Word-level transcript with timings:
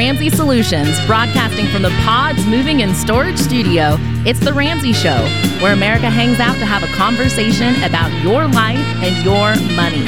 Ramsey 0.00 0.30
Solutions, 0.30 0.98
broadcasting 1.04 1.66
from 1.66 1.82
the 1.82 1.90
Pods 2.06 2.46
Moving 2.46 2.80
and 2.80 2.96
Storage 2.96 3.36
Studio, 3.36 3.96
it's 4.24 4.40
The 4.40 4.50
Ramsey 4.50 4.94
Show, 4.94 5.18
where 5.60 5.74
America 5.74 6.08
hangs 6.08 6.40
out 6.40 6.54
to 6.54 6.64
have 6.64 6.82
a 6.82 6.86
conversation 6.94 7.74
about 7.84 8.10
your 8.22 8.48
life 8.48 8.78
and 9.04 9.14
your 9.22 9.54
money. 9.76 10.06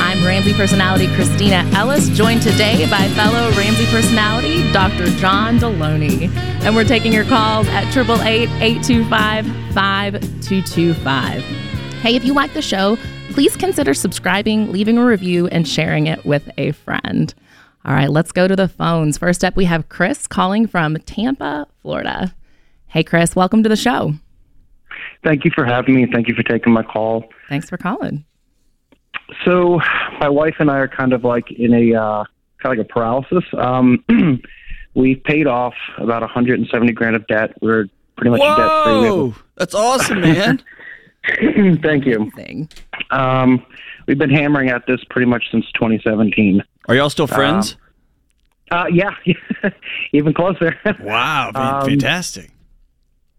I'm 0.00 0.24
Ramsey 0.24 0.54
personality 0.54 1.08
Kristina 1.08 1.70
Ellis, 1.74 2.08
joined 2.16 2.40
today 2.40 2.88
by 2.88 3.08
fellow 3.08 3.50
Ramsey 3.50 3.84
personality 3.90 4.72
Dr. 4.72 5.04
John 5.18 5.58
Delony. 5.58 6.34
And 6.64 6.74
we're 6.74 6.84
taking 6.84 7.12
your 7.12 7.26
calls 7.26 7.68
at 7.68 7.94
888 7.94 8.48
825 8.62 9.46
5225. 9.74 11.42
Hey, 12.00 12.16
if 12.16 12.24
you 12.24 12.32
like 12.32 12.54
the 12.54 12.62
show, 12.62 12.96
please 13.32 13.54
consider 13.54 13.92
subscribing, 13.92 14.72
leaving 14.72 14.96
a 14.96 15.04
review, 15.04 15.46
and 15.48 15.68
sharing 15.68 16.06
it 16.06 16.24
with 16.24 16.48
a 16.56 16.72
friend. 16.72 17.34
All 17.86 17.94
right, 17.94 18.10
let's 18.10 18.32
go 18.32 18.48
to 18.48 18.56
the 18.56 18.66
phones. 18.66 19.16
First 19.16 19.44
up, 19.44 19.54
we 19.54 19.64
have 19.66 19.88
Chris 19.88 20.26
calling 20.26 20.66
from 20.66 20.96
Tampa, 20.96 21.68
Florida. 21.82 22.34
Hey, 22.88 23.04
Chris, 23.04 23.36
welcome 23.36 23.62
to 23.62 23.68
the 23.68 23.76
show. 23.76 24.14
Thank 25.22 25.44
you 25.44 25.52
for 25.54 25.64
having 25.64 25.94
me. 25.94 26.08
Thank 26.12 26.26
you 26.26 26.34
for 26.34 26.42
taking 26.42 26.72
my 26.72 26.82
call. 26.82 27.26
Thanks 27.48 27.70
for 27.70 27.76
calling. 27.76 28.24
So, 29.44 29.78
my 30.18 30.28
wife 30.28 30.56
and 30.58 30.68
I 30.68 30.78
are 30.78 30.88
kind 30.88 31.12
of 31.12 31.22
like 31.22 31.52
in 31.52 31.72
a 31.72 31.94
uh, 31.94 32.24
kind 32.60 32.72
of 32.72 32.78
like 32.78 32.90
a 32.90 32.92
paralysis. 32.92 33.44
Um, 33.56 34.04
we 34.94 35.14
paid 35.14 35.46
off 35.46 35.74
about 35.98 36.22
170 36.22 36.92
grand 36.92 37.14
of 37.14 37.24
debt. 37.28 37.52
We're 37.62 37.86
pretty 38.16 38.30
much 38.30 38.40
debt 38.40 38.84
free. 38.84 39.10
Whoa, 39.10 39.34
that's 39.54 39.76
awesome, 39.76 40.22
man. 40.22 40.60
Thank 41.82 42.04
you. 42.04 42.32
Um, 43.10 43.64
we've 44.08 44.18
been 44.18 44.30
hammering 44.30 44.70
at 44.70 44.88
this 44.88 45.04
pretty 45.08 45.26
much 45.26 45.52
since 45.52 45.66
2017. 45.74 46.64
Are 46.88 46.94
y'all 46.94 47.10
still 47.10 47.26
friends? 47.26 47.76
Uh, 48.70 48.86
yeah, 48.92 49.10
even 50.12 50.32
closer. 50.34 50.76
wow, 51.00 51.50
um, 51.54 51.88
fantastic. 51.88 52.50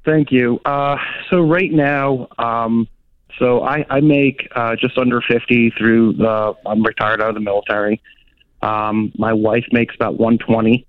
Thank 0.05 0.31
you. 0.31 0.59
Uh, 0.63 0.97
so 1.29 1.41
right 1.41 1.71
now, 1.71 2.27
um, 2.37 2.87
so 3.37 3.61
I, 3.63 3.85
I 3.89 3.99
make 3.99 4.47
uh, 4.55 4.75
just 4.75 4.97
under 4.97 5.21
50 5.21 5.71
through 5.71 6.13
the, 6.13 6.55
I'm 6.65 6.83
retired 6.83 7.21
out 7.21 7.29
of 7.29 7.35
the 7.35 7.41
military. 7.41 8.01
Um, 8.61 9.11
my 9.17 9.33
wife 9.33 9.65
makes 9.71 9.95
about 9.95 10.17
120. 10.17 10.85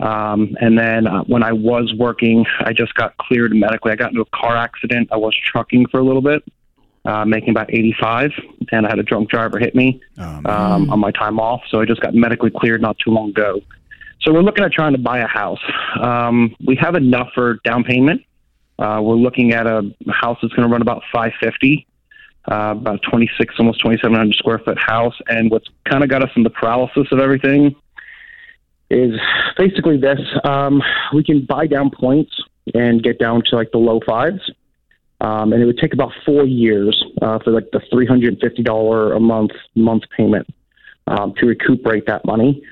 Um, 0.00 0.56
and 0.60 0.78
then 0.78 1.06
uh, 1.06 1.22
when 1.24 1.42
I 1.42 1.52
was 1.52 1.92
working, 1.96 2.44
I 2.60 2.72
just 2.72 2.94
got 2.94 3.16
cleared 3.18 3.54
medically. 3.54 3.92
I 3.92 3.96
got 3.96 4.10
into 4.10 4.22
a 4.22 4.36
car 4.36 4.56
accident. 4.56 5.08
I 5.12 5.16
was 5.16 5.34
trucking 5.34 5.86
for 5.88 6.00
a 6.00 6.02
little 6.02 6.22
bit, 6.22 6.42
uh, 7.06 7.24
making 7.24 7.50
about 7.50 7.72
85, 7.72 8.32
and 8.72 8.86
I 8.86 8.90
had 8.90 8.98
a 8.98 9.02
drunk 9.02 9.30
driver 9.30 9.58
hit 9.58 9.74
me 9.74 10.00
Oh, 10.18 10.40
um, 10.44 10.90
on 10.90 10.98
my 10.98 11.10
time 11.12 11.38
off. 11.38 11.62
So 11.70 11.80
I 11.80 11.84
just 11.84 12.00
got 12.00 12.14
medically 12.14 12.50
cleared 12.50 12.82
not 12.82 12.96
too 12.98 13.10
long 13.10 13.30
ago. 13.30 13.60
So 14.22 14.32
we're 14.32 14.42
looking 14.42 14.64
at 14.64 14.72
trying 14.72 14.92
to 14.92 14.98
buy 14.98 15.18
a 15.18 15.26
house. 15.26 15.60
Um, 16.00 16.56
we 16.66 16.76
have 16.76 16.94
enough 16.96 17.28
for 17.34 17.54
down 17.64 17.84
payment. 17.84 18.22
Uh, 18.78 19.00
we're 19.02 19.14
looking 19.14 19.52
at 19.52 19.66
a 19.66 19.82
house 20.10 20.38
that's 20.42 20.52
going 20.54 20.68
to 20.68 20.72
run 20.72 20.82
about 20.82 21.02
550, 21.12 21.86
uh, 22.50 22.74
about 22.76 23.00
26, 23.08 23.54
almost 23.58 23.80
2,700 23.80 24.34
square 24.34 24.58
foot 24.58 24.78
house. 24.78 25.14
And 25.28 25.50
what's 25.50 25.68
kind 25.88 26.02
of 26.02 26.10
got 26.10 26.22
us 26.22 26.30
in 26.36 26.42
the 26.42 26.50
paralysis 26.50 27.06
of 27.12 27.20
everything 27.20 27.74
is 28.90 29.12
basically 29.56 29.96
this: 29.96 30.20
um, 30.44 30.82
we 31.14 31.22
can 31.24 31.44
buy 31.44 31.66
down 31.66 31.90
points 31.90 32.32
and 32.74 33.02
get 33.02 33.18
down 33.18 33.42
to 33.50 33.56
like 33.56 33.70
the 33.70 33.78
low 33.78 34.00
fives. 34.06 34.40
Um, 35.20 35.52
and 35.52 35.62
it 35.62 35.66
would 35.66 35.78
take 35.78 35.94
about 35.94 36.12
four 36.24 36.44
years 36.44 37.02
uh, 37.22 37.38
for 37.38 37.50
like 37.50 37.70
the 37.72 37.80
three 37.90 38.06
hundred 38.06 38.34
and 38.34 38.40
fifty 38.40 38.62
dollar 38.62 39.14
a 39.14 39.20
month 39.20 39.52
month 39.74 40.02
payment 40.16 40.46
um, 41.06 41.34
to 41.38 41.46
recuperate 41.46 42.06
that 42.06 42.24
money. 42.24 42.62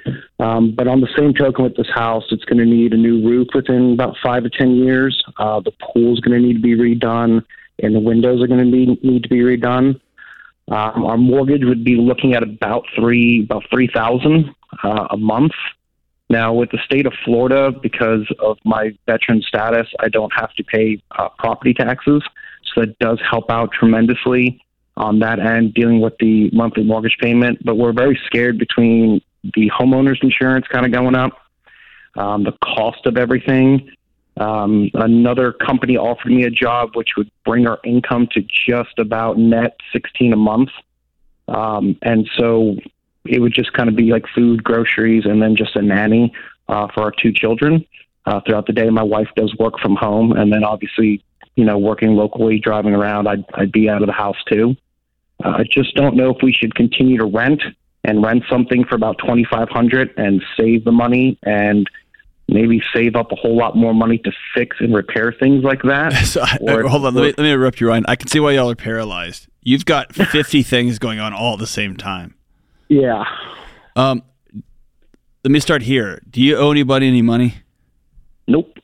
Um, 0.40 0.74
but 0.74 0.88
on 0.88 1.00
the 1.00 1.08
same 1.16 1.32
token, 1.32 1.64
with 1.64 1.76
this 1.76 1.90
house, 1.94 2.24
it's 2.30 2.44
going 2.44 2.58
to 2.58 2.64
need 2.64 2.92
a 2.92 2.96
new 2.96 3.26
roof 3.26 3.48
within 3.54 3.94
about 3.94 4.16
five 4.22 4.42
to 4.42 4.50
ten 4.50 4.76
years. 4.76 5.22
Uh, 5.38 5.60
the 5.60 5.72
pool's 5.80 6.20
going 6.20 6.40
to 6.40 6.46
need 6.46 6.54
to 6.54 6.60
be 6.60 6.76
redone, 6.76 7.44
and 7.78 7.94
the 7.94 8.00
windows 8.00 8.42
are 8.42 8.46
going 8.46 8.60
to 8.60 8.66
need 8.66 9.02
need 9.02 9.22
to 9.22 9.28
be 9.28 9.40
redone. 9.40 10.00
Um, 10.68 11.04
our 11.04 11.18
mortgage 11.18 11.64
would 11.64 11.84
be 11.84 11.96
looking 11.96 12.34
at 12.34 12.42
about 12.42 12.84
three 12.96 13.44
about 13.44 13.64
three 13.70 13.88
thousand 13.92 14.54
uh, 14.82 15.08
a 15.10 15.16
month. 15.16 15.52
Now, 16.34 16.52
with 16.52 16.72
the 16.72 16.80
state 16.84 17.06
of 17.06 17.12
Florida, 17.24 17.70
because 17.70 18.26
of 18.40 18.58
my 18.64 18.90
veteran 19.06 19.40
status, 19.40 19.86
I 20.00 20.08
don't 20.08 20.32
have 20.34 20.52
to 20.54 20.64
pay 20.64 21.00
uh, 21.12 21.28
property 21.38 21.72
taxes. 21.72 22.24
So 22.74 22.80
that 22.80 22.98
does 22.98 23.20
help 23.30 23.52
out 23.52 23.70
tremendously 23.70 24.60
on 24.96 25.20
that 25.20 25.38
end, 25.38 25.74
dealing 25.74 26.00
with 26.00 26.14
the 26.18 26.50
monthly 26.52 26.82
mortgage 26.82 27.18
payment. 27.20 27.64
But 27.64 27.76
we're 27.76 27.92
very 27.92 28.20
scared 28.26 28.58
between 28.58 29.20
the 29.44 29.70
homeowner's 29.70 30.18
insurance 30.22 30.66
kind 30.66 30.84
of 30.84 30.90
going 30.90 31.14
up, 31.14 31.38
um, 32.16 32.42
the 32.42 32.52
cost 32.64 33.06
of 33.06 33.16
everything. 33.16 33.92
Um, 34.36 34.90
another 34.94 35.52
company 35.52 35.96
offered 35.96 36.32
me 36.32 36.42
a 36.42 36.50
job 36.50 36.96
which 36.96 37.10
would 37.16 37.30
bring 37.44 37.68
our 37.68 37.78
income 37.84 38.26
to 38.32 38.44
just 38.66 38.98
about 38.98 39.38
net 39.38 39.76
16 39.92 40.32
a 40.32 40.36
month. 40.36 40.70
Um, 41.46 41.96
and 42.02 42.28
so 42.36 42.74
it 43.24 43.40
would 43.40 43.54
just 43.54 43.72
kind 43.72 43.88
of 43.88 43.96
be 43.96 44.10
like 44.10 44.24
food, 44.34 44.62
groceries, 44.62 45.24
and 45.24 45.40
then 45.42 45.56
just 45.56 45.76
a 45.76 45.82
nanny 45.82 46.32
uh, 46.68 46.88
for 46.94 47.02
our 47.02 47.12
two 47.12 47.32
children 47.32 47.84
uh, 48.26 48.40
throughout 48.46 48.66
the 48.66 48.72
day. 48.72 48.88
My 48.90 49.02
wife 49.02 49.28
does 49.36 49.54
work 49.58 49.78
from 49.80 49.96
home, 49.96 50.32
and 50.32 50.52
then 50.52 50.64
obviously, 50.64 51.24
you 51.56 51.64
know, 51.64 51.78
working 51.78 52.10
locally, 52.16 52.58
driving 52.58 52.94
around, 52.94 53.26
I'd, 53.28 53.44
I'd 53.54 53.72
be 53.72 53.88
out 53.88 54.02
of 54.02 54.06
the 54.06 54.12
house 54.12 54.36
too. 54.50 54.76
Uh, 55.44 55.50
I 55.58 55.64
just 55.70 55.94
don't 55.94 56.16
know 56.16 56.30
if 56.30 56.38
we 56.42 56.52
should 56.52 56.74
continue 56.74 57.18
to 57.18 57.26
rent 57.26 57.62
and 58.04 58.22
rent 58.22 58.44
something 58.50 58.84
for 58.84 58.94
about 58.96 59.16
twenty 59.18 59.44
five 59.50 59.68
hundred 59.70 60.12
and 60.16 60.42
save 60.58 60.84
the 60.84 60.92
money 60.92 61.38
and 61.42 61.88
maybe 62.46 62.82
save 62.94 63.16
up 63.16 63.32
a 63.32 63.34
whole 63.36 63.56
lot 63.56 63.74
more 63.74 63.94
money 63.94 64.18
to 64.18 64.30
fix 64.54 64.76
and 64.80 64.94
repair 64.94 65.32
things 65.40 65.64
like 65.64 65.80
that. 65.82 66.12
So 66.26 66.42
I, 66.42 66.58
Or- 66.60 66.86
hold 66.86 67.06
on, 67.06 67.14
let 67.14 67.22
me, 67.22 67.26
let 67.28 67.38
me 67.38 67.50
interrupt 67.52 67.80
you, 67.80 67.88
Ryan. 67.88 68.04
I 68.06 68.16
can 68.16 68.28
see 68.28 68.38
why 68.38 68.52
y'all 68.52 68.70
are 68.70 68.76
paralyzed. 68.76 69.48
You've 69.62 69.86
got 69.86 70.14
50 70.14 70.62
things 70.62 70.98
going 70.98 71.18
on 71.20 71.32
all 71.32 71.54
at 71.54 71.58
the 71.58 71.66
same 71.66 71.96
time. 71.96 72.34
Yeah. 72.88 73.24
Um, 73.96 74.22
let 75.44 75.50
me 75.50 75.60
start 75.60 75.82
here. 75.82 76.22
Do 76.30 76.40
you 76.40 76.56
owe 76.56 76.70
anybody 76.70 77.06
any 77.06 77.22
money? 77.22 77.54
Nope. 78.46 78.78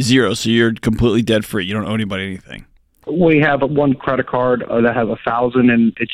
Zero. 0.00 0.34
So 0.34 0.50
you're 0.50 0.74
completely 0.74 1.22
debt 1.22 1.44
free. 1.44 1.64
You 1.64 1.74
don't 1.74 1.86
owe 1.86 1.94
anybody 1.94 2.24
anything. 2.26 2.66
we 3.06 3.40
have 3.40 3.62
one 3.62 3.94
credit 3.94 4.26
card 4.26 4.62
uh, 4.64 4.80
that 4.82 4.94
has 4.94 5.08
a 5.08 5.16
thousand, 5.24 5.70
and 5.70 5.92
it's 5.98 6.12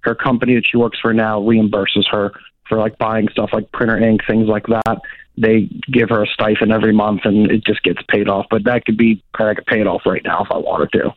her 0.00 0.14
company 0.14 0.54
that 0.56 0.66
she 0.66 0.76
works 0.76 0.98
for 1.00 1.14
now 1.14 1.40
reimburses 1.40 2.04
her 2.10 2.32
for 2.68 2.78
like 2.78 2.98
buying 2.98 3.28
stuff 3.30 3.50
like 3.52 3.70
printer 3.72 3.98
ink, 3.98 4.22
things 4.26 4.48
like 4.48 4.66
that. 4.66 5.00
They 5.38 5.68
give 5.90 6.08
her 6.10 6.24
a 6.24 6.26
stipend 6.26 6.72
every 6.72 6.92
month, 6.92 7.20
and 7.24 7.50
it 7.50 7.64
just 7.64 7.82
gets 7.82 8.00
paid 8.08 8.28
off. 8.28 8.46
But 8.50 8.64
that 8.64 8.84
could 8.84 8.96
be 8.96 9.22
I 9.34 9.54
could 9.54 9.66
pay 9.66 9.80
it 9.80 9.86
off 9.86 10.02
right 10.04 10.22
now 10.24 10.42
if 10.44 10.50
I 10.50 10.58
wanted 10.58 10.92
to. 10.92 11.14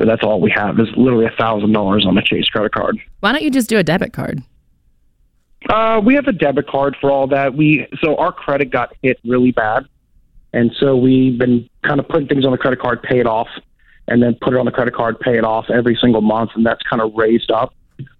But 0.00 0.08
that's 0.08 0.22
all 0.24 0.40
we 0.40 0.50
have 0.56 0.80
is 0.80 0.88
literally 0.96 1.26
a 1.26 1.36
thousand 1.38 1.72
dollars 1.74 2.06
on 2.08 2.16
a 2.16 2.22
Chase 2.22 2.46
credit 2.48 2.72
card. 2.72 2.96
Why 3.20 3.32
don't 3.32 3.42
you 3.42 3.50
just 3.50 3.68
do 3.68 3.76
a 3.76 3.82
debit 3.82 4.14
card? 4.14 4.42
Uh, 5.68 6.00
we 6.02 6.14
have 6.14 6.26
a 6.26 6.32
debit 6.32 6.66
card 6.66 6.96
for 7.02 7.10
all 7.10 7.26
that. 7.26 7.54
We 7.54 7.86
so 8.02 8.16
our 8.16 8.32
credit 8.32 8.70
got 8.70 8.94
hit 9.02 9.20
really 9.26 9.52
bad, 9.52 9.84
and 10.54 10.72
so 10.80 10.96
we've 10.96 11.36
been 11.38 11.68
kind 11.86 12.00
of 12.00 12.08
putting 12.08 12.28
things 12.28 12.46
on 12.46 12.50
the 12.52 12.56
credit 12.56 12.80
card, 12.80 13.02
pay 13.02 13.18
it 13.20 13.26
off, 13.26 13.48
and 14.08 14.22
then 14.22 14.38
put 14.40 14.54
it 14.54 14.58
on 14.58 14.64
the 14.64 14.72
credit 14.72 14.94
card, 14.94 15.20
pay 15.20 15.36
it 15.36 15.44
off 15.44 15.66
every 15.68 15.98
single 16.00 16.22
month, 16.22 16.52
and 16.54 16.64
that's 16.64 16.80
kind 16.88 17.02
of 17.02 17.12
raised 17.14 17.50
up 17.50 17.74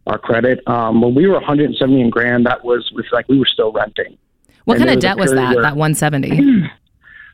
our 0.07 0.19
credit. 0.19 0.61
Um, 0.69 1.01
when 1.01 1.15
we 1.15 1.27
were 1.29 1.33
170 1.37 1.99
in 1.99 2.11
grand, 2.11 2.45
that 2.45 2.63
was 2.63 2.91
was 2.95 3.07
like 3.11 3.27
we 3.27 3.39
were 3.39 3.47
still 3.51 3.73
renting. 3.73 4.19
What 4.67 4.75
And 4.77 4.85
kind 4.85 4.95
of 4.95 5.01
debt 5.01 5.17
was 5.17 5.31
was 5.31 5.33
a 5.33 5.37
period 5.37 5.49
that? 5.51 5.55
where- 5.57 5.63
That 5.63 5.77
170. 5.77 6.69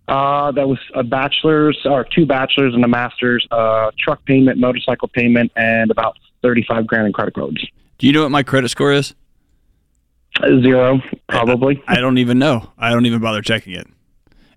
Uh, 0.08 0.52
that 0.52 0.68
was 0.68 0.78
a 0.94 1.02
bachelor's 1.02 1.78
or 1.84 2.04
two 2.14 2.26
bachelors 2.26 2.74
and 2.74 2.84
a 2.84 2.88
master's, 2.88 3.46
uh, 3.50 3.90
truck 3.98 4.24
payment, 4.24 4.58
motorcycle 4.58 5.08
payment, 5.08 5.50
and 5.56 5.90
about 5.90 6.16
35 6.42 6.86
grand 6.86 7.06
in 7.06 7.12
credit 7.12 7.34
cards. 7.34 7.64
Do 7.98 8.06
you 8.06 8.12
know 8.12 8.22
what 8.22 8.30
my 8.30 8.42
credit 8.44 8.68
score 8.68 8.92
is? 8.92 9.14
Zero, 10.62 11.00
probably. 11.28 11.82
I 11.88 11.96
don't 12.00 12.18
even 12.18 12.38
know. 12.38 12.70
I 12.78 12.90
don't 12.90 13.06
even 13.06 13.20
bother 13.20 13.40
checking 13.40 13.72
it. 13.72 13.86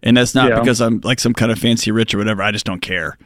And 0.04 0.18
that's 0.18 0.36
not 0.36 0.50
Yeah. 0.50 0.60
because 0.60 0.82
I'm 0.82 1.00
like 1.04 1.20
some 1.20 1.34
kind 1.34 1.52
of 1.52 1.58
fancy 1.60 1.92
rich 1.92 2.14
or 2.14 2.18
whatever. 2.18 2.44
I 2.44 2.52
just 2.52 2.66
don't 2.66 2.82
care. 2.82 3.18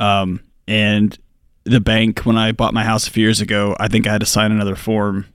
Um, 0.00 0.40
and 0.66 1.16
the 1.64 1.80
bank, 1.80 2.20
when 2.20 2.36
I 2.36 2.52
bought 2.52 2.74
my 2.74 2.82
house 2.84 3.06
a 3.06 3.10
few 3.10 3.22
years 3.22 3.40
ago, 3.40 3.76
I 3.78 3.88
think 3.88 4.06
I 4.08 4.12
had 4.12 4.20
to 4.20 4.26
sign 4.26 4.50
another 4.50 4.74
form 4.74 5.26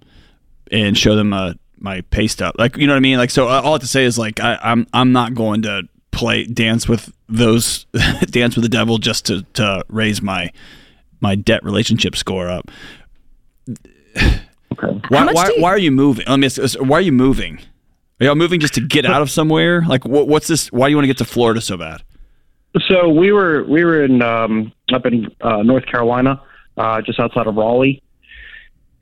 and 0.70 0.98
show 0.98 1.16
them 1.16 1.32
uh, 1.34 1.54
my 1.80 2.02
pay 2.02 2.28
stub. 2.28 2.56
Like, 2.58 2.76
you 2.78 2.88
know 2.88 2.94
what 2.94 2.98
I 2.98 3.02
mean? 3.02 3.18
Like, 3.18 3.30
so 3.32 3.48
uh, 3.48 3.62
all 3.62 3.72
I 3.72 3.76
have 3.76 3.82
to 3.82 3.88
say 3.88 4.04
is 4.04 4.18
like, 4.18 4.40
I, 4.42 4.58
I'm 4.62 4.86
I'm 4.94 5.12
not 5.14 5.34
going 5.34 5.62
to 5.64 5.84
play 6.16 6.46
dance 6.46 6.88
with 6.88 7.14
those 7.30 7.86
dance 8.30 8.56
with 8.56 8.64
the 8.64 8.70
devil 8.70 8.98
just 8.98 9.26
to 9.28 9.44
to 9.54 9.84
raise 9.90 10.22
my 10.22 10.52
my 11.22 11.36
debt 11.36 11.64
relationship 11.64 12.16
score 12.16 12.50
up. 12.50 12.70
Okay. 14.18 14.42
Why, 15.10 15.26
why, 15.32 15.48
you- 15.50 15.62
why 15.62 15.70
are 15.70 15.78
you 15.78 15.92
moving? 15.92 16.26
Let 16.28 16.40
me 16.40 16.48
ask, 16.48 16.76
why 16.80 16.98
are 16.98 17.02
you 17.02 17.12
moving? 17.12 17.60
Are 18.20 18.26
y'all 18.26 18.36
moving 18.36 18.60
just 18.60 18.74
to 18.76 18.82
get 18.82 19.06
out 19.06 19.22
of 19.22 19.30
somewhere? 19.30 19.84
Like, 19.88 20.06
what, 20.06 20.28
what's 20.28 20.48
this? 20.48 20.72
Why 20.72 20.88
do 20.88 20.92
you 20.92 20.98
want 20.98 21.04
to 21.04 21.08
get 21.08 21.18
to 21.20 21.26
Florida 21.26 21.62
so 21.62 21.78
bad? 21.78 22.02
So 22.90 23.10
we 23.10 23.32
were 23.32 23.64
we 23.66 23.84
were 23.86 24.04
in 24.04 24.22
um, 24.22 24.74
up 24.94 25.06
in 25.06 25.28
uh, 25.42 25.64
North 25.64 25.86
Carolina, 25.86 26.42
uh, 26.78 27.02
just 27.02 27.20
outside 27.20 27.48
of 27.48 27.56
Raleigh, 27.56 28.02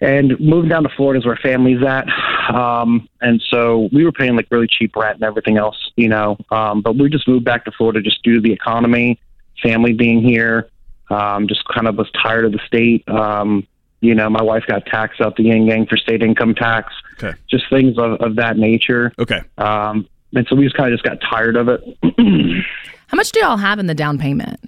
and 0.02 0.40
moving 0.40 0.70
down 0.70 0.84
to 0.84 0.90
Florida 0.96 1.20
is 1.20 1.26
where 1.26 1.36
family's 1.38 1.82
at. 1.84 2.06
Um, 2.50 3.08
and 3.22 3.42
so 3.50 3.90
we 3.92 4.04
were 4.04 4.12
paying 4.12 4.36
like 4.36 4.48
really 4.52 4.68
cheap 4.68 4.96
rent 4.96 5.16
and 5.16 5.24
everything 5.24 5.58
else, 5.58 5.92
you 5.96 6.08
know. 6.10 6.38
Um, 6.52 6.82
but 6.82 6.96
we 6.98 7.10
just 7.10 7.28
moved 7.28 7.46
back 7.46 7.66
to 7.66 7.72
Florida 7.72 8.02
just 8.02 8.24
due 8.24 8.36
to 8.36 8.42
the 8.42 8.52
economy, 8.52 9.20
family 9.62 9.94
being 9.94 10.22
here. 10.22 10.70
Um, 11.10 11.48
just 11.48 11.64
kind 11.66 11.88
of 11.88 11.96
was 11.96 12.10
tired 12.22 12.46
of 12.46 12.54
the 12.54 12.60
state. 12.66 13.08
Um, 13.08 13.68
you 14.02 14.16
know, 14.16 14.30
my 14.30 14.42
wife 14.42 14.64
got 14.68 14.86
taxed 14.86 15.22
out 15.22 15.36
the 15.38 15.44
yin 15.44 15.66
yang 15.66 15.86
for 15.86 15.96
state 15.96 16.24
income 16.24 16.56
tax. 16.56 16.94
Okay. 17.14 17.38
Just 17.50 17.70
things 17.70 17.98
of, 17.98 18.14
of 18.22 18.36
that 18.36 18.58
nature. 18.58 19.14
Okay. 19.20 19.42
Um, 19.58 20.08
and 20.34 20.48
so 20.50 20.56
we 20.56 20.64
just 20.64 20.76
kind 20.76 20.92
of 20.92 21.00
just 21.00 21.08
got 21.08 21.20
tired 21.22 21.56
of 21.56 21.70
it. 21.70 21.82
How 23.08 23.16
much 23.16 23.32
do 23.32 23.40
y'all 23.40 23.58
have 23.58 23.80
in 23.80 23.86
the 23.86 23.94
down 23.94 24.18
payment? 24.18 24.60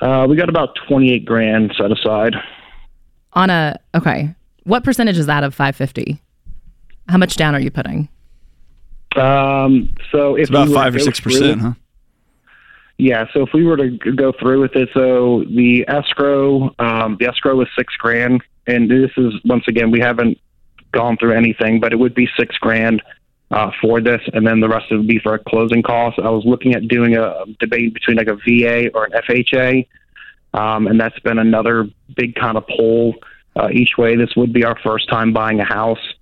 Uh, 0.00 0.26
we 0.28 0.36
got 0.36 0.48
about 0.48 0.76
28 0.88 1.24
grand 1.24 1.74
set 1.76 1.90
aside. 1.90 2.34
On 3.32 3.50
a 3.50 3.78
okay. 3.94 4.34
What 4.64 4.82
percentage 4.82 5.18
is 5.18 5.26
that 5.26 5.44
of 5.44 5.54
550? 5.54 6.20
How 7.08 7.18
much 7.18 7.36
down 7.36 7.54
are 7.54 7.60
you 7.60 7.70
putting? 7.70 8.08
Um, 9.16 9.94
so 10.12 10.34
if 10.34 10.42
It's 10.42 10.50
about 10.50 10.68
we 10.68 10.74
five 10.74 10.94
or 10.94 10.98
six 10.98 11.20
percent, 11.20 11.60
huh? 11.60 11.72
Yeah, 12.98 13.26
so 13.32 13.42
if 13.42 13.50
we 13.52 13.64
were 13.64 13.76
to 13.76 13.90
go 13.90 14.32
through 14.32 14.62
with 14.62 14.74
it, 14.74 14.88
so 14.94 15.44
the 15.50 15.84
escrow, 15.86 16.74
um, 16.78 17.16
the 17.20 17.26
escrow 17.26 17.56
was 17.56 17.68
six 17.76 17.94
grand, 17.96 18.42
and 18.66 18.90
this 18.90 19.10
is 19.18 19.34
once 19.44 19.64
again 19.68 19.90
we 19.90 20.00
haven't 20.00 20.38
gone 20.92 21.16
through 21.18 21.32
anything, 21.32 21.78
but 21.78 21.92
it 21.92 21.96
would 21.96 22.14
be 22.14 22.26
six 22.38 22.56
grand 22.56 23.02
uh, 23.50 23.70
for 23.80 24.00
this, 24.00 24.20
and 24.32 24.46
then 24.46 24.60
the 24.60 24.68
rest 24.68 24.86
would 24.90 25.06
be 25.06 25.18
for 25.18 25.34
a 25.34 25.38
closing 25.38 25.82
cost. 25.82 26.18
I 26.18 26.30
was 26.30 26.44
looking 26.46 26.74
at 26.74 26.88
doing 26.88 27.16
a 27.16 27.44
debate 27.60 27.92
between 27.92 28.16
like 28.16 28.28
a 28.28 28.36
VA 28.36 28.90
or 28.94 29.04
an 29.04 29.12
FHA, 29.12 29.86
um, 30.54 30.86
and 30.86 30.98
that's 30.98 31.18
been 31.20 31.38
another 31.38 31.88
big 32.16 32.34
kind 32.34 32.56
of 32.56 32.66
pull 32.66 33.14
uh, 33.56 33.68
each 33.70 33.98
way. 33.98 34.16
This 34.16 34.34
would 34.36 34.52
be 34.52 34.64
our 34.64 34.78
first 34.82 35.08
time 35.08 35.32
buying 35.32 35.60
a 35.60 35.64
house. 35.64 36.14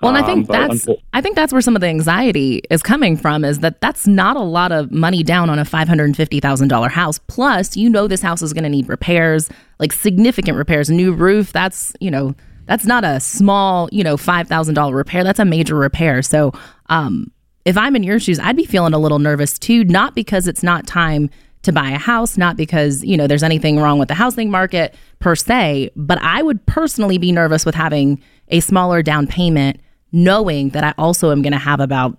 Well, 0.00 0.14
and 0.14 0.18
I 0.18 0.20
Um, 0.20 0.26
think 0.26 0.46
but 0.46 0.68
that's 0.68 0.86
I 1.12 1.20
think 1.20 1.36
that's 1.36 1.52
where 1.52 1.60
some 1.60 1.76
of 1.76 1.80
the 1.80 1.88
anxiety 1.88 2.62
is 2.70 2.82
coming 2.82 3.16
from 3.16 3.44
is 3.44 3.58
that 3.58 3.80
that's 3.80 4.06
not 4.06 4.36
a 4.36 4.40
lot 4.42 4.72
of 4.72 4.90
money 4.90 5.22
down 5.22 5.50
on 5.50 5.58
a 5.58 5.64
five 5.64 5.88
hundred 5.88 6.04
and 6.06 6.16
fifty 6.16 6.40
thousand 6.40 6.68
dollar 6.68 6.88
house. 6.88 7.18
Plus, 7.26 7.76
you 7.76 7.88
know 7.90 8.08
this 8.08 8.22
house 8.22 8.40
is 8.42 8.52
going 8.52 8.64
to 8.64 8.70
need 8.70 8.88
repairs, 8.88 9.50
like 9.78 9.92
significant 9.92 10.56
repairs, 10.56 10.88
new 10.90 11.12
roof. 11.12 11.52
That's 11.52 11.92
you 12.00 12.10
know 12.10 12.34
that's 12.66 12.86
not 12.86 13.04
a 13.04 13.20
small 13.20 13.88
you 13.92 14.02
know 14.02 14.16
five 14.16 14.48
thousand 14.48 14.74
dollar 14.74 14.94
repair. 14.94 15.22
That's 15.22 15.38
a 15.38 15.44
major 15.44 15.76
repair. 15.76 16.22
So, 16.22 16.52
um, 16.88 17.30
if 17.66 17.76
I'm 17.76 17.94
in 17.94 18.02
your 18.02 18.18
shoes, 18.18 18.38
I'd 18.38 18.56
be 18.56 18.64
feeling 18.64 18.94
a 18.94 18.98
little 18.98 19.18
nervous 19.18 19.58
too. 19.58 19.84
Not 19.84 20.14
because 20.14 20.48
it's 20.48 20.62
not 20.62 20.86
time 20.86 21.28
to 21.62 21.72
buy 21.72 21.90
a 21.90 21.98
house, 21.98 22.38
not 22.38 22.56
because 22.56 23.04
you 23.04 23.18
know 23.18 23.26
there's 23.26 23.42
anything 23.42 23.78
wrong 23.78 23.98
with 23.98 24.08
the 24.08 24.14
housing 24.14 24.50
market 24.50 24.94
per 25.18 25.36
se, 25.36 25.90
but 25.94 26.16
I 26.22 26.40
would 26.40 26.64
personally 26.64 27.18
be 27.18 27.32
nervous 27.32 27.66
with 27.66 27.74
having 27.74 28.22
a 28.48 28.60
smaller 28.60 29.02
down 29.02 29.26
payment 29.26 29.78
knowing 30.12 30.70
that 30.70 30.84
I 30.84 30.94
also 30.98 31.30
am 31.30 31.42
going 31.42 31.52
to 31.52 31.58
have 31.58 31.80
about, 31.80 32.18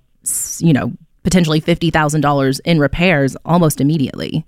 you 0.59 0.73
know, 0.73 0.91
potentially 1.23 1.61
$50,000 1.61 2.59
in 2.65 2.79
repairs 2.79 3.35
almost 3.45 3.79
immediately. 3.81 4.45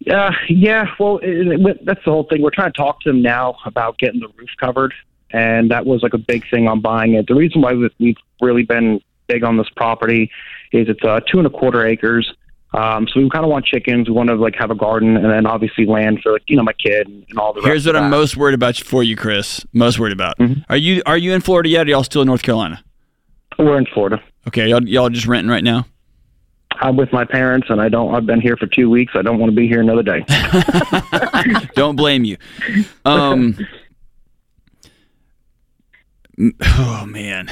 Yeah, 0.00 0.32
yeah. 0.48 0.86
Well, 0.98 1.18
it, 1.22 1.28
it, 1.60 1.84
that's 1.86 2.04
the 2.04 2.10
whole 2.10 2.24
thing. 2.24 2.42
We're 2.42 2.50
trying 2.50 2.72
to 2.72 2.76
talk 2.76 3.00
to 3.02 3.10
them 3.10 3.22
now 3.22 3.56
about 3.64 3.98
getting 3.98 4.20
the 4.20 4.28
roof 4.36 4.50
covered, 4.60 4.92
and 5.30 5.70
that 5.70 5.86
was 5.86 6.02
like 6.02 6.12
a 6.14 6.18
big 6.18 6.48
thing 6.50 6.68
on 6.68 6.80
buying 6.80 7.14
it. 7.14 7.26
The 7.26 7.34
reason 7.34 7.62
why 7.62 7.72
we- 7.72 7.90
we've 7.98 8.16
really 8.40 8.64
been 8.64 9.00
big 9.28 9.44
on 9.44 9.56
this 9.56 9.68
property 9.76 10.30
is 10.72 10.88
it's 10.88 11.02
uh, 11.02 11.20
two 11.20 11.38
and 11.38 11.46
a 11.46 11.50
quarter 11.50 11.86
acres. 11.86 12.30
Um, 12.74 13.06
so 13.06 13.20
we 13.20 13.30
kind 13.30 13.44
of 13.44 13.50
want 13.50 13.64
chickens. 13.64 14.08
We 14.08 14.14
want 14.14 14.30
to 14.30 14.34
like 14.34 14.56
have 14.56 14.72
a 14.72 14.74
garden, 14.74 15.16
and 15.16 15.26
then 15.26 15.46
obviously 15.46 15.86
land 15.86 16.20
for 16.22 16.32
like 16.32 16.42
you 16.46 16.56
know 16.56 16.64
my 16.64 16.72
kid 16.72 17.06
and 17.06 17.38
all 17.38 17.52
the. 17.52 17.60
Rest. 17.60 17.68
Here's 17.68 17.86
what 17.86 17.94
I'm 17.94 18.10
most 18.10 18.36
worried 18.36 18.54
about 18.54 18.76
for 18.76 19.04
you, 19.04 19.16
Chris. 19.16 19.64
Most 19.72 20.00
worried 20.00 20.12
about. 20.12 20.36
Mm-hmm. 20.38 20.62
Are 20.68 20.76
you 20.76 21.00
are 21.06 21.16
you 21.16 21.32
in 21.32 21.40
Florida 21.40 21.68
yet? 21.68 21.86
Or 21.86 21.90
y'all 21.90 22.02
still 22.02 22.22
in 22.22 22.26
North 22.26 22.42
Carolina? 22.42 22.82
We're 23.58 23.78
in 23.78 23.86
Florida. 23.86 24.20
Okay, 24.48 24.68
y'all 24.68 24.82
y'all 24.88 25.08
just 25.08 25.26
renting 25.26 25.50
right 25.50 25.62
now. 25.62 25.86
I'm 26.80 26.96
with 26.96 27.12
my 27.12 27.24
parents, 27.24 27.68
and 27.70 27.80
I 27.80 27.88
don't. 27.88 28.12
I've 28.12 28.26
been 28.26 28.40
here 28.40 28.56
for 28.56 28.66
two 28.66 28.90
weeks. 28.90 29.12
I 29.14 29.22
don't 29.22 29.38
want 29.38 29.50
to 29.52 29.56
be 29.56 29.68
here 29.68 29.80
another 29.80 30.02
day. 30.02 30.24
Don't 31.74 31.96
blame 31.96 32.24
you. 32.24 32.36
Um. 33.04 33.56
Oh 36.66 37.06
man. 37.06 37.48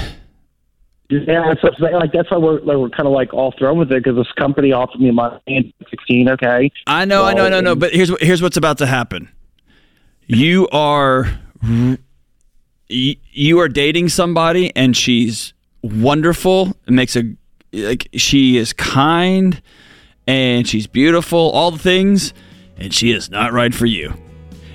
Yeah, 1.12 1.48
that's 1.48 1.62
what 1.62 1.74
I'm 1.74 1.80
saying. 1.80 1.94
like 1.94 2.12
that's 2.12 2.30
why 2.30 2.38
we're 2.38 2.60
like, 2.60 2.78
we're 2.78 2.88
kind 2.88 3.06
of 3.06 3.12
like 3.12 3.34
all 3.34 3.52
thrown 3.58 3.78
with 3.78 3.92
it 3.92 4.02
because 4.02 4.16
this 4.16 4.32
company 4.32 4.72
offered 4.72 5.00
me 5.00 5.10
money 5.10 5.38
in 5.46 5.72
16. 5.90 6.30
Okay, 6.30 6.70
I 6.86 7.04
know, 7.04 7.24
I 7.24 7.34
know, 7.34 7.46
I 7.46 7.48
know, 7.50 7.60
no. 7.60 7.76
But 7.76 7.92
here's 7.92 8.10
what 8.10 8.22
here's 8.22 8.40
what's 8.40 8.56
about 8.56 8.78
to 8.78 8.86
happen. 8.86 9.28
You 10.26 10.68
are 10.72 11.38
you 12.88 13.60
are 13.60 13.68
dating 13.68 14.08
somebody, 14.08 14.74
and 14.74 14.96
she's 14.96 15.52
wonderful. 15.82 16.76
It 16.86 16.92
makes 16.92 17.14
a 17.14 17.34
like 17.72 18.08
she 18.14 18.56
is 18.56 18.72
kind, 18.72 19.60
and 20.26 20.66
she's 20.66 20.86
beautiful. 20.86 21.50
All 21.50 21.70
the 21.70 21.78
things, 21.78 22.32
and 22.78 22.94
she 22.94 23.12
is 23.12 23.28
not 23.28 23.52
right 23.52 23.74
for 23.74 23.86
you. 23.86 24.14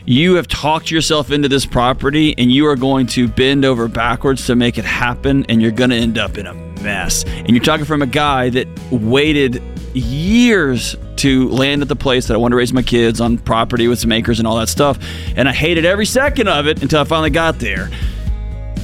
You 0.10 0.36
have 0.36 0.48
talked 0.48 0.90
yourself 0.90 1.32
into 1.32 1.50
this 1.50 1.66
property, 1.66 2.34
and 2.38 2.50
you 2.50 2.66
are 2.68 2.78
going 2.78 3.08
to 3.08 3.28
bend 3.28 3.66
over 3.66 3.90
backwards 3.90 4.46
to 4.46 4.56
make 4.56 4.78
it 4.78 4.86
happen, 4.86 5.46
and 5.50 5.62
you're 5.62 5.70
going 5.70 5.90
to 5.90 5.98
end 5.98 6.18
up 6.18 6.38
in 6.38 6.48
a 6.48 6.54
mess. 6.54 7.26
And 7.26 7.50
you're 7.50 7.60
talking 7.60 7.84
from 7.84 8.02
a 8.02 8.08
guy 8.08 8.50
that 8.52 8.70
waited 8.90 9.62
years 9.94 10.96
to 11.18 11.50
land 11.50 11.82
at 11.82 11.90
the 11.90 11.96
place 11.98 12.28
that 12.28 12.36
I 12.36 12.38
want 12.38 12.54
to 12.54 12.56
raise 12.56 12.72
my 12.72 12.84
kids 12.84 13.20
on 13.20 13.38
property 13.38 13.90
with 13.90 14.00
some 14.00 14.14
acres 14.14 14.40
and 14.40 14.48
all 14.48 14.56
that 14.60 14.70
stuff. 14.70 14.98
And 15.36 15.50
I 15.50 15.52
hated 15.52 15.84
every 15.84 16.06
second 16.06 16.48
of 16.48 16.68
it 16.68 16.82
until 16.82 17.02
I 17.02 17.04
finally 17.04 17.30
got 17.30 17.60
there. 17.60 17.90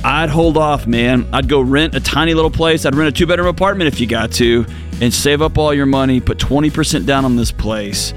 I'd 0.04 0.30
hold 0.30 0.58
off, 0.58 0.88
man. 0.88 1.26
I'd 1.32 1.48
go 1.48 1.62
rent 1.62 1.96
a 1.96 2.02
tiny 2.02 2.34
little 2.34 2.52
place. 2.52 2.86
I'd 2.86 2.96
rent 2.96 3.08
a 3.08 3.18
two 3.18 3.28
bedroom 3.28 3.48
apartment 3.48 3.88
if 3.88 4.02
you 4.02 4.08
got 4.08 4.34
to, 4.34 4.66
and 5.00 5.14
save 5.14 5.42
up 5.42 5.58
all 5.58 5.74
your 5.74 5.86
money, 5.86 6.20
put 6.20 6.38
20% 6.38 7.06
down 7.06 7.24
on 7.24 7.38
this 7.38 7.54
place, 7.54 8.14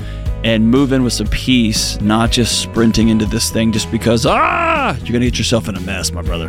and 0.47 0.71
move 0.71 0.93
in 0.93 1.03
with 1.03 1.13
some 1.13 1.27
peace, 1.27 2.01
not 2.01 2.31
just 2.31 2.63
sprinting 2.63 3.09
into 3.09 3.27
this 3.27 3.51
thing 3.51 3.73
just 3.73 3.91
because, 3.91 4.25
ah, 4.25 4.95
you're 4.99 5.11
going 5.11 5.21
to 5.21 5.27
get 5.27 5.39
yourself 5.39 5.69
in 5.69 5.75
a 5.75 5.81
mess, 5.81 6.13
my 6.13 6.23
brother. 6.23 6.49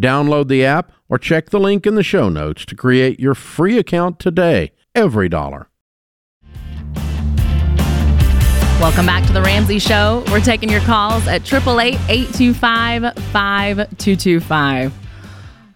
Download 0.00 0.48
the 0.48 0.64
app 0.64 0.92
or 1.08 1.18
check 1.18 1.50
the 1.50 1.60
link 1.60 1.86
in 1.86 1.94
the 1.94 2.02
show 2.02 2.28
notes 2.28 2.64
to 2.66 2.74
create 2.74 3.20
your 3.20 3.34
free 3.34 3.78
account 3.78 4.18
today. 4.18 4.72
EveryDollar. 4.94 5.66
Welcome 8.80 9.06
back 9.06 9.24
to 9.26 9.32
the 9.32 9.42
Ramsey 9.42 9.78
Show. 9.78 10.24
We're 10.32 10.40
taking 10.40 10.68
your 10.68 10.80
calls 10.80 11.28
at 11.28 11.42
888 11.42 12.00
825 12.08 13.14
5225. 13.14 14.92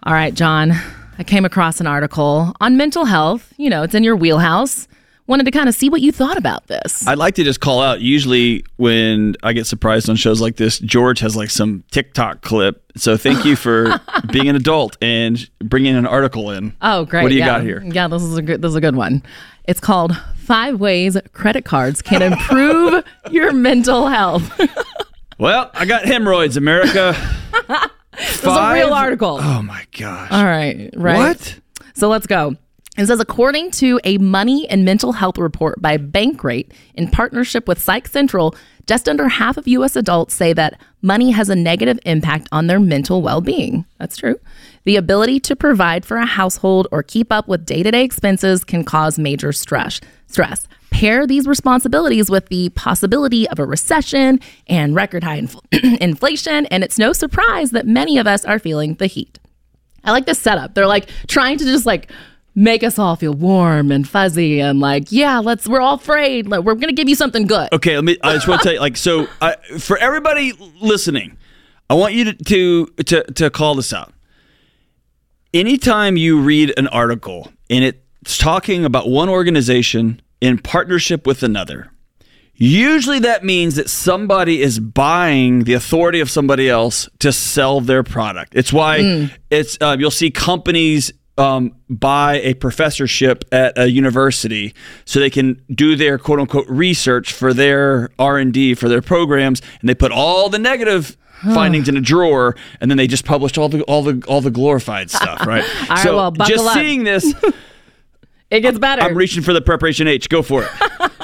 All 0.03 0.13
right, 0.13 0.33
John, 0.33 0.73
I 1.17 1.23
came 1.23 1.45
across 1.45 1.79
an 1.79 1.87
article 1.87 2.53
on 2.59 2.75
mental 2.75 3.05
health. 3.05 3.53
You 3.57 3.69
know, 3.69 3.83
it's 3.83 3.95
in 3.95 4.03
your 4.03 4.17
wheelhouse. 4.17 4.89
Wanted 5.27 5.43
to 5.43 5.51
kind 5.51 5.67
of 5.67 5.75
see 5.75 5.89
what 5.89 6.01
you 6.01 6.13
thought 6.13 6.37
about 6.37 6.67
this. 6.67 7.05
I'd 7.05 7.17
like 7.17 7.35
to 7.35 7.43
just 7.43 7.59
call 7.59 7.81
out. 7.81 7.99
Usually, 7.99 8.63
when 8.77 9.35
I 9.43 9.51
get 9.51 9.67
surprised 9.67 10.09
on 10.09 10.15
shows 10.15 10.39
like 10.39 10.55
this, 10.55 10.79
George 10.79 11.19
has 11.19 11.35
like 11.35 11.49
some 11.49 11.83
TikTok 11.91 12.41
clip. 12.41 12.81
So 12.95 13.17
thank 13.17 13.43
you 13.43 13.57
for 13.57 13.99
being 14.31 14.47
an 14.47 14.55
adult 14.55 14.97
and 15.01 15.49
bringing 15.59 15.95
an 15.95 16.07
article 16.07 16.51
in. 16.51 16.75
Oh, 16.81 17.03
great. 17.05 17.23
What 17.23 17.29
do 17.29 17.35
you 17.35 17.41
yeah. 17.41 17.45
got 17.45 17.61
here? 17.61 17.83
Yeah, 17.83 18.07
this 18.07 18.23
is 18.23 18.37
a 18.37 18.41
good 18.41 18.61
this 18.61 18.69
is 18.69 18.75
a 18.75 18.81
good 18.81 18.95
one. 18.95 19.21
It's 19.65 19.81
called 19.81 20.15
Five 20.37 20.79
Ways 20.79 21.17
Credit 21.33 21.65
Cards 21.65 22.01
Can 22.01 22.21
Improve 22.21 23.03
Your 23.29 23.51
Mental 23.51 24.07
Health. 24.07 24.59
Well, 25.39 25.69
I 25.75 25.85
got 25.85 26.05
hemorrhoids, 26.05 26.57
America. 26.57 27.15
This 28.17 28.39
is 28.39 28.43
a 28.43 28.73
real 28.73 28.91
article. 28.91 29.37
Oh 29.39 29.61
my 29.61 29.85
gosh. 29.95 30.31
All 30.31 30.43
right, 30.43 30.89
right. 30.95 31.17
What? 31.17 31.59
So 31.93 32.09
let's 32.09 32.25
go. 32.25 32.55
It 32.97 33.05
says, 33.05 33.19
according 33.19 33.71
to 33.71 33.99
a 34.03 34.17
money 34.17 34.67
and 34.69 34.83
mental 34.83 35.11
health 35.11 35.37
report 35.37 35.79
by 35.79 35.97
Bankrate 35.97 36.71
in 36.95 37.09
partnership 37.09 37.67
with 37.67 37.79
Psych 37.79 38.07
Central, 38.07 38.55
just 38.87 39.07
under 39.07 39.27
half 39.27 39.55
of 39.55 39.67
U.S. 39.67 39.95
adults 39.95 40.33
say 40.33 40.51
that 40.53 40.81
money 41.03 41.29
has 41.29 41.49
a 41.49 41.55
negative 41.55 41.99
impact 42.05 42.47
on 42.51 42.65
their 42.65 42.79
mental 42.79 43.21
well 43.21 43.39
being. 43.39 43.85
That's 43.99 44.17
true. 44.17 44.39
The 44.85 44.95
ability 44.95 45.39
to 45.41 45.55
provide 45.55 46.05
for 46.05 46.17
a 46.17 46.25
household 46.25 46.87
or 46.91 47.03
keep 47.03 47.31
up 47.31 47.47
with 47.47 47.65
day 47.65 47.83
to 47.83 47.91
day 47.91 48.03
expenses 48.03 48.63
can 48.63 48.83
cause 48.83 49.19
major 49.19 49.51
stress. 49.51 50.01
Stress. 50.25 50.67
pair 50.89 51.27
these 51.27 51.47
responsibilities 51.47 52.29
with 52.29 52.47
the 52.47 52.69
possibility 52.69 53.47
of 53.49 53.59
a 53.59 53.65
recession 53.65 54.39
and 54.67 54.95
record 54.95 55.23
high 55.23 55.39
infl- 55.39 55.61
inflation, 56.01 56.65
and 56.67 56.83
it's 56.83 56.97
no 56.97 57.13
surprise 57.13 57.71
that 57.71 57.85
many 57.85 58.17
of 58.17 58.25
us 58.25 58.43
are 58.43 58.57
feeling 58.57 58.95
the 58.95 59.05
heat. 59.05 59.39
I 60.03 60.11
like 60.11 60.25
this 60.25 60.39
setup. 60.39 60.73
They're 60.73 60.87
like 60.87 61.09
trying 61.27 61.57
to 61.59 61.65
just 61.65 61.85
like 61.85 62.11
make 62.57 62.83
us 62.83 62.97
all 62.97 63.15
feel 63.15 63.35
warm 63.35 63.91
and 63.91 64.09
fuzzy 64.09 64.59
and 64.59 64.79
like, 64.79 65.11
yeah, 65.11 65.37
let's, 65.37 65.67
we're 65.67 65.79
all 65.79 65.93
afraid. 65.93 66.47
Like, 66.47 66.63
we're 66.63 66.73
going 66.73 66.89
to 66.89 66.93
give 66.93 67.07
you 67.07 67.13
something 67.13 67.45
good. 67.45 67.69
Okay, 67.71 67.95
let 67.95 68.03
me. 68.03 68.17
I 68.23 68.33
just 68.33 68.47
want 68.47 68.61
to 68.61 68.65
tell 68.65 68.73
you, 68.73 68.79
like, 68.79 68.97
so 68.97 69.27
I, 69.39 69.55
for 69.77 69.95
everybody 69.97 70.53
listening, 70.81 71.37
I 71.87 71.93
want 71.93 72.15
you 72.15 72.33
to, 72.33 72.33
to 72.33 72.85
to 73.05 73.23
to 73.23 73.49
call 73.49 73.75
this 73.75 73.93
out. 73.93 74.11
Anytime 75.53 76.17
you 76.17 76.41
read 76.41 76.73
an 76.77 76.87
article 76.87 77.51
and 77.69 77.85
it's 77.85 78.37
talking 78.37 78.83
about 78.83 79.07
one 79.07 79.29
organization 79.29 80.21
in 80.41 80.57
partnership 80.57 81.25
with 81.25 81.43
another, 81.43 81.91
usually 82.55 83.19
that 83.19 83.45
means 83.45 83.75
that 83.75 83.89
somebody 83.89 84.61
is 84.61 84.79
buying 84.79 85.63
the 85.63 85.73
authority 85.73 86.19
of 86.19 86.29
somebody 86.29 86.69
else 86.69 87.07
to 87.19 87.31
sell 87.31 87.81
their 87.81 88.03
product. 88.03 88.53
It's 88.55 88.73
why 88.73 89.29
it's 89.49 89.77
uh, 89.79 89.95
you'll 89.97 90.11
see 90.11 90.31
companies 90.31 91.13
um, 91.37 91.75
buy 91.89 92.39
a 92.41 92.53
professorship 92.55 93.45
at 93.51 93.77
a 93.77 93.89
university 93.89 94.73
so 95.05 95.19
they 95.19 95.29
can 95.29 95.61
do 95.73 95.95
their 95.95 96.17
quote 96.17 96.39
unquote 96.39 96.67
research 96.67 97.33
for 97.33 97.53
their 97.53 98.09
R 98.17 98.37
and 98.37 98.53
D 98.53 98.73
for 98.73 98.89
their 98.89 99.01
programs, 99.01 99.61
and 99.79 99.89
they 99.89 99.95
put 99.95 100.11
all 100.11 100.49
the 100.49 100.59
negative 100.59 101.17
findings 101.53 101.87
in 101.87 101.95
a 101.95 102.01
drawer, 102.01 102.55
and 102.81 102.89
then 102.89 102.97
they 102.97 103.07
just 103.07 103.25
published 103.25 103.57
all 103.57 103.69
the 103.69 103.83
all 103.83 104.03
the 104.03 104.23
all 104.27 104.41
the 104.41 104.51
glorified 104.51 105.11
stuff, 105.11 105.45
right? 105.45 105.63
All 105.81 105.87
right, 105.95 106.03
so 106.03 106.15
well, 106.15 106.31
buckle 106.31 106.55
just 106.55 106.65
up. 106.65 106.73
seeing 106.73 107.03
this, 107.03 107.33
It 108.49 108.61
gets 108.61 108.79
better. 108.79 109.01
I'm 109.01 109.17
reaching 109.17 109.43
for 109.43 109.51
the 109.51 109.61
preparation 109.61 110.07
H. 110.07 110.29
Go 110.29 110.41
for 110.41 110.63
it. 110.63 110.69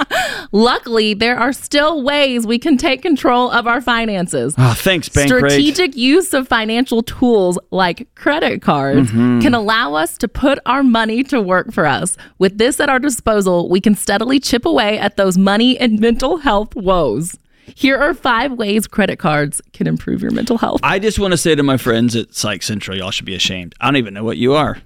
Luckily, 0.55 1.15
there 1.15 1.37
are 1.37 1.51
still 1.51 2.03
ways 2.03 2.45
we 2.45 2.59
can 2.59 2.77
take 2.77 3.01
control 3.01 3.49
of 3.49 3.65
our 3.65 3.81
finances. 3.81 4.53
Oh, 4.55 4.75
thanks, 4.77 5.09
Bankrate. 5.09 5.27
Strategic 5.49 5.95
use 5.97 6.31
of 6.31 6.47
financial 6.47 7.01
tools 7.01 7.57
like 7.71 8.07
credit 8.15 8.61
cards 8.61 9.09
Mm-hmm. 9.09 9.41
can 9.41 9.55
allow 9.55 9.95
us 9.95 10.15
to 10.19 10.27
put 10.27 10.59
our 10.67 10.83
money 10.83 11.23
to 11.23 11.41
work 11.41 11.73
for 11.73 11.87
us. 11.87 12.15
With 12.37 12.59
this 12.59 12.79
at 12.79 12.87
our 12.87 12.99
disposal, 12.99 13.67
we 13.67 13.81
can 13.81 13.95
steadily 13.95 14.39
chip 14.39 14.65
away 14.65 14.99
at 14.99 15.17
those 15.17 15.37
money 15.39 15.75
and 15.79 15.99
mental 15.99 16.37
health 16.37 16.75
woes. 16.75 17.35
Here 17.75 17.97
are 17.97 18.13
five 18.13 18.51
ways 18.51 18.85
credit 18.85 19.17
cards 19.17 19.59
can 19.73 19.87
improve 19.87 20.21
your 20.21 20.31
mental 20.31 20.59
health. 20.59 20.81
I 20.83 20.99
just 20.99 21.17
want 21.17 21.31
to 21.31 21.37
say 21.37 21.55
to 21.55 21.63
my 21.63 21.77
friends 21.77 22.15
at 22.15 22.35
Psych 22.35 22.61
Central, 22.61 22.95
y'all 22.95 23.09
should 23.09 23.25
be 23.25 23.33
ashamed. 23.35 23.73
I 23.81 23.85
don't 23.87 23.95
even 23.97 24.13
know 24.13 24.23
what 24.23 24.37
you 24.37 24.53
are, 24.53 24.77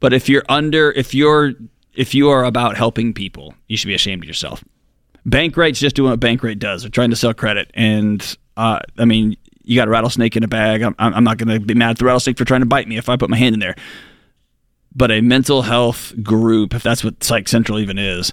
but 0.00 0.12
if 0.12 0.28
you're 0.28 0.44
under, 0.50 0.92
if 0.92 1.14
you're, 1.14 1.52
if 1.94 2.14
you 2.14 2.28
are 2.28 2.44
about 2.44 2.76
helping 2.76 3.14
people, 3.14 3.54
you 3.68 3.78
should 3.78 3.86
be 3.88 3.94
ashamed 3.94 4.24
of 4.24 4.28
yourself. 4.28 4.62
Bankrate's 5.28 5.80
just 5.80 5.96
doing 5.96 6.10
what 6.10 6.20
bank 6.20 6.40
Bankrate 6.40 6.58
does. 6.58 6.82
They're 6.82 6.90
trying 6.90 7.10
to 7.10 7.16
sell 7.16 7.32
credit, 7.34 7.70
and 7.74 8.36
uh, 8.56 8.80
I 8.98 9.04
mean, 9.04 9.36
you 9.62 9.76
got 9.76 9.88
a 9.88 9.90
rattlesnake 9.90 10.36
in 10.36 10.44
a 10.44 10.48
bag. 10.48 10.82
I'm 10.82 10.94
I'm 10.98 11.24
not 11.24 11.38
going 11.38 11.60
to 11.60 11.64
be 11.64 11.74
mad 11.74 11.90
at 11.90 11.98
the 11.98 12.04
rattlesnake 12.04 12.36
for 12.36 12.44
trying 12.44 12.60
to 12.60 12.66
bite 12.66 12.88
me 12.88 12.98
if 12.98 13.08
I 13.08 13.16
put 13.16 13.30
my 13.30 13.36
hand 13.36 13.54
in 13.54 13.60
there. 13.60 13.76
But 14.94 15.10
a 15.10 15.20
mental 15.20 15.62
health 15.62 16.12
group, 16.22 16.74
if 16.74 16.82
that's 16.82 17.02
what 17.02 17.22
Psych 17.24 17.48
Central 17.48 17.78
even 17.78 17.98
is, 17.98 18.32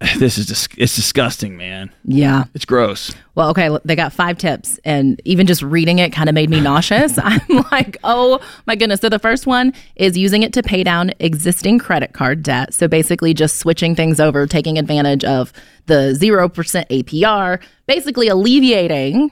this 0.18 0.36
is 0.36 0.46
dis- 0.46 0.68
it's 0.76 0.94
disgusting, 0.94 1.56
man. 1.56 1.90
yeah. 2.04 2.44
It's 2.54 2.64
gross. 2.66 3.14
Well, 3.34 3.48
okay, 3.50 3.74
they 3.84 3.96
got 3.96 4.12
five 4.12 4.36
tips, 4.38 4.78
and 4.84 5.20
even 5.24 5.46
just 5.46 5.62
reading 5.62 5.98
it 5.98 6.12
kind 6.12 6.28
of 6.28 6.34
made 6.34 6.50
me 6.50 6.60
nauseous. 6.60 7.18
I'm 7.22 7.64
like, 7.70 7.96
oh 8.04 8.40
my 8.66 8.76
goodness. 8.76 9.00
So, 9.00 9.08
the 9.08 9.18
first 9.18 9.46
one 9.46 9.72
is 9.96 10.16
using 10.16 10.42
it 10.42 10.52
to 10.54 10.62
pay 10.62 10.84
down 10.84 11.12
existing 11.18 11.78
credit 11.78 12.12
card 12.12 12.42
debt. 12.42 12.74
So, 12.74 12.88
basically, 12.88 13.32
just 13.34 13.56
switching 13.56 13.94
things 13.94 14.20
over, 14.20 14.46
taking 14.46 14.78
advantage 14.78 15.24
of 15.24 15.52
the 15.86 16.16
0% 16.20 16.50
APR, 16.88 17.62
basically 17.86 18.28
alleviating 18.28 19.30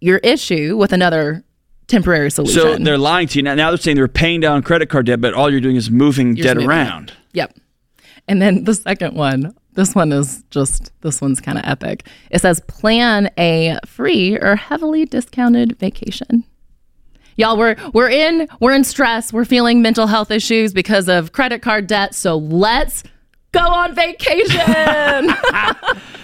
your 0.00 0.18
issue 0.18 0.76
with 0.76 0.92
another 0.92 1.42
temporary 1.86 2.30
solution. 2.30 2.60
So 2.60 2.76
they're 2.76 2.98
lying 2.98 3.26
to 3.28 3.38
you 3.38 3.42
now. 3.42 3.54
Now 3.54 3.70
they're 3.70 3.78
saying 3.78 3.96
they're 3.96 4.08
paying 4.08 4.40
down 4.40 4.62
credit 4.62 4.88
card 4.88 5.06
debt, 5.06 5.20
but 5.20 5.34
all 5.34 5.50
you're 5.50 5.60
doing 5.60 5.76
is 5.76 5.90
moving 5.90 6.36
You're 6.36 6.44
debt 6.44 6.56
moving 6.56 6.70
it. 6.70 6.74
around. 6.74 7.12
Yep. 7.32 7.56
And 8.28 8.40
then 8.42 8.64
the 8.64 8.74
second 8.74 9.14
one, 9.14 9.54
this 9.74 9.94
one 9.94 10.12
is 10.12 10.44
just, 10.50 10.92
this 11.02 11.20
one's 11.20 11.40
kind 11.40 11.58
of 11.58 11.64
epic. 11.66 12.06
It 12.30 12.40
says 12.40 12.60
plan 12.68 13.30
a 13.38 13.78
free 13.86 14.36
or 14.38 14.56
heavily 14.56 15.04
discounted 15.04 15.78
vacation. 15.78 16.44
Y'all, 17.36 17.56
we're 17.56 17.74
we're 17.92 18.10
in 18.10 18.46
we're 18.60 18.74
in 18.74 18.84
stress. 18.84 19.32
We're 19.32 19.44
feeling 19.44 19.82
mental 19.82 20.06
health 20.06 20.30
issues 20.30 20.72
because 20.72 21.08
of 21.08 21.32
credit 21.32 21.62
card 21.62 21.88
debt. 21.88 22.14
So 22.14 22.36
let's 22.36 23.02
go 23.50 23.60
on 23.60 23.92
vacation. 23.92 25.34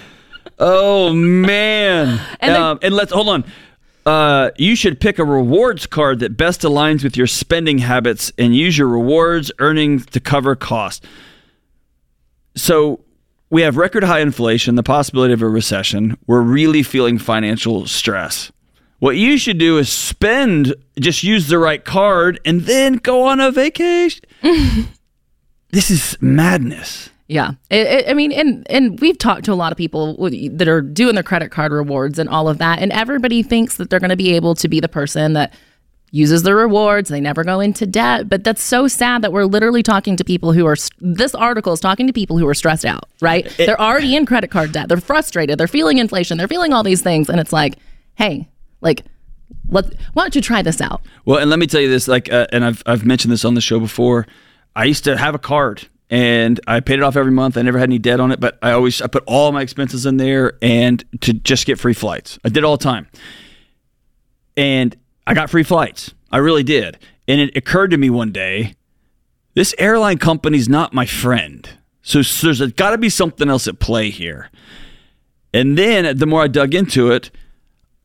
Oh 0.60 1.12
man! 1.14 2.20
And 2.40 2.54
um, 2.54 2.78
and 2.82 2.94
let's 2.94 3.12
hold 3.12 3.28
on. 3.28 3.44
Uh, 4.06 4.50
you 4.56 4.76
should 4.76 5.00
pick 5.00 5.18
a 5.18 5.24
rewards 5.24 5.86
card 5.86 6.20
that 6.20 6.36
best 6.36 6.62
aligns 6.62 7.02
with 7.02 7.16
your 7.16 7.26
spending 7.26 7.78
habits 7.78 8.32
and 8.38 8.54
use 8.54 8.76
your 8.76 8.88
rewards 8.88 9.52
earnings 9.58 10.06
to 10.06 10.20
cover 10.20 10.56
costs. 10.56 11.06
So 12.56 13.00
we 13.50 13.62
have 13.62 13.76
record 13.76 14.04
high 14.04 14.20
inflation, 14.20 14.76
the 14.76 14.82
possibility 14.82 15.34
of 15.34 15.42
a 15.42 15.48
recession. 15.48 16.16
We're 16.26 16.40
really 16.40 16.82
feeling 16.82 17.18
financial 17.18 17.86
stress. 17.86 18.52
What 19.00 19.16
you 19.16 19.38
should 19.38 19.58
do 19.58 19.78
is 19.78 19.90
spend, 19.90 20.74
just 20.98 21.24
use 21.24 21.48
the 21.48 21.58
right 21.58 21.84
card, 21.84 22.38
and 22.44 22.62
then 22.62 22.94
go 22.94 23.26
on 23.26 23.40
a 23.40 23.50
vacation. 23.50 24.24
this 25.70 25.90
is 25.90 26.16
madness. 26.20 27.10
Yeah, 27.26 27.52
it, 27.70 27.86
it, 27.86 28.08
I 28.08 28.14
mean, 28.14 28.32
and 28.32 28.66
and 28.68 29.00
we've 29.00 29.16
talked 29.16 29.44
to 29.44 29.52
a 29.52 29.54
lot 29.54 29.70
of 29.70 29.78
people 29.78 30.16
that 30.16 30.68
are 30.68 30.80
doing 30.80 31.14
their 31.14 31.22
credit 31.22 31.50
card 31.50 31.70
rewards 31.72 32.18
and 32.18 32.28
all 32.28 32.48
of 32.48 32.58
that, 32.58 32.80
and 32.80 32.92
everybody 32.92 33.42
thinks 33.42 33.76
that 33.76 33.88
they're 33.88 34.00
going 34.00 34.10
to 34.10 34.16
be 34.16 34.34
able 34.34 34.54
to 34.56 34.68
be 34.68 34.80
the 34.80 34.88
person 34.88 35.32
that 35.34 35.54
uses 36.10 36.42
the 36.42 36.54
rewards. 36.54 37.08
They 37.08 37.20
never 37.20 37.44
go 37.44 37.60
into 37.60 37.86
debt, 37.86 38.28
but 38.28 38.44
that's 38.44 38.62
so 38.62 38.88
sad 38.88 39.22
that 39.22 39.32
we're 39.32 39.44
literally 39.44 39.82
talking 39.82 40.16
to 40.16 40.24
people 40.24 40.52
who 40.52 40.66
are. 40.66 40.76
This 41.00 41.34
article 41.34 41.72
is 41.72 41.80
talking 41.80 42.06
to 42.06 42.12
people 42.12 42.38
who 42.38 42.46
are 42.48 42.54
stressed 42.54 42.84
out. 42.84 43.08
Right? 43.20 43.52
they're 43.56 43.80
already 43.80 44.16
in 44.16 44.26
credit 44.26 44.50
card 44.50 44.72
debt. 44.72 44.88
They're 44.88 44.98
frustrated. 45.00 45.58
They're 45.58 45.68
feeling 45.68 45.98
inflation. 45.98 46.38
They're 46.38 46.48
feeling 46.48 46.72
all 46.72 46.82
these 46.82 47.02
things, 47.02 47.28
and 47.28 47.40
it's 47.40 47.52
like, 47.52 47.76
hey, 48.14 48.48
like, 48.80 49.04
let 49.68 49.94
why 50.14 50.24
don't 50.24 50.34
you 50.34 50.42
try 50.42 50.62
this 50.62 50.80
out? 50.80 51.02
Well, 51.24 51.38
and 51.38 51.50
let 51.50 51.58
me 51.58 51.66
tell 51.66 51.80
you 51.80 51.88
this, 51.88 52.08
like, 52.08 52.32
uh, 52.32 52.46
and 52.52 52.64
I've 52.64 52.82
I've 52.86 53.04
mentioned 53.04 53.32
this 53.32 53.44
on 53.44 53.54
the 53.54 53.60
show 53.60 53.78
before. 53.78 54.26
I 54.74 54.84
used 54.84 55.04
to 55.04 55.16
have 55.16 55.34
a 55.34 55.38
card, 55.38 55.88
and 56.08 56.60
I 56.66 56.80
paid 56.80 56.94
it 56.98 57.02
off 57.02 57.16
every 57.16 57.32
month. 57.32 57.56
I 57.56 57.62
never 57.62 57.78
had 57.78 57.88
any 57.88 57.98
debt 57.98 58.20
on 58.20 58.32
it, 58.32 58.40
but 58.40 58.58
I 58.62 58.72
always 58.72 59.00
I 59.00 59.06
put 59.06 59.22
all 59.26 59.52
my 59.52 59.62
expenses 59.62 60.06
in 60.06 60.16
there, 60.16 60.54
and 60.60 61.04
to 61.22 61.32
just 61.32 61.66
get 61.66 61.78
free 61.78 61.94
flights. 61.94 62.38
I 62.44 62.48
did 62.48 62.58
it 62.58 62.64
all 62.64 62.76
the 62.76 62.84
time, 62.84 63.08
and 64.56 64.96
I 65.26 65.34
got 65.34 65.50
free 65.50 65.62
flights. 65.62 66.14
I 66.30 66.38
really 66.38 66.62
did. 66.62 66.98
And 67.28 67.40
it 67.40 67.56
occurred 67.56 67.90
to 67.92 67.96
me 67.96 68.10
one 68.10 68.32
day, 68.32 68.74
this 69.54 69.74
airline 69.78 70.18
company's 70.18 70.68
not 70.68 70.94
my 70.94 71.06
friend. 71.06 71.68
So, 72.02 72.22
so 72.22 72.52
there's 72.52 72.72
got 72.72 72.90
to 72.90 72.98
be 72.98 73.08
something 73.08 73.48
else 73.48 73.68
at 73.68 73.78
play 73.78 74.10
here. 74.10 74.50
And 75.52 75.76
then 75.76 76.16
the 76.16 76.26
more 76.26 76.42
I 76.42 76.48
dug 76.48 76.74
into 76.74 77.10
it, 77.10 77.30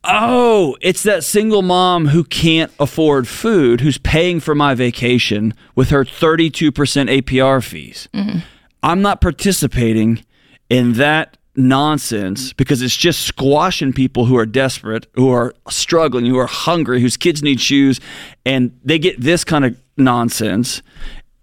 Oh, 0.08 0.78
it's 0.82 1.04
that 1.04 1.24
single 1.24 1.64
mom 1.64 2.08
who 2.08 2.24
can't 2.24 2.72
afford 2.80 3.28
food 3.28 3.82
who's 3.82 3.98
paying 3.98 4.40
for 4.40 4.54
my 4.54 4.76
vacation 4.76 5.54
with 5.74 5.90
her 5.90 6.06
32% 6.06 6.72
APR 6.72 7.64
fees. 7.64 8.08
Mm-hmm. 8.14 8.40
I'm 8.84 9.02
not 9.02 9.20
participating 9.20 10.24
in 10.70 10.94
that 10.94 11.38
nonsense 11.56 12.54
because 12.54 12.82
it's 12.82 12.96
just 12.96 13.22
squashing 13.22 13.94
people 13.94 14.26
who 14.26 14.38
are 14.38 14.46
desperate, 14.46 15.08
who 15.14 15.30
are 15.30 15.54
struggling, 15.70 16.26
who 16.26 16.38
are 16.38 16.48
hungry, 16.48 17.02
whose 17.02 17.18
kids 17.18 17.42
need 17.42 17.60
shoes, 17.60 18.00
and 18.46 18.78
they 18.84 19.00
get 19.00 19.20
this 19.20 19.44
kind 19.44 19.66
of 19.66 19.78
nonsense. 19.98 20.82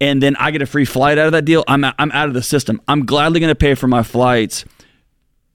And 0.01 0.21
then 0.21 0.35
I 0.35 0.51
get 0.51 0.61
a 0.61 0.65
free 0.65 0.85
flight 0.85 1.17
out 1.17 1.27
of 1.27 1.31
that 1.31 1.45
deal. 1.45 1.63
I'm 1.67 1.85
I'm 1.85 2.11
out 2.11 2.27
of 2.27 2.33
the 2.33 2.43
system. 2.43 2.81
I'm 2.87 3.05
gladly 3.05 3.39
going 3.39 3.51
to 3.51 3.55
pay 3.55 3.75
for 3.75 3.87
my 3.87 4.03
flights 4.03 4.65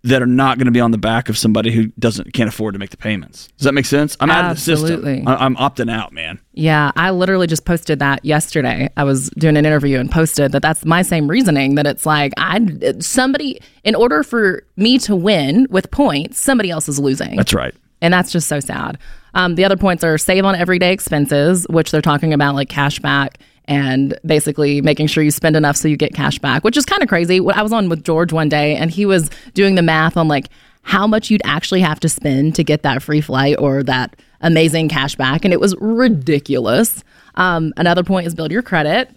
that 0.04 0.22
are 0.22 0.26
not 0.26 0.58
going 0.58 0.66
to 0.66 0.72
be 0.72 0.80
on 0.80 0.90
the 0.92 0.98
back 0.98 1.28
of 1.28 1.36
somebody 1.36 1.72
who 1.72 1.86
doesn't 1.98 2.32
can't 2.32 2.48
afford 2.48 2.74
to 2.74 2.78
make 2.78 2.90
the 2.90 2.96
payments. 2.96 3.48
Does 3.58 3.64
that 3.64 3.72
make 3.72 3.84
sense? 3.84 4.16
I'm 4.20 4.30
out 4.30 4.50
of 4.50 4.56
the 4.56 4.62
system. 4.62 5.26
I, 5.26 5.34
I'm 5.44 5.56
opting 5.56 5.90
out, 5.90 6.12
man. 6.12 6.38
Yeah, 6.52 6.92
I 6.96 7.10
literally 7.10 7.46
just 7.46 7.64
posted 7.64 7.98
that 7.98 8.24
yesterday. 8.24 8.88
I 8.96 9.04
was 9.04 9.30
doing 9.30 9.56
an 9.56 9.66
interview 9.66 9.98
and 9.98 10.10
posted 10.10 10.52
that 10.52 10.62
that's 10.62 10.84
my 10.84 11.02
same 11.02 11.28
reasoning 11.28 11.74
that 11.74 11.86
it's 11.86 12.06
like 12.06 12.32
I 12.36 12.60
somebody 13.00 13.60
in 13.82 13.94
order 13.94 14.22
for 14.22 14.64
me 14.76 14.98
to 15.00 15.16
win 15.16 15.66
with 15.70 15.90
points, 15.90 16.40
somebody 16.40 16.70
else 16.70 16.88
is 16.88 17.00
losing. 17.00 17.36
That's 17.36 17.54
right. 17.54 17.74
And 18.00 18.14
that's 18.14 18.30
just 18.30 18.46
so 18.46 18.60
sad. 18.60 18.98
Um, 19.34 19.56
the 19.56 19.64
other 19.64 19.76
points 19.76 20.04
are 20.04 20.16
save 20.16 20.44
on 20.44 20.54
everyday 20.54 20.92
expenses, 20.92 21.66
which 21.68 21.90
they're 21.90 22.00
talking 22.00 22.32
about 22.32 22.54
like 22.54 22.68
cash 22.68 23.00
back 23.00 23.38
and 23.68 24.18
basically 24.24 24.80
making 24.80 25.06
sure 25.06 25.22
you 25.22 25.30
spend 25.30 25.54
enough 25.54 25.76
so 25.76 25.86
you 25.86 25.96
get 25.96 26.14
cash 26.14 26.38
back, 26.38 26.64
which 26.64 26.76
is 26.76 26.84
kind 26.84 27.02
of 27.02 27.08
crazy. 27.08 27.38
I 27.54 27.62
was 27.62 27.72
on 27.72 27.88
with 27.88 28.02
George 28.02 28.32
one 28.32 28.48
day 28.48 28.74
and 28.74 28.90
he 28.90 29.06
was 29.06 29.30
doing 29.54 29.74
the 29.76 29.82
math 29.82 30.16
on 30.16 30.26
like 30.26 30.48
how 30.82 31.06
much 31.06 31.30
you'd 31.30 31.42
actually 31.44 31.82
have 31.82 32.00
to 32.00 32.08
spend 32.08 32.54
to 32.54 32.64
get 32.64 32.82
that 32.82 33.02
free 33.02 33.20
flight 33.20 33.56
or 33.58 33.82
that 33.82 34.16
amazing 34.40 34.88
cash 34.88 35.14
back. 35.16 35.44
And 35.44 35.52
it 35.52 35.60
was 35.60 35.76
ridiculous. 35.80 37.04
Um, 37.34 37.74
another 37.76 38.02
point 38.02 38.26
is 38.26 38.34
build 38.34 38.50
your 38.50 38.62
credit, 38.62 39.10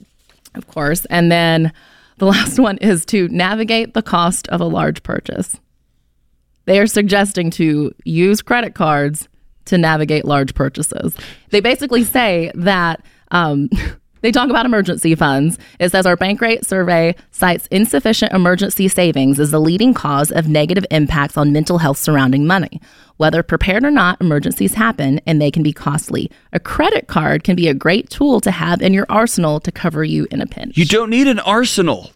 of 0.54 0.68
course. 0.68 1.06
And 1.06 1.32
then 1.32 1.72
The 2.18 2.26
last 2.28 2.60
one 2.60 2.78
is 2.78 3.04
to 3.06 3.28
navigate 3.30 3.94
the 3.96 4.04
cost 4.04 4.48
of 4.50 4.62
a 4.62 4.66
large 4.66 5.02
purchase. 5.02 5.56
They 6.66 6.80
are 6.80 6.88
suggesting 6.88 7.50
to 7.52 7.96
use 8.04 8.42
credit 8.42 8.76
cards 8.76 9.28
to 9.66 9.78
navigate 9.78 10.26
large 10.26 10.54
purchases. 10.54 11.16
They 11.50 11.62
basically 11.62 12.04
say 12.04 12.52
that 12.54 13.04
um, 13.32 13.70
they 14.22 14.32
talk 14.32 14.50
about 14.50 14.66
emergency 14.66 15.16
funds. 15.16 15.58
It 15.80 15.90
says 15.90 16.06
our 16.06 16.18
Bankrate 16.18 16.66
survey 16.66 17.16
cites 17.32 17.68
insufficient 17.68 18.34
emergency 18.34 18.88
savings 18.88 19.40
as 19.40 19.52
the 19.52 19.60
leading 19.60 19.94
cause 19.94 20.32
of 20.32 20.48
negative 20.48 20.86
impacts 20.92 21.38
on 21.38 21.52
mental 21.52 21.80
health 21.80 21.98
surrounding 21.98 22.48
money. 22.48 22.82
Whether 23.18 23.44
prepared 23.44 23.84
or 23.84 23.92
not, 23.92 24.20
emergencies 24.20 24.74
happen 24.74 25.22
and 25.28 25.42
they 25.42 25.52
can 25.52 25.62
be 25.62 25.74
costly. 25.74 26.32
A 26.54 26.60
credit 26.60 27.08
card 27.08 27.44
can 27.44 27.56
be 27.56 27.68
a 27.68 27.74
great 27.74 28.10
tool 28.10 28.42
to 28.42 28.52
have 28.52 28.82
in 28.82 28.94
your 28.94 29.06
arsenal 29.10 29.60
to 29.60 29.72
cover 29.72 30.04
you 30.04 30.28
in 30.32 30.42
a 30.42 30.48
pinch. 30.48 30.78
You 30.78 30.86
don't 30.86 31.10
need 31.10 31.28
an 31.28 31.40
arsenal. 31.40 32.12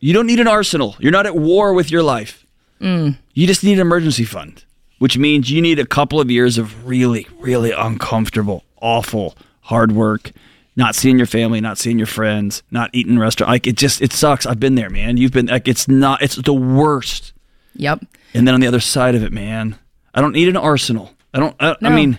You 0.00 0.12
don't 0.12 0.26
need 0.26 0.40
an 0.40 0.48
arsenal. 0.48 0.96
You're 0.98 1.12
not 1.12 1.26
at 1.26 1.36
war 1.36 1.72
with 1.72 1.90
your 1.90 2.02
life. 2.02 2.46
Mm. 2.80 3.16
You 3.34 3.46
just 3.46 3.64
need 3.64 3.74
an 3.74 3.80
emergency 3.80 4.24
fund, 4.24 4.64
which 4.98 5.18
means 5.18 5.50
you 5.50 5.60
need 5.60 5.78
a 5.78 5.86
couple 5.86 6.20
of 6.20 6.30
years 6.30 6.58
of 6.58 6.86
really, 6.86 7.26
really 7.40 7.72
uncomfortable, 7.72 8.64
awful, 8.80 9.36
hard 9.62 9.92
work, 9.92 10.32
not 10.78 10.94
seeing 10.94 11.18
your 11.18 11.26
family, 11.26 11.60
not 11.60 11.76
seeing 11.76 11.98
your 11.98 12.06
friends, 12.06 12.62
not 12.70 12.88
eating 12.94 13.18
restaurant. 13.18 13.50
Like 13.50 13.66
it 13.66 13.76
just, 13.76 14.00
it 14.00 14.14
sucks. 14.14 14.46
I've 14.46 14.60
been 14.60 14.76
there, 14.76 14.88
man. 14.88 15.18
You've 15.18 15.32
been 15.32 15.46
like, 15.46 15.68
it's 15.68 15.88
not, 15.88 16.22
it's 16.22 16.36
the 16.36 16.54
worst. 16.54 17.34
Yep. 17.74 18.06
And 18.32 18.46
then 18.48 18.54
on 18.54 18.60
the 18.60 18.66
other 18.66 18.80
side 18.80 19.14
of 19.14 19.22
it, 19.22 19.32
man, 19.32 19.76
I 20.14 20.22
don't 20.22 20.32
need 20.32 20.48
an 20.48 20.56
arsenal. 20.56 21.12
I 21.34 21.40
don't, 21.40 21.54
I, 21.60 21.76
I 21.82 21.90
mean, 21.90 22.18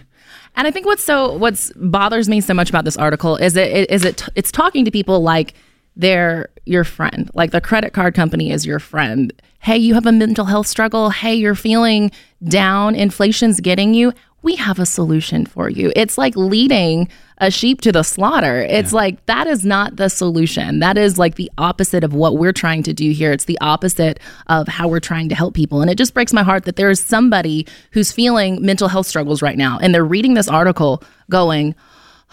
And 0.55 0.67
I 0.67 0.71
think 0.71 0.85
what's 0.85 1.03
so 1.03 1.37
what's 1.37 1.71
bothers 1.77 2.27
me 2.27 2.41
so 2.41 2.53
much 2.53 2.69
about 2.69 2.83
this 2.83 2.97
article 2.97 3.37
is 3.37 3.55
it 3.55 3.89
is 3.89 4.03
it 4.03 4.23
it's 4.35 4.51
talking 4.51 4.83
to 4.85 4.91
people 4.91 5.21
like 5.21 5.53
they're 5.95 6.49
your 6.65 6.83
friend, 6.83 7.29
like 7.33 7.51
the 7.51 7.61
credit 7.61 7.93
card 7.93 8.13
company 8.13 8.51
is 8.51 8.65
your 8.65 8.79
friend. 8.79 9.31
Hey, 9.59 9.77
you 9.77 9.93
have 9.93 10.05
a 10.05 10.11
mental 10.11 10.45
health 10.45 10.67
struggle. 10.67 11.09
Hey, 11.11 11.35
you're 11.35 11.55
feeling 11.55 12.11
down. 12.43 12.95
Inflation's 12.95 13.59
getting 13.59 13.93
you. 13.93 14.13
We 14.41 14.55
have 14.55 14.79
a 14.79 14.85
solution 14.85 15.45
for 15.45 15.69
you. 15.69 15.91
It's 15.95 16.17
like 16.17 16.35
leading 16.35 17.09
a 17.39 17.49
sheep 17.49 17.81
to 17.81 17.91
the 17.91 18.03
slaughter. 18.03 18.61
It's 18.61 18.93
like 18.93 19.25
that 19.27 19.47
is 19.47 19.65
not 19.65 19.95
the 19.95 20.09
solution. 20.09 20.79
That 20.79 20.97
is 20.97 21.17
like 21.17 21.35
the 21.35 21.51
opposite 21.57 22.03
of 22.03 22.13
what 22.13 22.37
we're 22.37 22.53
trying 22.53 22.83
to 22.83 22.93
do 22.93 23.11
here. 23.11 23.31
It's 23.31 23.45
the 23.45 23.57
opposite 23.61 24.19
of 24.47 24.67
how 24.67 24.87
we're 24.87 24.99
trying 24.99 25.29
to 25.29 25.35
help 25.35 25.53
people. 25.53 25.81
And 25.81 25.89
it 25.89 25.97
just 25.97 26.13
breaks 26.13 26.33
my 26.33 26.43
heart 26.43 26.65
that 26.65 26.75
there 26.75 26.89
is 26.89 26.99
somebody 26.99 27.65
who's 27.91 28.11
feeling 28.11 28.63
mental 28.65 28.87
health 28.87 29.07
struggles 29.07 29.41
right 29.41 29.57
now 29.57 29.79
and 29.81 29.93
they're 29.93 30.03
reading 30.05 30.33
this 30.33 30.49
article 30.49 31.01
going, 31.29 31.75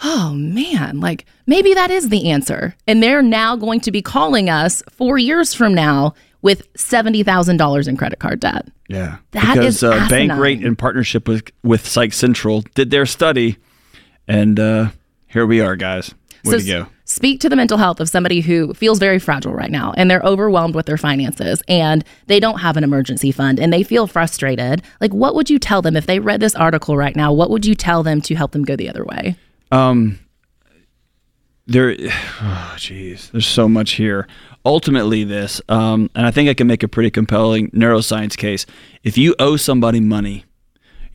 oh 0.03 0.33
man, 0.33 0.99
like 0.99 1.25
maybe 1.45 1.73
that 1.73 1.89
is 1.89 2.09
the 2.09 2.29
answer. 2.29 2.75
And 2.85 3.01
they're 3.01 3.21
now 3.21 3.55
going 3.55 3.79
to 3.81 3.91
be 3.91 4.01
calling 4.01 4.49
us 4.49 4.83
four 4.91 5.17
years 5.17 5.53
from 5.53 5.73
now 5.73 6.13
with 6.41 6.71
$70,000 6.73 7.87
in 7.87 7.97
credit 7.97 8.19
card 8.19 8.39
debt. 8.39 8.67
Yeah, 8.87 9.17
That 9.31 9.55
because 9.55 9.75
is 9.77 9.83
uh. 9.83 10.07
Bankrate 10.07 10.63
in 10.63 10.75
partnership 10.75 11.27
with 11.27 11.51
with 11.63 11.85
Psych 11.85 12.13
Central 12.13 12.61
did 12.73 12.89
their 12.89 13.05
study, 13.05 13.57
and 14.27 14.59
uh, 14.59 14.89
here 15.27 15.45
we 15.45 15.61
are, 15.61 15.75
guys. 15.75 16.13
Way 16.43 16.51
to 16.51 16.57
s- 16.57 16.65
go! 16.65 16.87
Speak 17.05 17.39
to 17.39 17.49
the 17.49 17.55
mental 17.55 17.77
health 17.77 18.01
of 18.01 18.09
somebody 18.09 18.41
who 18.41 18.73
feels 18.73 18.99
very 18.99 19.17
fragile 19.17 19.53
right 19.53 19.71
now 19.71 19.93
and 19.95 20.11
they're 20.11 20.21
overwhelmed 20.23 20.75
with 20.75 20.87
their 20.87 20.97
finances 20.97 21.63
and 21.69 22.03
they 22.25 22.37
don't 22.37 22.59
have 22.59 22.75
an 22.75 22.83
emergency 22.83 23.31
fund 23.31 23.59
and 23.61 23.71
they 23.71 23.81
feel 23.81 24.07
frustrated. 24.07 24.81
Like, 24.99 25.13
what 25.13 25.33
would 25.33 25.49
you 25.49 25.57
tell 25.57 25.81
them 25.81 25.95
if 25.95 26.05
they 26.05 26.19
read 26.19 26.41
this 26.41 26.53
article 26.53 26.97
right 26.97 27.15
now? 27.15 27.31
What 27.31 27.49
would 27.49 27.65
you 27.65 27.75
tell 27.75 28.03
them 28.03 28.19
to 28.21 28.35
help 28.35 28.51
them 28.51 28.63
go 28.63 28.75
the 28.75 28.89
other 28.89 29.05
way? 29.05 29.37
Um, 29.71 30.19
there, 31.65 31.95
oh, 31.99 32.73
jeez, 32.75 33.31
there's 33.31 33.47
so 33.47 33.69
much 33.69 33.91
here. 33.91 34.27
Ultimately, 34.65 35.23
this, 35.23 35.61
um, 35.69 36.09
and 36.13 36.25
I 36.25 36.31
think 36.31 36.49
I 36.49 36.53
can 36.53 36.67
make 36.67 36.83
a 36.83 36.89
pretty 36.89 37.09
compelling 37.09 37.69
neuroscience 37.71 38.35
case. 38.35 38.65
If 39.03 39.17
you 39.17 39.33
owe 39.39 39.55
somebody 39.55 40.01
money, 40.01 40.43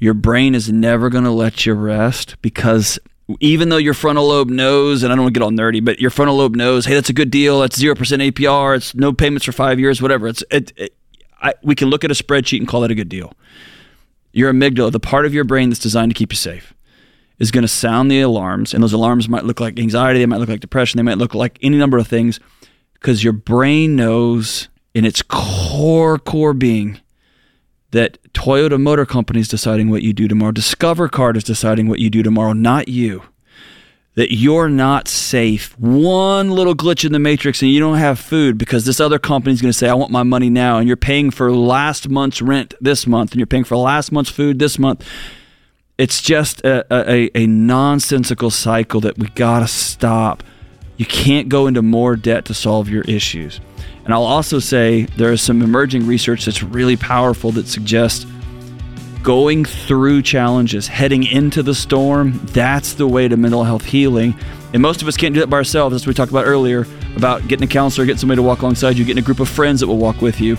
your 0.03 0.15
brain 0.15 0.57
is 0.57 0.69
never 0.69 1.09
going 1.09 1.23
to 1.23 1.31
let 1.31 1.65
you 1.65 1.75
rest 1.75 2.35
because 2.43 2.99
even 3.39 3.69
though 3.69 3.77
your 3.77 3.95
frontal 3.95 4.27
lobe 4.27 4.51
knows, 4.51 5.05
and 5.05 5.13
I 5.13 5.15
don't 5.15 5.27
want 5.27 5.33
to 5.35 5.39
get 5.39 5.45
all 5.45 5.53
nerdy, 5.53 5.83
but 5.83 6.01
your 6.01 6.11
frontal 6.11 6.37
lobe 6.37 6.57
knows, 6.57 6.87
hey, 6.87 6.95
that's 6.95 7.09
a 7.09 7.13
good 7.13 7.31
deal. 7.31 7.61
That's 7.61 7.79
zero 7.79 7.95
percent 7.95 8.21
APR. 8.21 8.77
It's 8.77 8.97
no 8.97 9.13
payments 9.13 9.45
for 9.45 9.53
five 9.53 9.79
years, 9.79 10.03
whatever. 10.03 10.27
It's 10.27 10.43
it, 10.51 10.73
it 10.77 10.97
I, 11.41 11.55
we 11.63 11.77
can 11.77 11.89
look 11.89 12.03
at 12.03 12.11
a 12.11 12.15
spreadsheet 12.15 12.59
and 12.59 12.67
call 12.67 12.81
that 12.81 12.91
a 12.91 12.97
good 12.97 13.09
deal. 13.09 13.33
Your 14.33 14.53
amygdala, 14.53 14.91
the 14.91 14.99
part 14.99 15.25
of 15.25 15.35
your 15.35 15.45
brain 15.45 15.71
that's 15.71 15.79
designed 15.79 16.11
to 16.11 16.19
keep 16.19 16.33
you 16.33 16.37
safe, 16.37 16.75
is 17.39 17.53
going 17.53 17.63
to 17.63 17.69
sound 17.69 18.11
the 18.11 18.21
alarms, 18.23 18.75
and 18.75 18.83
those 18.83 18.93
alarms 18.93 19.29
might 19.29 19.45
look 19.45 19.61
like 19.61 19.79
anxiety, 19.79 20.19
they 20.19 20.27
might 20.27 20.41
look 20.41 20.49
like 20.49 20.59
depression, 20.59 20.99
they 20.99 21.05
might 21.05 21.19
look 21.19 21.33
like 21.33 21.61
any 21.63 21.79
number 21.79 21.97
of 21.97 22.09
things, 22.09 22.41
because 22.95 23.23
your 23.23 23.33
brain 23.33 23.95
knows 23.95 24.69
in 24.95 25.05
its 25.05 25.23
core 25.23 26.19
core 26.19 26.55
being 26.55 27.01
that 27.93 28.19
Toyota 28.33 28.81
Motor 28.81 29.07
Company 29.07 29.41
is 29.41 29.49
deciding 29.49 29.89
what 29.89 30.03
you 30.03 30.13
do 30.13 30.29
tomorrow, 30.29 30.53
Discover 30.53 31.09
Card 31.09 31.37
is 31.37 31.45
deciding 31.45 31.89
what 31.89 31.99
you 31.99 32.11
do 32.11 32.23
tomorrow, 32.23 32.53
not 32.53 32.89
you. 32.89 33.23
That 34.15 34.31
you're 34.31 34.69
not 34.69 35.09
safe. 35.09 35.79
One 35.79 36.51
little 36.51 36.75
glitch 36.75 37.03
in 37.03 37.13
the 37.13 37.19
matrix 37.19 37.63
and 37.63 37.71
you 37.71 37.81
don't 37.81 37.97
have 37.97 38.19
food 38.19 38.59
because 38.59 38.85
this 38.85 39.01
other 39.01 39.19
company 39.19 39.55
is 39.55 39.63
going 39.63 39.73
to 39.73 39.79
say, 39.79 39.89
I 39.89 39.95
want 39.95 40.11
my 40.11 40.23
money 40.23 40.51
now. 40.51 40.77
And 40.77 40.87
you're 40.87 40.99
paying 40.99 41.31
for 41.31 41.51
last 41.51 42.11
month's 42.11 42.43
rent 42.43 42.75
this 42.79 43.07
month 43.07 43.33
and 43.33 43.39
you're 43.39 43.47
paying 43.47 43.65
for 43.65 43.79
last 43.79 44.13
month's 44.13 44.31
food 44.31 44.59
this 44.59 44.79
month 44.79 45.09
it's 45.99 46.21
just 46.21 46.61
a, 46.65 46.85
a, 46.91 47.31
a 47.37 47.47
nonsensical 47.47 48.51
cycle 48.51 49.01
that 49.03 49.19
we 49.19 49.29
gotta 49.29 49.69
stop. 49.69 50.43
You 50.97 51.07
can't 51.07 51.49
go 51.49 51.67
into 51.67 51.83
more 51.83 52.17
debt 52.17 52.45
to 52.47 52.55
solve 52.55 52.89
your 52.89 53.03
issues. 53.03 53.61
And 54.05 54.13
I'll 54.13 54.25
also 54.25 54.59
say 54.59 55.03
there 55.17 55.33
is 55.33 55.41
some 55.41 55.63
emerging 55.63 56.07
research 56.07 56.45
that's 56.45 56.63
really 56.63 56.97
powerful 56.97 57.53
that 57.53 57.69
suggests 57.69 58.27
going 59.23 59.65
through 59.65 60.23
challenges, 60.23 60.89
heading 60.89 61.25
into 61.25 61.63
the 61.63 61.75
storm, 61.75 62.33
that's 62.47 62.95
the 62.95 63.07
way 63.07 63.29
to 63.29 63.37
mental 63.37 63.63
health 63.65 63.85
healing. 63.85 64.35
And 64.73 64.83
most 64.83 65.03
of 65.03 65.09
us 65.09 65.17
can't 65.17 65.35
do 65.35 65.41
that 65.41 65.49
by 65.49 65.59
ourselves. 65.59 65.93
That's 65.93 66.05
what 66.05 66.11
we 66.11 66.15
talked 66.15 66.33
about 66.33 66.47
earlier 66.47 66.87
about 67.17 67.47
getting 67.47 67.65
a 67.65 67.71
counselor, 67.71 68.07
getting 68.07 68.19
somebody 68.19 68.37
to 68.37 68.43
walk 68.43 68.63
alongside 68.63 68.97
you, 68.97 69.05
getting 69.05 69.23
a 69.23 69.25
group 69.25 69.39
of 69.39 69.49
friends 69.49 69.81
that 69.81 69.87
will 69.87 69.99
walk 69.99 70.21
with 70.21 70.41
you. 70.41 70.57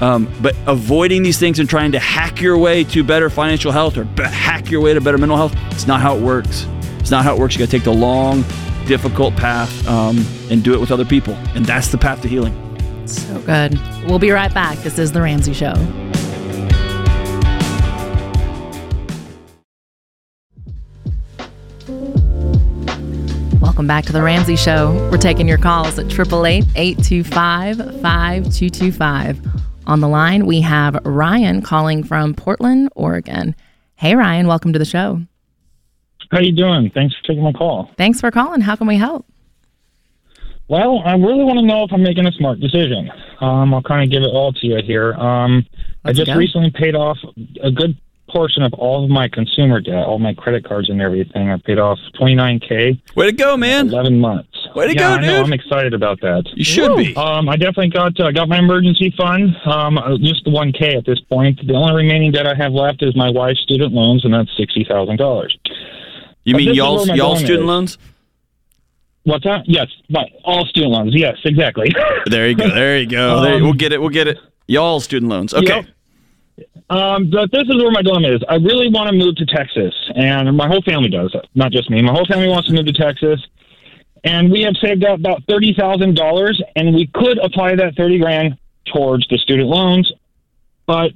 Um, 0.00 0.30
but 0.42 0.56
avoiding 0.66 1.22
these 1.22 1.38
things 1.38 1.60
and 1.60 1.68
trying 1.68 1.92
to 1.92 1.98
hack 1.98 2.40
your 2.40 2.58
way 2.58 2.84
to 2.84 3.04
better 3.04 3.30
financial 3.30 3.72
health 3.72 3.96
or 3.96 4.04
hack 4.22 4.70
your 4.70 4.80
way 4.80 4.92
to 4.92 5.00
better 5.00 5.18
mental 5.18 5.36
health, 5.36 5.54
it's 5.70 5.86
not 5.86 6.00
how 6.00 6.16
it 6.16 6.20
works. 6.22 6.66
It's 6.98 7.10
not 7.10 7.24
how 7.24 7.34
it 7.34 7.38
works. 7.38 7.54
You 7.54 7.60
got 7.60 7.66
to 7.66 7.70
take 7.70 7.84
the 7.84 7.92
long, 7.92 8.42
difficult 8.86 9.36
path 9.36 9.86
um, 9.86 10.24
and 10.50 10.64
do 10.64 10.74
it 10.74 10.80
with 10.80 10.90
other 10.90 11.04
people. 11.04 11.34
And 11.54 11.64
that's 11.64 11.88
the 11.88 11.98
path 11.98 12.22
to 12.22 12.28
healing. 12.28 12.73
So 13.06 13.38
good. 13.40 13.78
We'll 14.06 14.18
be 14.18 14.30
right 14.30 14.52
back. 14.52 14.78
This 14.78 14.98
is 14.98 15.12
The 15.12 15.20
Ramsey 15.20 15.52
Show. 15.52 15.74
Welcome 23.60 23.86
back 23.86 24.04
to 24.06 24.12
The 24.12 24.22
Ramsey 24.22 24.56
Show. 24.56 24.92
We're 25.10 25.18
taking 25.18 25.48
your 25.48 25.58
calls 25.58 25.98
at 25.98 26.06
888 26.06 26.64
825 26.76 27.76
5225. 28.00 29.40
On 29.86 30.00
the 30.00 30.08
line, 30.08 30.46
we 30.46 30.62
have 30.62 30.98
Ryan 31.04 31.60
calling 31.60 32.04
from 32.04 32.32
Portland, 32.34 32.88
Oregon. 32.94 33.54
Hey, 33.96 34.14
Ryan, 34.14 34.46
welcome 34.46 34.72
to 34.72 34.78
the 34.78 34.84
show. 34.84 35.20
How 36.30 36.40
you 36.40 36.52
doing? 36.52 36.90
Thanks 36.94 37.14
for 37.16 37.22
taking 37.26 37.42
my 37.42 37.52
call. 37.52 37.90
Thanks 37.98 38.20
for 38.20 38.30
calling. 38.30 38.62
How 38.62 38.76
can 38.76 38.86
we 38.86 38.96
help? 38.96 39.26
Well, 40.68 41.02
I 41.04 41.12
really 41.14 41.44
want 41.44 41.58
to 41.58 41.64
know 41.66 41.84
if 41.84 41.92
I'm 41.92 42.02
making 42.02 42.26
a 42.26 42.32
smart 42.32 42.58
decision. 42.60 43.10
Um, 43.40 43.74
I'll 43.74 43.82
kind 43.82 44.02
of 44.02 44.10
give 44.10 44.22
it 44.22 44.28
all 44.32 44.52
to 44.52 44.66
you 44.66 44.80
here. 44.82 45.12
Um, 45.14 45.66
I 46.04 46.12
just 46.12 46.26
go. 46.26 46.36
recently 46.36 46.70
paid 46.70 46.94
off 46.94 47.18
a 47.62 47.70
good 47.70 47.96
portion 48.30 48.62
of 48.62 48.72
all 48.74 49.04
of 49.04 49.10
my 49.10 49.28
consumer 49.28 49.80
debt, 49.80 49.94
all 50.06 50.18
my 50.18 50.32
credit 50.34 50.64
cards 50.64 50.88
and 50.88 51.00
everything. 51.02 51.50
I 51.50 51.58
paid 51.58 51.78
off 51.78 51.98
29k, 52.18 53.14
Way 53.14 53.26
to 53.26 53.32
go, 53.32 53.56
man. 53.56 53.88
11 53.88 54.18
months. 54.18 54.48
Way 54.74 54.88
to 54.88 54.94
yeah, 54.94 54.98
go, 54.98 55.06
I 55.08 55.20
know. 55.20 55.36
dude. 55.36 55.46
I'm 55.46 55.52
excited 55.52 55.94
about 55.94 56.20
that. 56.22 56.44
You 56.54 56.64
should 56.64 56.96
be. 56.96 57.14
Um, 57.14 57.48
I 57.48 57.56
definitely 57.56 57.90
got 57.90 58.18
uh, 58.18 58.32
got 58.32 58.48
my 58.48 58.58
emergency 58.58 59.14
fund, 59.16 59.54
um, 59.66 59.98
uh, 59.98 60.16
just 60.18 60.44
the 60.44 60.50
1k 60.50 60.96
at 60.96 61.04
this 61.06 61.20
point. 61.20 61.60
The 61.64 61.74
only 61.74 61.94
remaining 61.94 62.32
debt 62.32 62.46
I 62.46 62.54
have 62.56 62.72
left 62.72 63.02
is 63.02 63.14
my 63.14 63.30
wife's 63.30 63.60
student 63.60 63.92
loans, 63.92 64.24
and 64.24 64.32
that's 64.34 64.50
sixty 64.56 64.84
thousand 64.84 65.16
dollars. 65.18 65.56
You 66.44 66.54
But 66.54 66.58
mean 66.58 66.74
y'all, 66.74 67.06
y'all 67.14 67.36
student 67.36 67.60
is. 67.60 67.66
loans? 67.66 67.98
What's 69.24 69.44
that? 69.44 69.62
Yes, 69.66 69.86
but 70.10 70.28
all 70.44 70.64
student 70.66 70.92
loans. 70.92 71.14
Yes, 71.14 71.36
exactly. 71.44 71.90
There 72.26 72.48
you 72.48 72.54
go. 72.54 72.68
There 72.68 72.98
you 72.98 73.06
go. 73.06 73.42
there, 73.42 73.54
Um, 73.56 73.62
we'll 73.62 73.72
get 73.74 73.92
it. 73.92 74.00
We'll 74.00 74.08
get 74.10 74.28
it. 74.28 74.38
Y'all 74.66 75.00
student 75.00 75.30
loans. 75.30 75.52
Okay. 75.52 75.84
Yep. 76.56 76.66
Um, 76.90 77.30
but 77.30 77.50
this 77.52 77.62
is 77.64 77.76
where 77.76 77.90
my 77.90 78.02
dilemma 78.02 78.28
is. 78.28 78.42
I 78.48 78.54
really 78.56 78.88
want 78.88 79.10
to 79.10 79.16
move 79.16 79.36
to 79.36 79.46
Texas, 79.46 79.94
and 80.14 80.56
my 80.56 80.66
whole 80.68 80.82
family 80.82 81.08
does. 81.10 81.34
Not 81.54 81.72
just 81.72 81.90
me. 81.90 82.00
My 82.02 82.12
whole 82.12 82.26
family 82.26 82.48
wants 82.48 82.68
to 82.68 82.74
move 82.74 82.86
to 82.86 82.92
Texas, 82.92 83.40
and 84.24 84.50
we 84.50 84.62
have 84.62 84.74
saved 84.82 85.04
up 85.04 85.18
about 85.18 85.42
thirty 85.48 85.74
thousand 85.74 86.14
dollars, 86.16 86.60
and 86.76 86.94
we 86.94 87.06
could 87.08 87.38
apply 87.38 87.74
that 87.76 87.94
thirty 87.96 88.18
grand 88.18 88.56
towards 88.92 89.26
the 89.28 89.38
student 89.38 89.68
loans, 89.68 90.10
but 90.86 91.12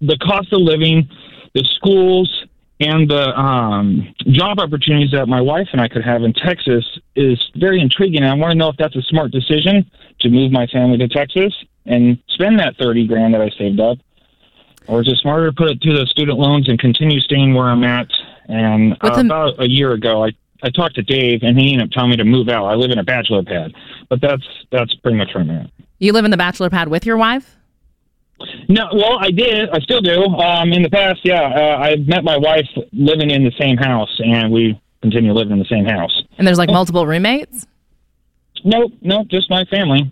the 0.00 0.16
cost 0.18 0.52
of 0.52 0.60
living, 0.60 1.08
the 1.54 1.64
schools, 1.76 2.44
and 2.86 3.08
the 3.08 3.38
um, 3.38 4.14
job 4.30 4.58
opportunities 4.58 5.10
that 5.12 5.26
my 5.26 5.40
wife 5.40 5.68
and 5.72 5.80
I 5.80 5.88
could 5.88 6.04
have 6.04 6.22
in 6.22 6.32
Texas 6.32 6.84
is 7.16 7.38
very 7.56 7.80
intriguing. 7.80 8.22
And 8.22 8.30
I 8.30 8.34
want 8.34 8.52
to 8.52 8.58
know 8.58 8.68
if 8.68 8.76
that's 8.76 8.96
a 8.96 9.02
smart 9.02 9.30
decision 9.30 9.90
to 10.20 10.28
move 10.28 10.52
my 10.52 10.66
family 10.66 10.98
to 10.98 11.08
Texas 11.08 11.52
and 11.86 12.18
spend 12.28 12.58
that 12.58 12.76
30 12.78 13.06
grand 13.06 13.34
that 13.34 13.40
I 13.40 13.50
saved 13.50 13.80
up? 13.80 13.98
Or 14.86 15.00
is 15.00 15.08
it 15.08 15.16
smarter 15.18 15.46
to 15.46 15.52
put 15.52 15.70
it 15.70 15.80
to 15.82 15.92
the 15.94 16.06
student 16.06 16.38
loans 16.38 16.68
and 16.68 16.78
continue 16.78 17.20
staying 17.20 17.54
where 17.54 17.66
I'm 17.66 17.84
at? 17.84 18.08
And 18.48 18.92
uh, 19.02 19.14
about 19.14 19.60
a 19.60 19.68
year 19.68 19.92
ago, 19.92 20.24
I, 20.24 20.32
I 20.62 20.70
talked 20.70 20.96
to 20.96 21.02
Dave, 21.02 21.42
and 21.42 21.58
he 21.58 21.72
ended 21.72 21.88
up 21.88 21.92
telling 21.92 22.10
me 22.10 22.16
to 22.16 22.24
move 22.24 22.48
out. 22.48 22.66
I 22.66 22.74
live 22.74 22.90
in 22.90 22.98
a 22.98 23.04
bachelor 23.04 23.42
pad, 23.42 23.72
but 24.10 24.20
that's 24.20 24.46
that's 24.70 24.94
pretty 24.96 25.16
much 25.16 25.34
where 25.34 25.42
I'm 25.42 25.50
at. 25.50 25.70
You 25.98 26.12
live 26.12 26.26
in 26.26 26.30
the 26.30 26.36
bachelor 26.36 26.68
pad 26.68 26.88
with 26.88 27.06
your 27.06 27.16
wife? 27.16 27.56
No, 28.68 28.88
well, 28.92 29.18
I 29.20 29.30
did. 29.30 29.70
I 29.70 29.78
still 29.80 30.00
do. 30.00 30.24
Um, 30.24 30.72
in 30.72 30.82
the 30.82 30.90
past, 30.90 31.20
yeah, 31.24 31.42
uh, 31.42 31.76
I 31.82 31.96
met 31.96 32.24
my 32.24 32.36
wife 32.36 32.68
living 32.92 33.30
in 33.30 33.44
the 33.44 33.52
same 33.58 33.76
house, 33.76 34.10
and 34.24 34.50
we 34.52 34.80
continue 35.02 35.32
living 35.32 35.52
in 35.52 35.58
the 35.58 35.64
same 35.66 35.84
house. 35.84 36.22
And 36.38 36.46
there's 36.46 36.58
like 36.58 36.70
multiple 36.70 37.06
roommates? 37.06 37.66
Nope, 38.64 38.92
nope, 39.02 39.28
just 39.28 39.50
my 39.50 39.64
family. 39.66 40.10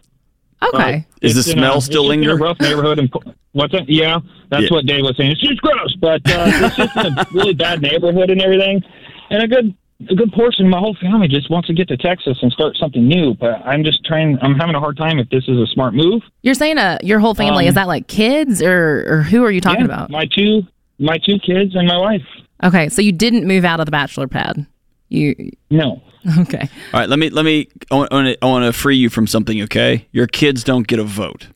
Okay. 0.62 1.04
Is 1.22 1.34
the 1.34 1.42
smell 1.42 1.78
a- 1.78 1.82
still 1.82 2.04
it's 2.10 2.14
in 2.14 2.20
linger? 2.20 2.32
a 2.34 2.36
rough 2.36 2.60
neighborhood, 2.60 2.98
and 3.00 3.12
what's 3.52 3.72
that? 3.72 3.88
Yeah, 3.88 4.20
that's 4.50 4.64
Yeah. 4.64 4.68
what 4.70 4.86
Dave 4.86 5.02
was 5.02 5.16
saying. 5.16 5.32
It's 5.32 5.40
just 5.40 5.60
gross, 5.60 5.94
but 5.96 6.20
uh, 6.30 6.44
it's 6.46 6.76
just 6.76 6.96
in 6.96 7.06
a 7.18 7.26
really 7.32 7.54
bad 7.54 7.82
neighborhood 7.82 8.30
and 8.30 8.40
everything. 8.40 8.82
And 9.30 9.42
a 9.42 9.48
good, 9.48 9.74
a 10.10 10.14
good 10.14 10.32
portion 10.32 10.64
of 10.66 10.70
my 10.70 10.78
whole 10.78 10.96
family 11.00 11.28
just 11.28 11.50
wants 11.50 11.66
to 11.68 11.74
get 11.74 11.88
to 11.88 11.96
Texas 11.96 12.38
and 12.42 12.50
start 12.52 12.76
something 12.76 13.06
new. 13.06 13.34
But 13.34 13.64
I'm 13.64 13.84
just 13.84 14.04
trying. 14.04 14.38
I'm 14.42 14.54
having 14.54 14.74
a 14.74 14.80
hard 14.80 14.96
time 14.96 15.18
if 15.18 15.28
this 15.30 15.44
is 15.48 15.58
a 15.58 15.66
smart 15.66 15.94
move. 15.94 16.22
You're 16.42 16.54
saying 16.54 16.78
uh, 16.78 16.98
your 17.02 17.18
whole 17.20 17.34
family, 17.34 17.64
Um, 17.64 17.68
is 17.68 17.74
that 17.74 17.88
like 17.88 18.06
kids 18.08 18.62
or, 18.62 19.04
or 19.08 19.22
who 19.22 19.44
are 19.44 19.50
you 19.50 19.60
talking 19.60 19.80
Yeah, 19.80 19.86
about? 19.86 20.10
my 20.10 20.26
two, 20.26 20.62
my 20.98 21.18
two 21.18 21.38
kids 21.38 21.74
and 21.74 21.86
my 21.86 21.98
wife. 21.98 22.22
Okay, 22.64 22.88
so 22.88 23.02
you 23.02 23.12
didn't 23.12 23.46
move 23.46 23.64
out 23.64 23.80
of 23.80 23.86
the 23.86 23.92
bachelor 23.92 24.28
pad. 24.28 24.66
You 25.08 25.50
No. 25.70 26.00
okay? 26.38 26.68
All 26.94 27.00
right, 27.00 27.08
let 27.08 27.18
me 27.18 27.28
let 27.30 27.44
me. 27.44 27.68
I 27.90 27.94
want, 27.96 28.12
I 28.12 28.46
want 28.46 28.64
to 28.64 28.72
free 28.72 28.96
you 28.96 29.10
from 29.10 29.26
something. 29.26 29.60
Okay, 29.62 30.06
your 30.12 30.26
kids 30.26 30.62
don't 30.64 30.86
get 30.86 30.98
a 30.98 31.04
vote. 31.04 31.48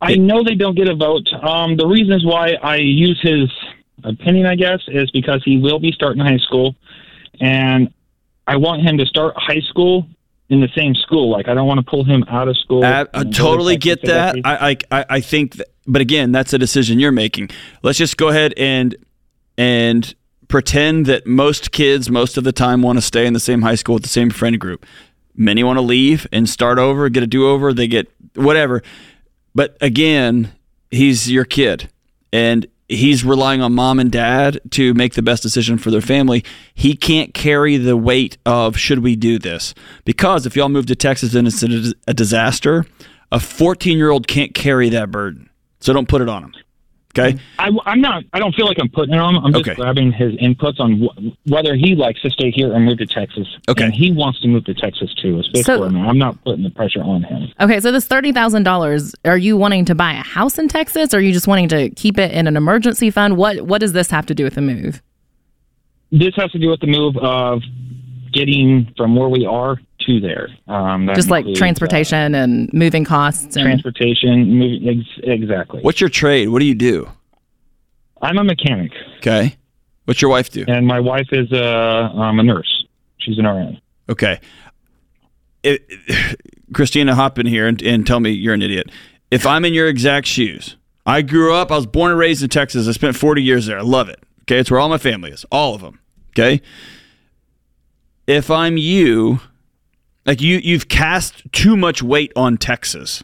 I 0.00 0.16
know 0.16 0.42
they 0.42 0.56
don't 0.56 0.74
get 0.76 0.88
a 0.88 0.96
vote. 0.96 1.28
Um, 1.42 1.76
the 1.76 1.86
reasons 1.86 2.24
why 2.26 2.54
I 2.62 2.76
use 2.76 3.20
his 3.22 3.48
opinion, 4.04 4.46
I 4.46 4.54
guess, 4.56 4.80
is 4.88 5.10
because 5.10 5.42
he 5.44 5.58
will 5.58 5.78
be 5.78 5.92
starting 5.92 6.22
high 6.24 6.38
school, 6.38 6.74
and 7.40 7.92
I 8.46 8.56
want 8.56 8.82
him 8.82 8.98
to 8.98 9.06
start 9.06 9.34
high 9.36 9.60
school 9.68 10.06
in 10.48 10.60
the 10.60 10.68
same 10.76 10.94
school. 10.94 11.30
Like 11.30 11.48
I 11.48 11.54
don't 11.54 11.66
want 11.66 11.78
to 11.78 11.86
pull 11.88 12.04
him 12.04 12.24
out 12.28 12.48
of 12.48 12.56
school. 12.58 12.84
I, 12.84 12.88
I 12.88 13.00
and 13.00 13.10
go 13.12 13.22
to 13.22 13.30
totally 13.30 13.76
get 13.76 14.02
that. 14.02 14.36
I, 14.44 14.70
I 14.70 14.76
I- 15.00 15.06
I 15.10 15.20
think, 15.20 15.56
that, 15.56 15.68
but 15.86 16.00
again, 16.02 16.32
that's 16.32 16.52
a 16.52 16.58
decision 16.58 16.98
you're 16.98 17.12
making. 17.12 17.50
Let's 17.82 17.98
just 17.98 18.16
go 18.16 18.28
ahead 18.28 18.54
and 18.56 18.94
and 19.58 20.14
pretend 20.48 21.06
that 21.06 21.26
most 21.26 21.72
kids, 21.72 22.10
most 22.10 22.36
of 22.36 22.44
the 22.44 22.52
time, 22.52 22.82
want 22.82 22.98
to 22.98 23.02
stay 23.02 23.26
in 23.26 23.32
the 23.32 23.40
same 23.40 23.62
high 23.62 23.74
school 23.76 23.94
with 23.94 24.02
the 24.02 24.08
same 24.08 24.30
friend 24.30 24.58
group. 24.58 24.84
Many 25.34 25.64
want 25.64 25.78
to 25.78 25.82
leave 25.82 26.26
and 26.30 26.46
start 26.48 26.78
over, 26.78 27.08
get 27.08 27.22
a 27.22 27.26
do 27.26 27.48
over. 27.48 27.72
They 27.72 27.86
get 27.86 28.10
whatever. 28.34 28.82
But 29.54 29.76
again, 29.80 30.52
he's 30.90 31.30
your 31.30 31.44
kid, 31.46 31.88
and 32.32 32.66
he's 32.92 33.24
relying 33.24 33.60
on 33.60 33.72
mom 33.72 33.98
and 33.98 34.10
dad 34.10 34.60
to 34.70 34.94
make 34.94 35.14
the 35.14 35.22
best 35.22 35.42
decision 35.42 35.78
for 35.78 35.90
their 35.90 36.00
family. 36.00 36.44
He 36.74 36.94
can't 36.94 37.34
carry 37.34 37.76
the 37.76 37.96
weight 37.96 38.38
of 38.46 38.76
should 38.76 39.00
we 39.00 39.16
do 39.16 39.38
this 39.38 39.74
because 40.04 40.46
if 40.46 40.56
y'all 40.56 40.68
move 40.68 40.86
to 40.86 40.96
Texas 40.96 41.34
and 41.34 41.46
it's 41.48 41.62
a, 42.06 42.14
disaster, 42.14 42.86
a 43.30 43.40
14 43.40 43.96
year 43.96 44.10
old 44.10 44.26
can't 44.26 44.54
carry 44.54 44.88
that 44.90 45.10
burden. 45.10 45.48
So 45.80 45.92
don't 45.92 46.08
put 46.08 46.22
it 46.22 46.28
on 46.28 46.44
him. 46.44 46.54
Okay. 47.18 47.38
I, 47.58 47.68
am 47.86 48.00
not. 48.00 48.24
I 48.32 48.38
don't 48.38 48.54
feel 48.54 48.66
like 48.66 48.78
I'm 48.80 48.88
putting 48.88 49.14
it 49.14 49.18
on 49.18 49.34
him. 49.36 49.44
I'm 49.44 49.52
just 49.52 49.68
Okay. 49.68 49.74
grabbing 49.74 50.12
his 50.12 50.32
inputs 50.36 50.80
on 50.80 50.98
wh- 51.02 51.50
whether 51.50 51.74
he 51.74 51.94
likes 51.94 52.22
to 52.22 52.30
stay 52.30 52.50
here 52.50 52.72
or 52.72 52.80
move 52.80 52.98
to 52.98 53.06
Texas. 53.06 53.46
Okay. 53.68 53.84
And 53.84 53.94
he 53.94 54.12
wants 54.12 54.40
to 54.40 54.48
move 54.48 54.64
to 54.64 54.72
Texas 54.74 55.12
too. 55.14 55.42
It's 55.52 55.66
So- 55.66 55.80
where 55.80 55.88
I'm. 55.88 55.96
I'm 56.08 56.18
not 56.18 56.42
putting 56.42 56.62
the 56.64 56.70
pressure 56.70 57.02
on 57.02 57.22
him. 57.22 57.48
Okay, 57.60 57.80
so 57.80 57.92
this 57.92 58.06
thirty 58.06 58.32
thousand 58.32 58.62
dollars, 58.62 59.14
are 59.26 59.36
you 59.36 59.56
wanting 59.58 59.84
to 59.86 59.94
buy 59.94 60.12
a 60.12 60.22
house 60.22 60.58
in 60.58 60.68
Texas, 60.68 61.12
or 61.12 61.18
are 61.18 61.20
you 61.20 61.32
just 61.32 61.46
wanting 61.46 61.68
to 61.68 61.90
keep 61.90 62.18
it 62.18 62.32
in 62.32 62.46
an 62.46 62.56
emergency 62.56 63.10
fund? 63.10 63.36
What 63.36 63.62
What 63.62 63.80
does 63.82 63.92
this 63.92 64.10
have 64.10 64.24
to 64.26 64.34
do 64.34 64.44
with 64.44 64.54
the 64.54 64.62
move? 64.62 65.02
This 66.10 66.34
has 66.36 66.50
to 66.52 66.58
do 66.58 66.68
with 66.70 66.80
the 66.80 66.86
move 66.86 67.16
of 67.18 67.62
getting 68.32 68.90
from 68.96 69.14
where 69.16 69.28
we 69.28 69.44
are 69.46 69.78
to 70.06 70.20
there. 70.20 70.48
Um, 70.68 71.08
Just 71.14 71.30
like 71.30 71.40
includes, 71.42 71.58
uh, 71.58 71.60
transportation 71.60 72.34
and 72.34 72.72
moving 72.72 73.04
costs. 73.04 73.56
And, 73.56 73.64
transportation, 73.64 74.58
moving, 74.58 74.88
ex- 75.00 75.20
exactly. 75.24 75.80
What's 75.82 76.00
your 76.00 76.10
trade? 76.10 76.48
What 76.48 76.60
do 76.60 76.64
you 76.66 76.74
do? 76.74 77.08
I'm 78.20 78.38
a 78.38 78.44
mechanic, 78.44 78.92
Okay. 79.18 79.56
What's 80.04 80.20
your 80.20 80.30
wife 80.30 80.50
do? 80.50 80.64
and 80.66 80.86
my 80.86 80.98
wife 81.00 81.28
is 81.32 81.50
a, 81.52 81.64
um, 81.64 82.38
a 82.40 82.42
nurse. 82.42 82.84
She's 83.18 83.38
an 83.38 83.46
RN. 83.46 83.80
Okay. 84.08 84.40
It, 85.62 85.88
Kristina, 86.72 87.12
hop 87.14 87.38
in 87.38 87.46
here 87.46 87.66
and, 87.68 87.80
and 87.82 88.04
tell 88.06 88.18
me 88.20 88.30
you're 88.30 88.54
an 88.54 88.62
idiot. 88.62 88.90
If 89.30 89.46
I'm 89.46 89.64
in 89.64 89.72
your 89.74 89.86
exact 89.88 90.26
shoes, 90.26 90.76
I 91.06 91.22
grew 91.22 91.54
up, 91.54 91.70
I 91.70 91.76
was 91.76 91.86
born 91.86 92.10
and 92.10 92.18
raised 92.18 92.42
in 92.42 92.48
Texas. 92.48 92.88
I 92.88 92.92
spent 92.92 93.16
40 93.16 93.42
years 93.42 93.66
there. 93.66 93.78
I 93.78 93.82
love 93.82 94.08
it. 94.08 94.20
Okay. 94.42 94.58
It's 94.58 94.70
where 94.70 94.80
all 94.80 94.88
my 94.88 94.98
family 94.98 95.30
is, 95.30 95.44
all 95.52 95.74
of 95.74 95.80
them. 95.80 96.00
Okay. 96.30 96.60
If 98.26 98.50
I'm 98.50 98.76
you, 98.76 99.40
like 100.26 100.40
you, 100.40 100.58
you've 100.58 100.88
cast 100.88 101.42
too 101.52 101.76
much 101.76 102.02
weight 102.02 102.32
on 102.36 102.56
Texas. 102.56 103.22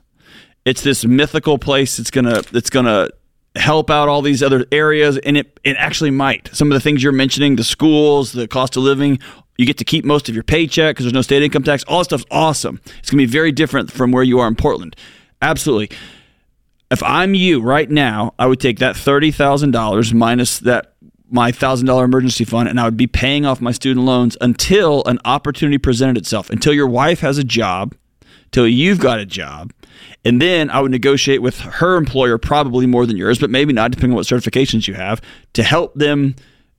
It's 0.64 0.82
this 0.82 1.04
mythical 1.04 1.58
place. 1.58 1.98
It's 1.98 2.10
gonna, 2.10 2.42
it's 2.52 2.70
gonna 2.70 3.08
help 3.54 3.90
out 3.90 4.08
all 4.08 4.22
these 4.22 4.42
other 4.42 4.66
areas, 4.70 5.18
and 5.18 5.36
it, 5.36 5.58
it 5.64 5.76
actually 5.78 6.10
might. 6.10 6.50
Some 6.52 6.70
of 6.70 6.74
the 6.74 6.80
things 6.80 7.02
you're 7.02 7.12
mentioning, 7.12 7.56
the 7.56 7.64
schools, 7.64 8.32
the 8.32 8.46
cost 8.48 8.76
of 8.76 8.82
living, 8.82 9.18
you 9.56 9.66
get 9.66 9.78
to 9.78 9.84
keep 9.84 10.04
most 10.04 10.28
of 10.28 10.34
your 10.34 10.44
paycheck 10.44 10.94
because 10.94 11.04
there's 11.04 11.12
no 11.14 11.22
state 11.22 11.42
income 11.42 11.64
tax. 11.64 11.82
All 11.84 11.98
that 11.98 12.04
stuff's 12.04 12.24
awesome. 12.30 12.80
It's 12.98 13.10
gonna 13.10 13.22
be 13.22 13.26
very 13.26 13.52
different 13.52 13.90
from 13.90 14.12
where 14.12 14.22
you 14.22 14.38
are 14.38 14.48
in 14.48 14.54
Portland. 14.54 14.94
Absolutely. 15.42 15.96
If 16.90 17.02
I'm 17.02 17.34
you 17.34 17.60
right 17.60 17.90
now, 17.90 18.34
I 18.38 18.46
would 18.46 18.60
take 18.60 18.78
that 18.78 18.96
thirty 18.96 19.30
thousand 19.30 19.72
dollars 19.72 20.14
minus 20.14 20.58
that 20.60 20.94
my 21.30 21.52
thousand 21.52 21.86
dollar 21.86 22.04
emergency 22.04 22.44
fund, 22.44 22.68
and 22.68 22.80
I 22.80 22.84
would 22.84 22.96
be 22.96 23.06
paying 23.06 23.44
off 23.44 23.60
my 23.60 23.72
student 23.72 24.06
loans 24.06 24.36
until 24.40 25.04
an 25.04 25.18
opportunity 25.24 25.78
presented 25.78 26.16
itself. 26.16 26.50
Until 26.50 26.72
your 26.72 26.86
wife 26.86 27.20
has 27.20 27.38
a 27.38 27.44
job, 27.44 27.94
till 28.50 28.66
you've 28.66 28.98
got 28.98 29.18
a 29.18 29.26
job, 29.26 29.72
and 30.24 30.40
then 30.40 30.70
I 30.70 30.80
would 30.80 30.90
negotiate 30.90 31.42
with 31.42 31.60
her 31.60 31.96
employer, 31.96 32.38
probably 32.38 32.86
more 32.86 33.06
than 33.06 33.16
yours, 33.16 33.38
but 33.38 33.50
maybe 33.50 33.72
not, 33.72 33.90
depending 33.90 34.12
on 34.12 34.16
what 34.16 34.26
certifications 34.26 34.88
you 34.88 34.94
have, 34.94 35.20
to 35.54 35.62
help 35.62 35.94
them, 35.94 36.36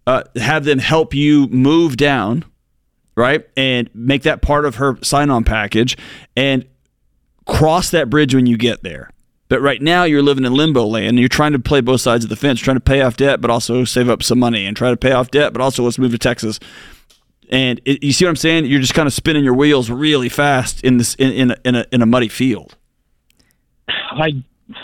uh, 0.07 0.23
have 0.35 0.65
them 0.65 0.79
help 0.79 1.13
you 1.13 1.47
move 1.47 1.97
down, 1.97 2.45
right, 3.15 3.47
and 3.55 3.89
make 3.93 4.23
that 4.23 4.41
part 4.41 4.65
of 4.65 4.75
her 4.75 4.97
sign-on 5.03 5.43
package, 5.43 5.97
and 6.35 6.65
cross 7.45 7.91
that 7.91 8.09
bridge 8.09 8.33
when 8.33 8.45
you 8.45 8.57
get 8.57 8.83
there. 8.83 9.11
But 9.49 9.61
right 9.61 9.81
now 9.81 10.03
you're 10.03 10.21
living 10.21 10.45
in 10.45 10.53
limbo 10.53 10.85
land 10.85 11.07
and 11.07 11.19
you're 11.19 11.27
trying 11.27 11.53
to 11.53 11.59
play 11.59 11.81
both 11.81 12.01
sides 12.01 12.23
of 12.23 12.29
the 12.29 12.35
fence, 12.35 12.59
trying 12.59 12.77
to 12.77 12.81
pay 12.81 13.01
off 13.01 13.17
debt, 13.17 13.41
but 13.41 13.49
also 13.49 13.83
save 13.83 14.07
up 14.07 14.21
some 14.23 14.39
money 14.39 14.65
and 14.65 14.77
try 14.77 14.91
to 14.91 14.97
pay 14.97 15.11
off 15.11 15.31
debt, 15.31 15.53
but 15.53 15.61
also 15.61 15.83
let's 15.83 15.97
move 15.97 16.11
to 16.11 16.17
Texas. 16.19 16.59
And 17.49 17.81
it, 17.83 18.03
you 18.03 18.11
see 18.13 18.25
what 18.25 18.29
I'm 18.29 18.35
saying? 18.35 18.65
You're 18.67 18.79
just 18.79 18.93
kind 18.93 19.07
of 19.07 19.13
spinning 19.13 19.43
your 19.43 19.55
wheels 19.55 19.89
really 19.89 20.29
fast 20.29 20.83
in 20.83 20.97
this 20.97 21.15
in, 21.15 21.31
in, 21.31 21.51
a, 21.51 21.57
in, 21.65 21.75
a, 21.75 21.85
in 21.91 22.01
a 22.03 22.05
muddy 22.05 22.27
field. 22.27 22.77
I 23.87 24.43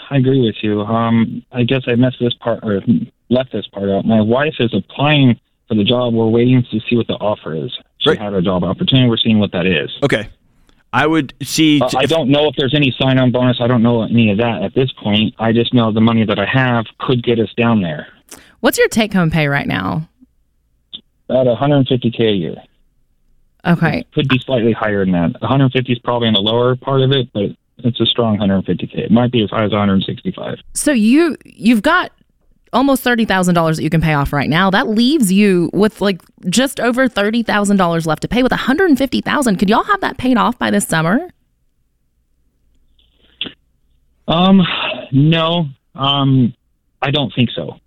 I 0.10 0.18
agree 0.18 0.42
with 0.42 0.56
you. 0.64 0.82
Um, 0.82 1.46
I 1.52 1.64
guess 1.64 1.84
I 1.86 1.94
messed 1.94 2.18
this 2.20 2.34
part 2.34 2.62
or 2.64 2.82
left 3.30 3.52
this 3.52 3.68
part 3.68 3.88
out. 3.90 4.06
My 4.06 4.20
wife 4.22 4.56
is 4.60 4.74
applying 4.74 5.40
for 5.68 5.76
the 5.76 5.84
job. 5.84 6.16
We're 6.16 6.28
waiting 6.28 6.64
to 6.72 6.80
see 6.90 6.96
what 6.96 7.06
the 7.06 7.14
offer 7.14 7.54
is. 7.56 7.72
She 8.00 8.10
Right. 8.10 8.20
had 8.20 8.34
a 8.34 8.42
job 8.42 8.64
opportunity. 8.64 9.08
We're 9.08 9.18
seeing 9.18 9.38
what 9.38 9.52
that 9.52 9.68
is. 9.68 9.92
Okay. 10.02 10.28
I 10.94 11.08
would 11.08 11.34
see. 11.44 11.82
Uh, 11.82 11.90
I 11.98 12.06
don't 12.06 12.30
know 12.30 12.48
if 12.48 12.56
there's 12.58 12.74
any 12.74 12.96
sign-on 12.98 13.32
bonus. 13.32 13.58
I 13.60 13.68
don't 13.68 13.84
know 13.84 14.04
any 14.04 14.32
of 14.32 14.38
that 14.38 14.64
at 14.64 14.74
this 14.74 14.92
point. 14.94 15.34
I 15.40 15.52
just 15.52 15.74
know 15.74 15.92
the 15.92 16.02
money 16.02 16.26
that 16.26 16.40
I 16.40 16.46
have 16.46 16.86
could 17.00 17.22
get 17.24 17.40
us 17.40 17.54
down 17.58 17.82
there. 17.82 18.08
What's 18.62 18.78
your 18.78 18.88
take 18.88 19.14
home 19.14 19.30
pay 19.30 19.48
right 19.48 19.68
now? 19.68 20.08
About 21.30 21.48
150k 21.48 22.20
a 22.20 22.32
year. 22.32 22.56
Okay, 23.66 24.06
Could 24.14 24.30
be 24.30 24.38
slightly 24.40 24.74
higher 24.74 25.04
than 25.04 25.14
that. 25.14 25.42
150 25.42 25.92
is 25.92 26.00
probably 26.00 26.28
in 26.28 26.36
the 26.36 26.40
lower 26.40 26.76
part 26.76 27.02
of 27.02 27.12
it, 27.12 27.28
but 27.34 27.50
it's 27.80 28.00
a 28.00 28.06
strong 28.06 28.38
150k. 28.38 28.96
It 29.00 29.12
might 29.12 29.32
be 29.32 29.44
as 29.44 29.50
high 29.50 29.66
as 29.66 29.72
165. 29.72 30.60
so 30.76 30.92
you 30.92 31.36
you've 31.46 31.82
got 31.82 32.12
almost 32.74 33.04
thirty 33.04 33.26
thousand 33.26 33.56
dollars 33.56 33.78
that 33.78 33.84
you 33.84 33.90
can 33.90 34.02
pay 34.02 34.14
off 34.14 34.34
right 34.34 34.50
now. 34.50 34.70
That 34.70 34.88
leaves 34.88 35.32
you 35.32 35.70
with 35.74 36.02
like 36.02 36.22
just 36.50 36.80
over 36.80 37.08
thirty 37.08 37.44
thousand 37.44 37.78
dollars 37.78 38.06
left 38.06 38.22
to 38.24 38.28
pay. 38.28 38.44
With 38.44 38.52
one 38.52 38.60
hundred 38.60 38.90
and 38.90 38.98
fifty 38.98 39.22
thousand, 39.22 39.58
could 39.58 39.70
y'all 39.70 39.84
have 39.84 40.02
that 40.02 40.18
paid 40.18 40.38
off 40.38 40.58
by 40.60 40.72
this 40.72 40.86
summer? 40.86 41.30
Um, 44.28 44.62
no. 45.12 45.68
Um, 45.94 46.54
I 47.02 47.12
don't 47.12 47.34
think 47.34 47.50
so. 47.56 47.80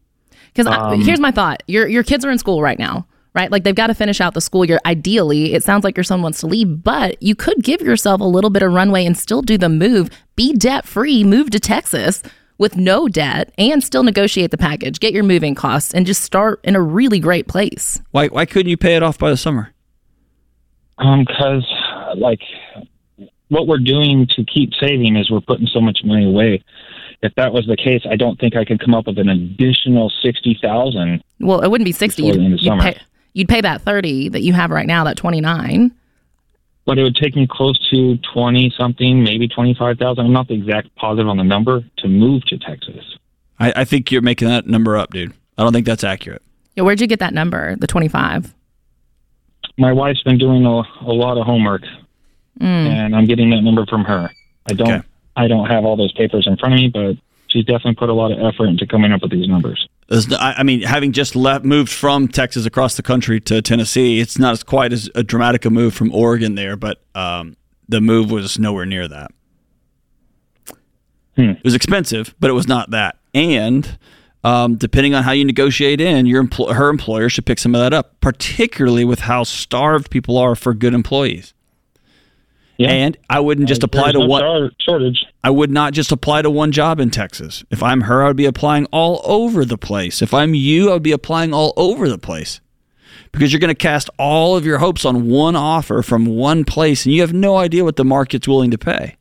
Because 0.54 0.66
Um, 0.66 1.00
here's 1.02 1.20
my 1.20 1.30
thought: 1.30 1.62
your 1.66 1.86
your 1.86 2.02
kids 2.02 2.24
are 2.24 2.30
in 2.30 2.38
school 2.38 2.62
right 2.62 2.78
now, 2.78 3.06
right? 3.34 3.50
Like 3.50 3.64
they've 3.64 3.74
got 3.74 3.88
to 3.88 3.94
finish 3.94 4.20
out 4.20 4.34
the 4.34 4.40
school 4.40 4.64
year. 4.64 4.80
Ideally, 4.86 5.52
it 5.54 5.62
sounds 5.64 5.84
like 5.84 5.96
your 5.96 6.04
son 6.04 6.22
wants 6.22 6.40
to 6.40 6.46
leave, 6.46 6.82
but 6.82 7.22
you 7.22 7.34
could 7.34 7.62
give 7.62 7.80
yourself 7.82 8.20
a 8.20 8.24
little 8.24 8.50
bit 8.50 8.62
of 8.62 8.72
runway 8.72 9.04
and 9.04 9.16
still 9.16 9.42
do 9.42 9.58
the 9.58 9.68
move, 9.68 10.10
be 10.36 10.54
debt 10.54 10.86
free, 10.86 11.24
move 11.24 11.50
to 11.50 11.60
Texas 11.60 12.22
with 12.58 12.76
no 12.76 13.08
debt, 13.08 13.52
and 13.56 13.82
still 13.82 14.02
negotiate 14.02 14.50
the 14.50 14.58
package, 14.58 15.00
get 15.00 15.12
your 15.12 15.24
moving 15.24 15.54
costs, 15.54 15.94
and 15.94 16.04
just 16.04 16.22
start 16.22 16.60
in 16.64 16.76
a 16.76 16.82
really 16.82 17.20
great 17.20 17.48
place. 17.48 18.00
why, 18.10 18.28
why 18.28 18.44
couldn't 18.44 18.68
you 18.68 18.76
pay 18.76 18.96
it 18.96 19.02
off 19.02 19.18
by 19.18 19.30
the 19.30 19.36
summer? 19.36 19.72
Um, 20.98 21.24
because 21.26 21.64
like 22.16 22.40
what 23.48 23.66
we're 23.66 23.78
doing 23.78 24.26
to 24.36 24.44
keep 24.44 24.70
saving 24.80 25.16
is 25.16 25.30
we're 25.30 25.40
putting 25.40 25.66
so 25.66 25.80
much 25.80 26.00
money 26.04 26.26
away. 26.26 26.62
If 27.22 27.34
that 27.36 27.52
was 27.52 27.66
the 27.66 27.76
case, 27.76 28.02
I 28.08 28.16
don't 28.16 28.38
think 28.38 28.54
I 28.56 28.64
could 28.64 28.80
come 28.80 28.94
up 28.94 29.06
with 29.06 29.18
an 29.18 29.28
additional 29.28 30.12
sixty 30.22 30.58
thousand. 30.60 31.22
Well, 31.40 31.60
it 31.60 31.68
wouldn't 31.68 31.84
be 31.84 31.92
60. 31.92 32.22
Before 32.22 32.34
the 32.34 32.40
end 32.40 32.50
You'd, 32.50 32.60
of 32.60 32.64
you'd 32.64 32.80
pay, 32.80 33.00
you'd 33.32 33.48
pay 33.48 33.60
that 33.60 33.82
30 33.82 34.30
that 34.30 34.42
you 34.42 34.52
have 34.52 34.70
right 34.70 34.86
now, 34.86 35.04
that 35.04 35.16
29. 35.16 35.92
But 36.88 36.98
it 36.98 37.02
would 37.02 37.16
take 37.16 37.36
me 37.36 37.46
close 37.46 37.78
to 37.90 38.16
twenty 38.32 38.72
something, 38.74 39.22
maybe 39.22 39.46
twenty 39.46 39.74
five 39.74 39.98
thousand. 39.98 40.24
I'm 40.24 40.32
not 40.32 40.48
the 40.48 40.54
exact 40.54 40.94
positive 40.96 41.28
on 41.28 41.36
the 41.36 41.44
number 41.44 41.84
to 41.98 42.08
move 42.08 42.46
to 42.46 42.56
Texas. 42.56 43.04
I, 43.60 43.74
I 43.76 43.84
think 43.84 44.10
you're 44.10 44.22
making 44.22 44.48
that 44.48 44.66
number 44.66 44.96
up, 44.96 45.10
dude. 45.10 45.34
I 45.58 45.64
don't 45.64 45.74
think 45.74 45.84
that's 45.84 46.02
accurate. 46.02 46.40
Yeah, 46.76 46.84
where'd 46.84 46.98
you 46.98 47.06
get 47.06 47.18
that 47.18 47.34
number, 47.34 47.76
the 47.76 47.86
25? 47.86 48.54
My 49.76 49.92
wife's 49.92 50.22
been 50.22 50.38
doing 50.38 50.64
a, 50.64 50.80
a 51.02 51.12
lot 51.12 51.36
of 51.36 51.44
homework, 51.44 51.82
mm. 52.58 52.64
and 52.64 53.14
I'm 53.14 53.26
getting 53.26 53.50
that 53.50 53.60
number 53.60 53.84
from 53.84 54.04
her. 54.04 54.30
I 54.66 54.72
don't. 54.72 54.88
Okay. 54.90 55.06
I 55.36 55.46
don't 55.46 55.66
have 55.66 55.84
all 55.84 55.96
those 55.98 56.12
papers 56.12 56.46
in 56.46 56.56
front 56.56 56.72
of 56.72 56.80
me, 56.80 56.88
but 56.88 57.16
she's 57.48 57.66
definitely 57.66 57.96
put 57.96 58.08
a 58.08 58.14
lot 58.14 58.32
of 58.32 58.38
effort 58.38 58.68
into 58.68 58.86
coming 58.86 59.12
up 59.12 59.20
with 59.20 59.30
these 59.30 59.46
numbers. 59.46 59.86
There's 60.08 60.28
no- 60.28 60.36
I 60.38 60.54
I 60.58 60.62
mean, 60.62 60.82
having 60.82 61.12
just 61.12 61.36
left, 61.36 61.64
moved 61.64 61.92
from 61.92 62.28
Texas 62.28 62.64
across 62.66 62.96
the 62.96 63.02
country 63.02 63.40
to 63.42 63.60
Tennessee, 63.60 64.20
it's 64.20 64.38
not 64.38 64.52
as 64.52 64.62
quite 64.62 64.92
as 64.92 65.10
a 65.14 65.22
dramatic 65.22 65.64
a 65.64 65.70
move 65.70 65.94
from 65.94 66.12
Oregon 66.14 66.54
there, 66.54 66.76
but 66.76 67.02
um, 67.14 67.56
the 67.88 68.00
move 68.00 68.30
was 68.30 68.58
nowhere 68.58 68.86
near 68.86 69.06
that. 69.08 69.30
Hmm. 71.36 71.50
It 71.50 71.64
was 71.64 71.74
expensive, 71.74 72.34
but 72.40 72.50
it 72.50 72.54
was 72.54 72.66
not 72.66 72.90
that. 72.90 73.16
And 73.34 73.98
um, 74.44 74.76
depending 74.76 75.14
on 75.14 75.22
how 75.24 75.32
you 75.32 75.44
negotiate 75.44 76.00
in, 76.00 76.26
your 76.26 76.42
empl- 76.42 76.74
her 76.74 76.88
employer 76.88 77.28
should 77.28 77.46
pick 77.46 77.58
some 77.58 77.74
of 77.74 77.80
that 77.80 77.92
up, 77.92 78.18
particularly 78.20 79.04
with 79.04 79.20
how 79.20 79.44
starved 79.44 80.10
people 80.10 80.38
are 80.38 80.54
for 80.56 80.74
good 80.74 80.94
employees. 80.94 81.54
Yeah. 82.78 82.90
And 82.90 83.18
I 83.28 83.40
wouldn't 83.40 83.66
just 83.68 83.82
apply 83.82 84.12
to 84.12 84.20
no 84.20 84.26
one. 84.26 84.70
shortage. 84.80 85.26
I 85.42 85.50
would 85.50 85.70
not 85.70 85.92
just 85.92 86.12
apply 86.12 86.42
to 86.42 86.50
one 86.50 86.70
job 86.70 87.00
in 87.00 87.10
Texas. 87.10 87.64
If 87.70 87.82
I'm 87.82 88.02
her, 88.02 88.22
I 88.22 88.28
would 88.28 88.36
be 88.36 88.46
applying 88.46 88.86
all 88.86 89.20
over 89.24 89.64
the 89.64 89.76
place. 89.76 90.22
If 90.22 90.32
I'm 90.32 90.54
you, 90.54 90.90
I 90.90 90.92
would 90.94 91.02
be 91.02 91.10
applying 91.12 91.52
all 91.52 91.72
over 91.76 92.08
the 92.08 92.18
place. 92.18 92.60
Because 93.32 93.52
you're 93.52 93.58
going 93.60 93.68
to 93.68 93.74
cast 93.74 94.08
all 94.18 94.56
of 94.56 94.64
your 94.64 94.78
hopes 94.78 95.04
on 95.04 95.28
one 95.28 95.56
offer 95.56 96.02
from 96.02 96.24
one 96.24 96.64
place 96.64 97.04
and 97.04 97.12
you 97.14 97.20
have 97.20 97.32
no 97.32 97.56
idea 97.56 97.82
what 97.84 97.96
the 97.96 98.04
market's 98.04 98.46
willing 98.46 98.70
to 98.70 98.78
pay. 98.78 99.16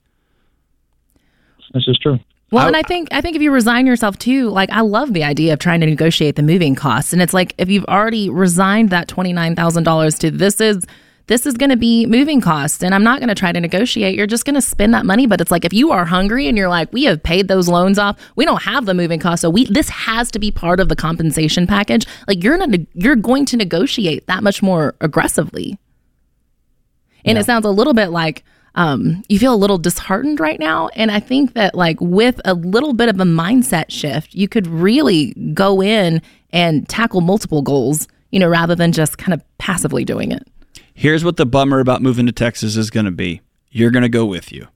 This 1.73 1.87
is 1.87 1.97
true. 1.99 2.19
Well, 2.51 2.63
I- 2.63 2.67
and 2.67 2.77
I 2.77 2.81
think 2.83 3.09
I 3.11 3.19
think 3.21 3.35
if 3.35 3.41
you 3.41 3.51
resign 3.51 3.85
yourself 3.85 4.17
too, 4.17 4.49
like 4.49 4.69
I 4.71 4.81
love 4.81 5.13
the 5.13 5.23
idea 5.23 5.51
of 5.53 5.59
trying 5.59 5.81
to 5.81 5.85
negotiate 5.87 6.35
the 6.37 6.43
moving 6.43 6.75
costs, 6.75 7.11
and 7.11 7.21
it's 7.21 7.33
like 7.33 7.53
if 7.57 7.69
you've 7.69 7.83
already 7.85 8.29
resigned 8.29 8.89
that 8.91 9.07
twenty 9.09 9.33
nine 9.33 9.55
thousand 9.55 9.83
dollars 9.83 10.17
to 10.19 10.31
this 10.31 10.61
is 10.61 10.85
this 11.27 11.45
is 11.45 11.53
going 11.55 11.69
to 11.69 11.77
be 11.77 12.05
moving 12.05 12.41
costs, 12.41 12.83
and 12.83 12.95
I'm 12.95 13.03
not 13.03 13.19
going 13.19 13.29
to 13.29 13.35
try 13.35 13.51
to 13.51 13.59
negotiate. 13.59 14.15
You're 14.15 14.27
just 14.27 14.45
going 14.45 14.55
to 14.55 14.61
spend 14.61 14.93
that 14.93 15.05
money. 15.05 15.27
But 15.27 15.41
it's 15.41 15.51
like 15.51 15.65
if 15.65 15.73
you 15.73 15.91
are 15.91 16.05
hungry 16.05 16.47
and 16.47 16.57
you're 16.57 16.69
like, 16.69 16.91
we 16.91 17.03
have 17.03 17.21
paid 17.21 17.47
those 17.47 17.67
loans 17.67 17.99
off, 17.99 18.17
we 18.35 18.45
don't 18.45 18.63
have 18.63 18.85
the 18.85 18.93
moving 18.93 19.19
costs, 19.19 19.41
so 19.41 19.49
we 19.49 19.65
this 19.65 19.89
has 19.89 20.31
to 20.31 20.39
be 20.39 20.51
part 20.51 20.79
of 20.79 20.89
the 20.89 20.95
compensation 20.95 21.67
package. 21.67 22.07
Like 22.27 22.43
you're 22.43 22.57
not 22.57 22.69
you're 22.93 23.15
going 23.15 23.45
to 23.47 23.57
negotiate 23.57 24.27
that 24.27 24.43
much 24.43 24.63
more 24.63 24.95
aggressively. 25.01 25.77
And 27.25 27.37
it 27.37 27.45
sounds 27.45 27.65
a 27.65 27.69
little 27.69 27.93
bit 27.93 28.07
like 28.07 28.45
um, 28.75 29.23
you 29.27 29.39
feel 29.39 29.53
a 29.53 29.57
little 29.57 29.79
disheartened 29.79 30.39
right 30.39 30.59
now. 30.59 30.87
And 30.89 31.11
I 31.11 31.19
think 31.19 31.55
that, 31.55 31.73
like, 31.73 31.99
with 31.99 32.39
a 32.45 32.53
little 32.53 32.93
bit 32.93 33.09
of 33.09 33.19
a 33.19 33.23
mindset 33.23 33.85
shift, 33.89 34.35
you 34.35 34.47
could 34.47 34.67
really 34.67 35.33
go 35.53 35.81
in 35.81 36.21
and 36.51 36.87
tackle 36.87 37.21
multiple 37.21 37.63
goals, 37.63 38.07
you 38.29 38.39
know, 38.39 38.47
rather 38.47 38.75
than 38.75 38.91
just 38.91 39.17
kind 39.17 39.33
of 39.33 39.43
passively 39.57 40.05
doing 40.05 40.31
it. 40.31 40.47
Here's 40.97 41.23
what 41.23 41.37
the 41.37 41.45
bummer 41.45 41.79
about 41.79 42.01
moving 42.01 42.25
to 42.25 42.31
Texas 42.31 42.75
is 42.75 42.89
going 42.89 43.05
to 43.05 43.11
be 43.11 43.41
you're 43.69 43.91
going 43.91 44.01
to 44.01 44.09
go 44.09 44.25
with 44.25 44.51
you. 44.51 44.67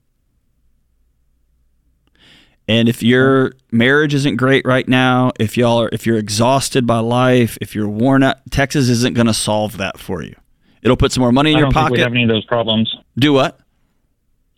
And 2.68 2.88
if 2.88 3.02
your 3.02 3.54
marriage 3.72 4.14
isn't 4.14 4.36
great 4.36 4.64
right 4.64 4.86
now, 4.86 5.32
if 5.40 5.56
y'all 5.56 5.80
are 5.82 5.88
if 5.90 6.06
you're 6.06 6.18
exhausted 6.18 6.86
by 6.86 7.00
life, 7.00 7.58
if 7.60 7.74
you're 7.74 7.88
worn 7.88 8.22
out, 8.22 8.36
Texas 8.52 8.88
isn't 8.88 9.14
going 9.14 9.26
to 9.26 9.34
solve 9.34 9.78
that 9.78 9.98
for 9.98 10.22
you. 10.22 10.36
It'll 10.80 10.96
put 10.96 11.10
some 11.10 11.22
more 11.22 11.32
money 11.32 11.50
in 11.50 11.56
I 11.56 11.58
your 11.58 11.70
don't 11.70 11.82
think 11.86 11.96
we 11.96 12.00
have 12.00 12.12
any 12.12 12.22
of 12.22 12.28
those 12.28 12.44
problems. 12.44 12.96
Do 13.18 13.32
what? 13.32 13.58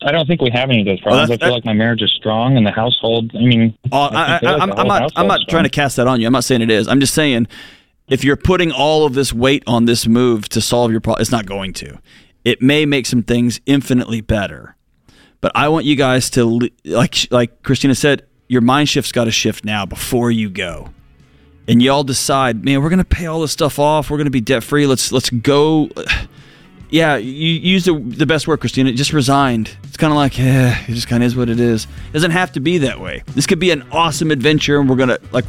I 0.03 0.12
don't 0.12 0.27
think 0.27 0.42
we 0.42 0.50
have 0.50 0.68
any 0.68 0.81
of 0.81 0.87
those 0.87 1.00
problems. 1.00 1.31
I 1.31 1.38
feel 1.38 1.50
like 1.50 1.64
my 1.64 1.72
marriage 1.72 2.03
is 2.03 2.12
strong 2.12 2.59
and 2.59 2.66
the 2.66 2.72
household. 2.72 3.31
I 3.35 3.38
mean, 3.38 3.74
Oh, 3.90 4.00
I, 4.00 4.37
I, 4.37 4.38
feel 4.38 4.53
like 4.53 4.62
I'm, 4.62 4.72
I'm 4.72 4.87
not. 4.87 5.12
I'm 5.16 5.27
not 5.27 5.40
trying 5.48 5.64
to 5.64 5.70
cast 5.70 5.96
that 5.96 6.07
on 6.07 6.20
you. 6.20 6.27
I'm 6.27 6.33
not 6.35 6.44
saying 6.44 6.61
it 6.61 6.70
is. 6.70 6.88
I'm 6.88 7.00
just 7.00 7.14
saying, 7.14 7.46
if 8.09 8.25
you're 8.25 8.37
putting 8.37 8.71
all 8.71 9.07
of 9.07 9.14
this 9.14 9.33
weight 9.33 9.62
on 9.67 9.87
this 9.87 10.07
move 10.07 10.49
to 10.51 10.61
solve 10.61 10.90
your 10.90 11.01
problem, 11.01 11.23
it's 11.23 11.31
not 11.31 11.47
going 11.47 11.73
to. 11.75 11.99
It 12.45 12.61
may 12.61 12.85
make 12.85 13.07
some 13.07 13.23
things 13.23 13.61
infinitely 13.64 14.21
better, 14.21 14.77
but 15.40 15.53
I 15.55 15.69
want 15.69 15.87
you 15.87 15.97
guys 15.97 16.29
to 16.31 16.71
like 16.85 17.27
like 17.31 17.62
Kristina 17.62 17.97
said. 17.97 18.27
Your 18.47 18.61
mind 18.61 18.90
shift's 18.90 19.12
got 19.12 19.25
to 19.25 19.31
shift 19.31 19.64
now 19.64 19.87
before 19.87 20.31
you 20.31 20.51
go, 20.51 20.90
and 21.67 21.83
y'all 21.83 22.05
decide. 22.05 22.62
Man, 22.62 22.83
we're 22.83 22.90
gonna 22.90 23.05
pay 23.05 23.25
all 23.27 23.40
this 23.40 23.53
stuff 23.53 23.79
off. 23.79 24.11
We're 24.11 24.19
gonna 24.19 24.29
be 24.29 24.43
debt 24.43 24.62
free. 24.62 24.87
Let's 24.87 25.12
let's 25.12 25.31
go. 25.31 25.90
Yeah, 26.90 27.17
you 27.17 27.49
use 27.49 27.87
the, 27.87 27.99
the 27.99 28.27
best 28.27 28.47
word, 28.47 28.61
Kristina. 28.61 28.95
Just 28.95 29.12
resigned. 29.12 29.77
It's 29.83 29.97
kind 29.97 30.12
of 30.12 30.17
like, 30.17 30.38
yeah, 30.38 30.81
it 30.87 30.93
just 30.93 31.09
kind 31.09 31.25
of 31.25 31.27
is 31.27 31.35
what 31.35 31.49
it 31.49 31.59
is. 31.59 31.85
It 31.85 32.12
doesn't 32.12 32.31
have 32.31 32.53
to 32.53 32.61
be 32.61 32.79
that 32.79 33.01
way. 33.01 33.25
This 33.35 33.49
could 33.49 33.59
be 33.59 33.73
an 33.73 33.85
awesome 33.90 34.31
adventure, 34.31 34.79
and 34.79 34.88
we're 34.88 34.95
gonna 34.95 35.19
like, 35.33 35.47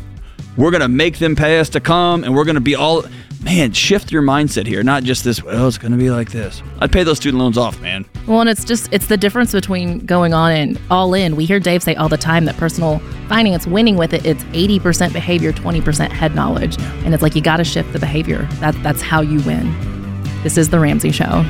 we're 0.57 0.71
gonna 0.71 0.87
make 0.87 1.19
them 1.19 1.35
pay 1.35 1.59
us 1.59 1.69
to 1.69 1.79
come, 1.79 2.23
and 2.23 2.35
we're 2.35 2.45
gonna 2.45 2.61
be 2.61 2.75
all. 2.75 3.03
Man, 3.43 3.73
shift 3.73 4.11
your 4.11 4.23
mindset 4.23 4.65
here. 4.65 4.81
Not 4.81 5.03
just 5.03 5.23
this. 5.23 5.43
Well, 5.43 5.67
it's 5.67 5.77
gonna 5.77 5.97
be 5.97 6.09
like 6.09 6.31
this. 6.31 6.63
I'd 6.79 6.91
pay 6.91 7.03
those 7.03 7.17
student 7.17 7.39
loans 7.39 7.59
off, 7.59 7.79
man. 7.79 8.03
Well, 8.25 8.41
and 8.41 8.49
it's 8.49 8.63
just, 8.63 8.91
it's 8.91 9.05
the 9.05 9.17
difference 9.17 9.51
between 9.51 9.99
going 9.99 10.33
on 10.33 10.51
and 10.51 10.79
all 10.89 11.13
in. 11.13 11.35
We 11.35 11.45
hear 11.45 11.59
Dave 11.59 11.83
say 11.83 11.93
all 11.93 12.09
the 12.09 12.17
time 12.17 12.45
that 12.45 12.57
personal 12.57 12.97
finance, 13.29 13.67
winning 13.67 13.97
with 13.97 14.13
it, 14.13 14.25
it's 14.25 14.43
80% 14.45 15.13
behavior, 15.13 15.51
20% 15.51 16.09
head 16.09 16.33
knowledge. 16.33 16.79
And 17.03 17.13
it's 17.13 17.21
like 17.21 17.35
you 17.35 17.41
got 17.41 17.57
to 17.57 17.63
shift 17.63 17.93
the 17.93 17.99
behavior. 17.99 18.47
That, 18.53 18.73
that's 18.81 19.01
how 19.03 19.21
you 19.21 19.41
win. 19.43 19.71
This 20.41 20.57
is 20.57 20.69
The 20.69 20.79
Ramsey 20.79 21.11
Show. 21.11 21.43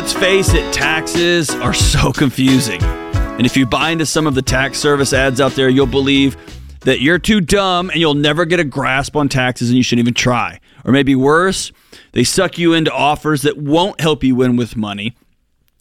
Let's 0.00 0.14
face 0.14 0.54
it, 0.54 0.72
taxes 0.72 1.50
are 1.50 1.74
so 1.74 2.10
confusing. 2.14 2.82
And 2.82 3.44
if 3.44 3.54
you 3.54 3.66
buy 3.66 3.90
into 3.90 4.06
some 4.06 4.26
of 4.26 4.34
the 4.34 4.40
tax 4.40 4.78
service 4.78 5.12
ads 5.12 5.42
out 5.42 5.52
there, 5.52 5.68
you'll 5.68 5.84
believe 5.84 6.38
that 6.80 7.02
you're 7.02 7.18
too 7.18 7.42
dumb 7.42 7.90
and 7.90 8.00
you'll 8.00 8.14
never 8.14 8.46
get 8.46 8.58
a 8.58 8.64
grasp 8.64 9.14
on 9.14 9.28
taxes 9.28 9.68
and 9.68 9.76
you 9.76 9.82
shouldn't 9.82 10.06
even 10.06 10.14
try. 10.14 10.58
Or 10.86 10.92
maybe 10.92 11.14
worse, 11.14 11.70
they 12.12 12.24
suck 12.24 12.56
you 12.56 12.72
into 12.72 12.90
offers 12.90 13.42
that 13.42 13.58
won't 13.58 14.00
help 14.00 14.24
you 14.24 14.34
win 14.34 14.56
with 14.56 14.74
money. 14.74 15.18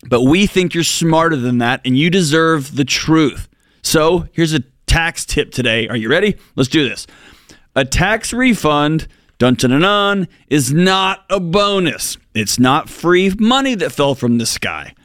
But 0.10 0.24
we 0.24 0.48
think 0.48 0.74
you're 0.74 0.84
smarter 0.84 1.38
than 1.38 1.60
that 1.60 1.80
and 1.86 1.98
you 1.98 2.10
deserve 2.10 2.76
the 2.76 2.84
truth. 2.84 3.48
So 3.84 4.28
here's 4.34 4.52
a 4.52 4.64
tax 4.86 5.26
tip 5.26 5.52
today. 5.52 5.88
Are 5.88 5.96
you 5.96 6.10
ready? 6.10 6.36
Let's 6.58 6.70
do 6.70 6.88
this. 6.90 7.08
A 7.74 7.86
tax 7.86 8.34
refund, 8.34 9.08
dun 9.38 9.54
dun 9.54 9.72
dun, 9.72 9.80
dun 9.80 10.28
is 10.50 10.74
not 10.74 11.24
a 11.30 11.40
bonus. 11.40 12.18
It's 12.40 12.58
not 12.58 12.90
free 12.90 13.34
money 13.38 13.76
that 13.76 13.92
fell 13.92 14.16
from 14.16 14.38
the 14.38 14.46
sky. 14.46 14.96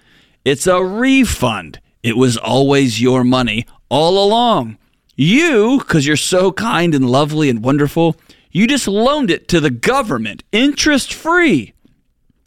It's 0.44 0.68
a 0.68 0.84
refund. 0.84 1.80
It 2.02 2.16
was 2.16 2.36
always 2.36 3.02
your 3.02 3.24
money 3.24 3.66
all 3.88 4.24
along. 4.24 4.78
You, 5.16 5.78
because 5.78 6.06
you're 6.06 6.16
so 6.16 6.52
kind 6.52 6.94
and 6.94 7.10
lovely 7.10 7.50
and 7.50 7.64
wonderful, 7.64 8.16
you 8.52 8.68
just 8.68 8.86
loaned 8.86 9.32
it 9.32 9.48
to 9.48 9.58
the 9.58 9.70
government 9.70 10.44
interest 10.52 11.12
free 11.12 11.74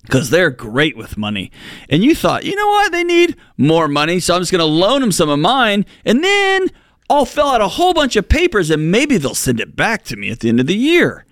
because 0.04 0.30
they're 0.30 0.52
great 0.52 0.96
with 0.96 1.18
money. 1.18 1.52
And 1.90 2.02
you 2.02 2.16
thought, 2.16 2.46
you 2.46 2.56
know 2.56 2.68
what? 2.68 2.94
They 2.94 3.04
need 3.04 3.36
more 3.58 3.90
money, 3.90 4.22
so 4.22 4.36
I'm 4.36 4.42
just 4.42 4.54
going 4.54 4.60
to 4.60 4.66
loan 4.66 5.02
them 5.02 5.12
some 5.12 5.28
of 5.28 5.40
mine, 5.40 5.86
and 6.06 6.24
then 6.24 6.70
I'll 7.10 7.26
fill 7.26 7.48
out 7.48 7.60
a 7.60 7.68
whole 7.68 7.94
bunch 7.94 8.16
of 8.16 8.30
papers, 8.30 8.70
and 8.70 8.90
maybe 8.90 9.18
they'll 9.18 9.36
send 9.36 9.60
it 9.60 9.76
back 9.76 10.06
to 10.06 10.16
me 10.16 10.30
at 10.30 10.40
the 10.40 10.48
end 10.48 10.62
of 10.62 10.68
the 10.68 10.78
year. 10.78 11.26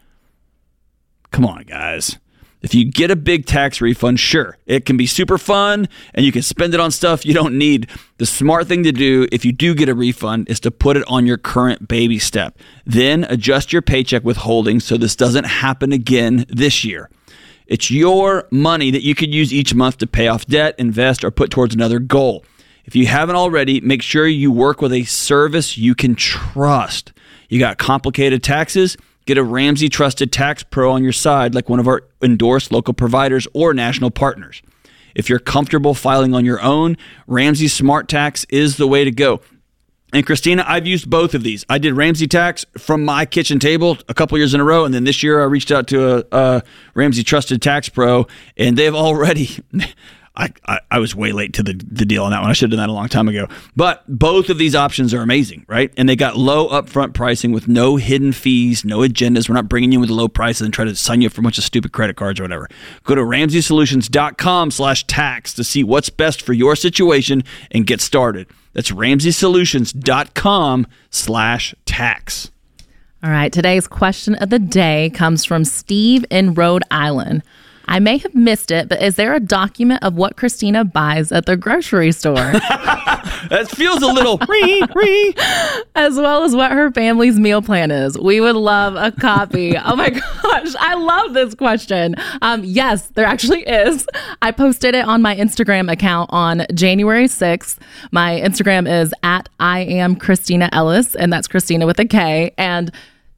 Come 1.32 1.46
on, 1.46 1.64
guys. 1.64 2.18
If 2.66 2.74
you 2.74 2.84
get 2.84 3.12
a 3.12 3.16
big 3.16 3.46
tax 3.46 3.80
refund, 3.80 4.20
sure, 4.20 4.58
it 4.66 4.88
can 4.88 4.98
be 4.98 5.06
super 5.06 5.38
fun 5.38 5.88
and 6.16 6.26
you 6.26 6.32
can 6.32 6.42
spend 6.42 6.74
it 6.74 6.80
on 6.80 6.90
stuff 6.90 7.24
you 7.24 7.32
don't 7.32 7.60
need. 7.60 7.88
The 8.18 8.26
smart 8.26 8.68
thing 8.68 8.82
to 8.86 8.92
do 8.92 9.28
if 9.32 9.46
you 9.46 9.52
do 9.52 9.76
get 9.76 9.88
a 9.88 9.94
refund 9.94 10.50
is 10.50 10.60
to 10.62 10.72
put 10.72 10.98
it 10.98 11.04
on 11.08 11.28
your 11.28 11.38
current 11.38 11.88
baby 11.88 12.18
step. 12.18 12.58
Then 12.84 13.24
adjust 13.26 13.72
your 13.72 13.84
paycheck 13.84 14.24
withholding 14.24 14.80
so 14.80 14.98
this 14.98 15.16
doesn't 15.16 15.44
happen 15.44 15.92
again 15.92 16.46
this 16.50 16.84
year. 16.84 17.12
It's 17.68 17.92
your 17.92 18.48
money 18.50 18.90
that 18.90 19.04
you 19.04 19.14
could 19.14 19.32
use 19.32 19.54
each 19.54 19.76
month 19.76 20.00
to 20.00 20.08
pay 20.08 20.28
off 20.28 20.48
debt, 20.48 20.74
invest, 20.80 21.24
or 21.24 21.30
put 21.30 21.52
towards 21.52 21.76
another 21.76 22.00
goal. 22.00 22.44
If 22.86 22.96
you 22.96 23.06
haven't 23.06 23.36
already, 23.36 23.80
make 23.80 24.02
sure 24.02 24.26
you 24.26 24.52
work 24.52 24.82
with 24.82 24.92
a 24.92 25.04
service 25.04 25.78
you 25.78 25.94
can 25.94 26.16
trust. 26.16 27.14
You 27.48 27.60
got 27.60 27.78
complicated 27.78 28.42
taxes? 28.42 28.98
Get 29.26 29.38
a 29.38 29.44
Ramsey 29.44 29.90
Trusted 29.90 30.32
Tax 30.32 30.64
Pro 30.64 30.92
on 30.92 31.04
your 31.04 31.12
side, 31.12 31.56
like 31.56 31.70
one 31.70 31.80
of 31.80 31.88
our 31.88 32.04
endorsed 32.22 32.72
local 32.72 32.94
providers 32.94 33.48
or 33.54 33.74
national 33.74 34.12
partners. 34.12 34.62
If 35.16 35.30
you're 35.30 35.40
comfortable 35.40 35.94
filing 35.94 36.36
on 36.36 36.46
your 36.46 36.62
own, 36.62 36.98
Ramsey 37.26 37.68
Smart 37.68 38.08
Tax 38.08 38.46
is 38.50 38.78
the 38.78 38.88
way 38.88 39.04
to 39.04 39.12
go. 39.12 39.42
And 40.14 40.26
Kristina, 40.26 40.64
I've 40.66 40.86
used 40.86 41.10
both 41.10 41.34
of 41.34 41.44
these. 41.44 41.66
I 41.70 41.78
did 41.78 41.94
Ramsey 41.94 42.28
Tax 42.28 42.66
from 42.78 43.04
my 43.04 43.26
kitchen 43.26 43.60
table 43.60 43.98
a 44.08 44.14
couple 44.14 44.38
years 44.38 44.54
in 44.54 44.62
a 44.62 44.64
row, 44.64 44.86
and 44.86 44.94
then 44.94 45.04
this 45.04 45.24
year 45.24 45.42
I 45.42 45.46
reached 45.46 45.72
out 45.72 45.88
to 45.88 46.18
a, 46.18 46.24
a 46.32 46.64
Ramsey 46.94 47.24
Trusted 47.24 47.62
Tax 47.62 47.90
Pro, 47.90 48.28
and 48.56 48.78
they've 48.78 48.96
already. 48.96 49.50
I, 50.38 50.50
I, 50.66 50.80
I, 50.92 51.00
was 51.00 51.16
way 51.16 51.32
late 51.32 51.54
to 51.54 51.64
the, 51.64 51.74
the 51.74 52.06
deal 52.06 52.24
on 52.24 52.32
that 52.32 52.42
one. 52.42 52.50
I 52.50 52.54
should 52.54 52.72
have 52.72 52.78
done 52.78 52.88
that 52.88 52.92
a 52.92 52.96
long 52.96 53.08
time 53.08 53.28
ago. 53.28 53.48
But 53.76 54.04
both 54.08 54.50
of 54.50 54.58
these 54.58 54.76
options 54.76 55.14
are 55.14 55.22
amazing, 55.22 55.66
right? 55.68 55.94
And 55.98 56.10
they 56.10 56.16
got 56.16 56.38
low 56.38 56.68
upfront 56.70 57.14
pricing 57.14 57.52
with 57.52 57.68
no 57.68 57.96
hidden 57.96 58.34
fees, 58.34 58.84
no 58.84 59.00
agendas. 59.00 59.48
We're 59.48 59.56
not 59.56 59.70
bringing 59.70 59.92
you 59.92 60.00
with 60.00 60.10
a 60.10 60.14
low 60.14 60.28
prices 60.28 60.62
and 60.62 60.74
try 60.74 60.86
to 60.86 60.96
sign 60.96 61.22
you 61.22 61.28
up 61.28 61.34
for 61.34 61.42
a 61.42 61.44
bunch 61.44 61.58
of 61.58 61.64
stupid 61.64 61.94
credit 61.94 62.16
cards 62.16 62.40
or 62.40 62.44
whatever. 62.44 62.68
Go 63.04 63.16
to 63.16 63.22
RamseySolutions.com 63.22 64.72
slash 64.72 65.08
tax 65.08 65.54
to 65.54 65.64
see 65.64 65.84
what's 65.84 66.10
best 66.10 66.42
for 66.42 66.54
your 66.54 66.76
situation 66.76 67.44
and 67.72 67.88
get 67.88 68.02
started. 68.02 68.48
That's 68.74 68.92
RamseySolutions.com 68.92 70.88
slash 71.10 71.76
tax. 71.86 72.52
All 73.24 73.32
right. 73.32 73.52
Today's 73.52 73.88
question 73.88 74.36
of 74.36 74.50
the 74.52 74.60
day 74.60 75.12
comes 75.16 75.46
from 75.46 75.66
Steve 75.66 76.26
in 76.30 76.54
Rhode 76.54 76.84
Island. 76.92 77.42
I 77.88 78.00
may 78.00 78.18
have 78.18 78.34
missed 78.34 78.72
it, 78.72 78.90
but 78.90 79.02
is 79.02 79.16
there 79.16 79.34
a 79.34 79.40
document 79.40 80.04
of 80.04 80.16
what 80.16 80.36
Kristina 80.36 80.92
buys 80.92 81.32
at 81.32 81.46
the 81.46 81.56
grocery 81.56 82.12
store? 82.12 82.36
that 83.50 83.68
feels 83.70 84.02
a 84.02 84.08
little 84.08 84.38
ree, 84.50 84.84
ree. 84.96 85.34
As 85.96 86.16
well 86.16 86.44
as 86.44 86.56
what 86.56 86.72
her 86.72 86.92
family's 86.92 87.40
meal 87.40 87.62
plan 87.62 87.92
is. 87.92 88.18
We 88.18 88.42
would 88.42 88.56
love 88.56 88.96
a 88.96 89.12
copy. 89.12 89.78
oh 89.78 89.96
my 89.96 90.10
gosh, 90.42 90.76
I 90.80 90.96
love 90.96 91.34
this 91.34 91.56
question. 91.56 92.16
Um, 92.42 92.64
yes, 92.64 93.08
there 93.10 93.26
actually 93.26 93.62
is. 93.64 94.08
I 94.42 94.52
posted 94.52 94.96
it 94.96 95.06
on 95.06 95.22
my 95.22 95.36
Instagram 95.36 95.92
account 95.92 96.30
on 96.34 96.66
January 96.74 97.26
6th. 97.26 97.78
My 98.12 98.42
Instagram 98.44 98.90
is 98.90 99.14
at 99.24 99.50
I 99.60 99.82
am 99.82 100.16
Kristina 100.16 100.70
Ellis, 100.72 101.16
and 101.16 101.32
that's 101.32 101.48
Kristina 101.48 101.86
with 101.86 102.00
a 102.00 102.06
K. 102.06 102.54
And 102.58 102.92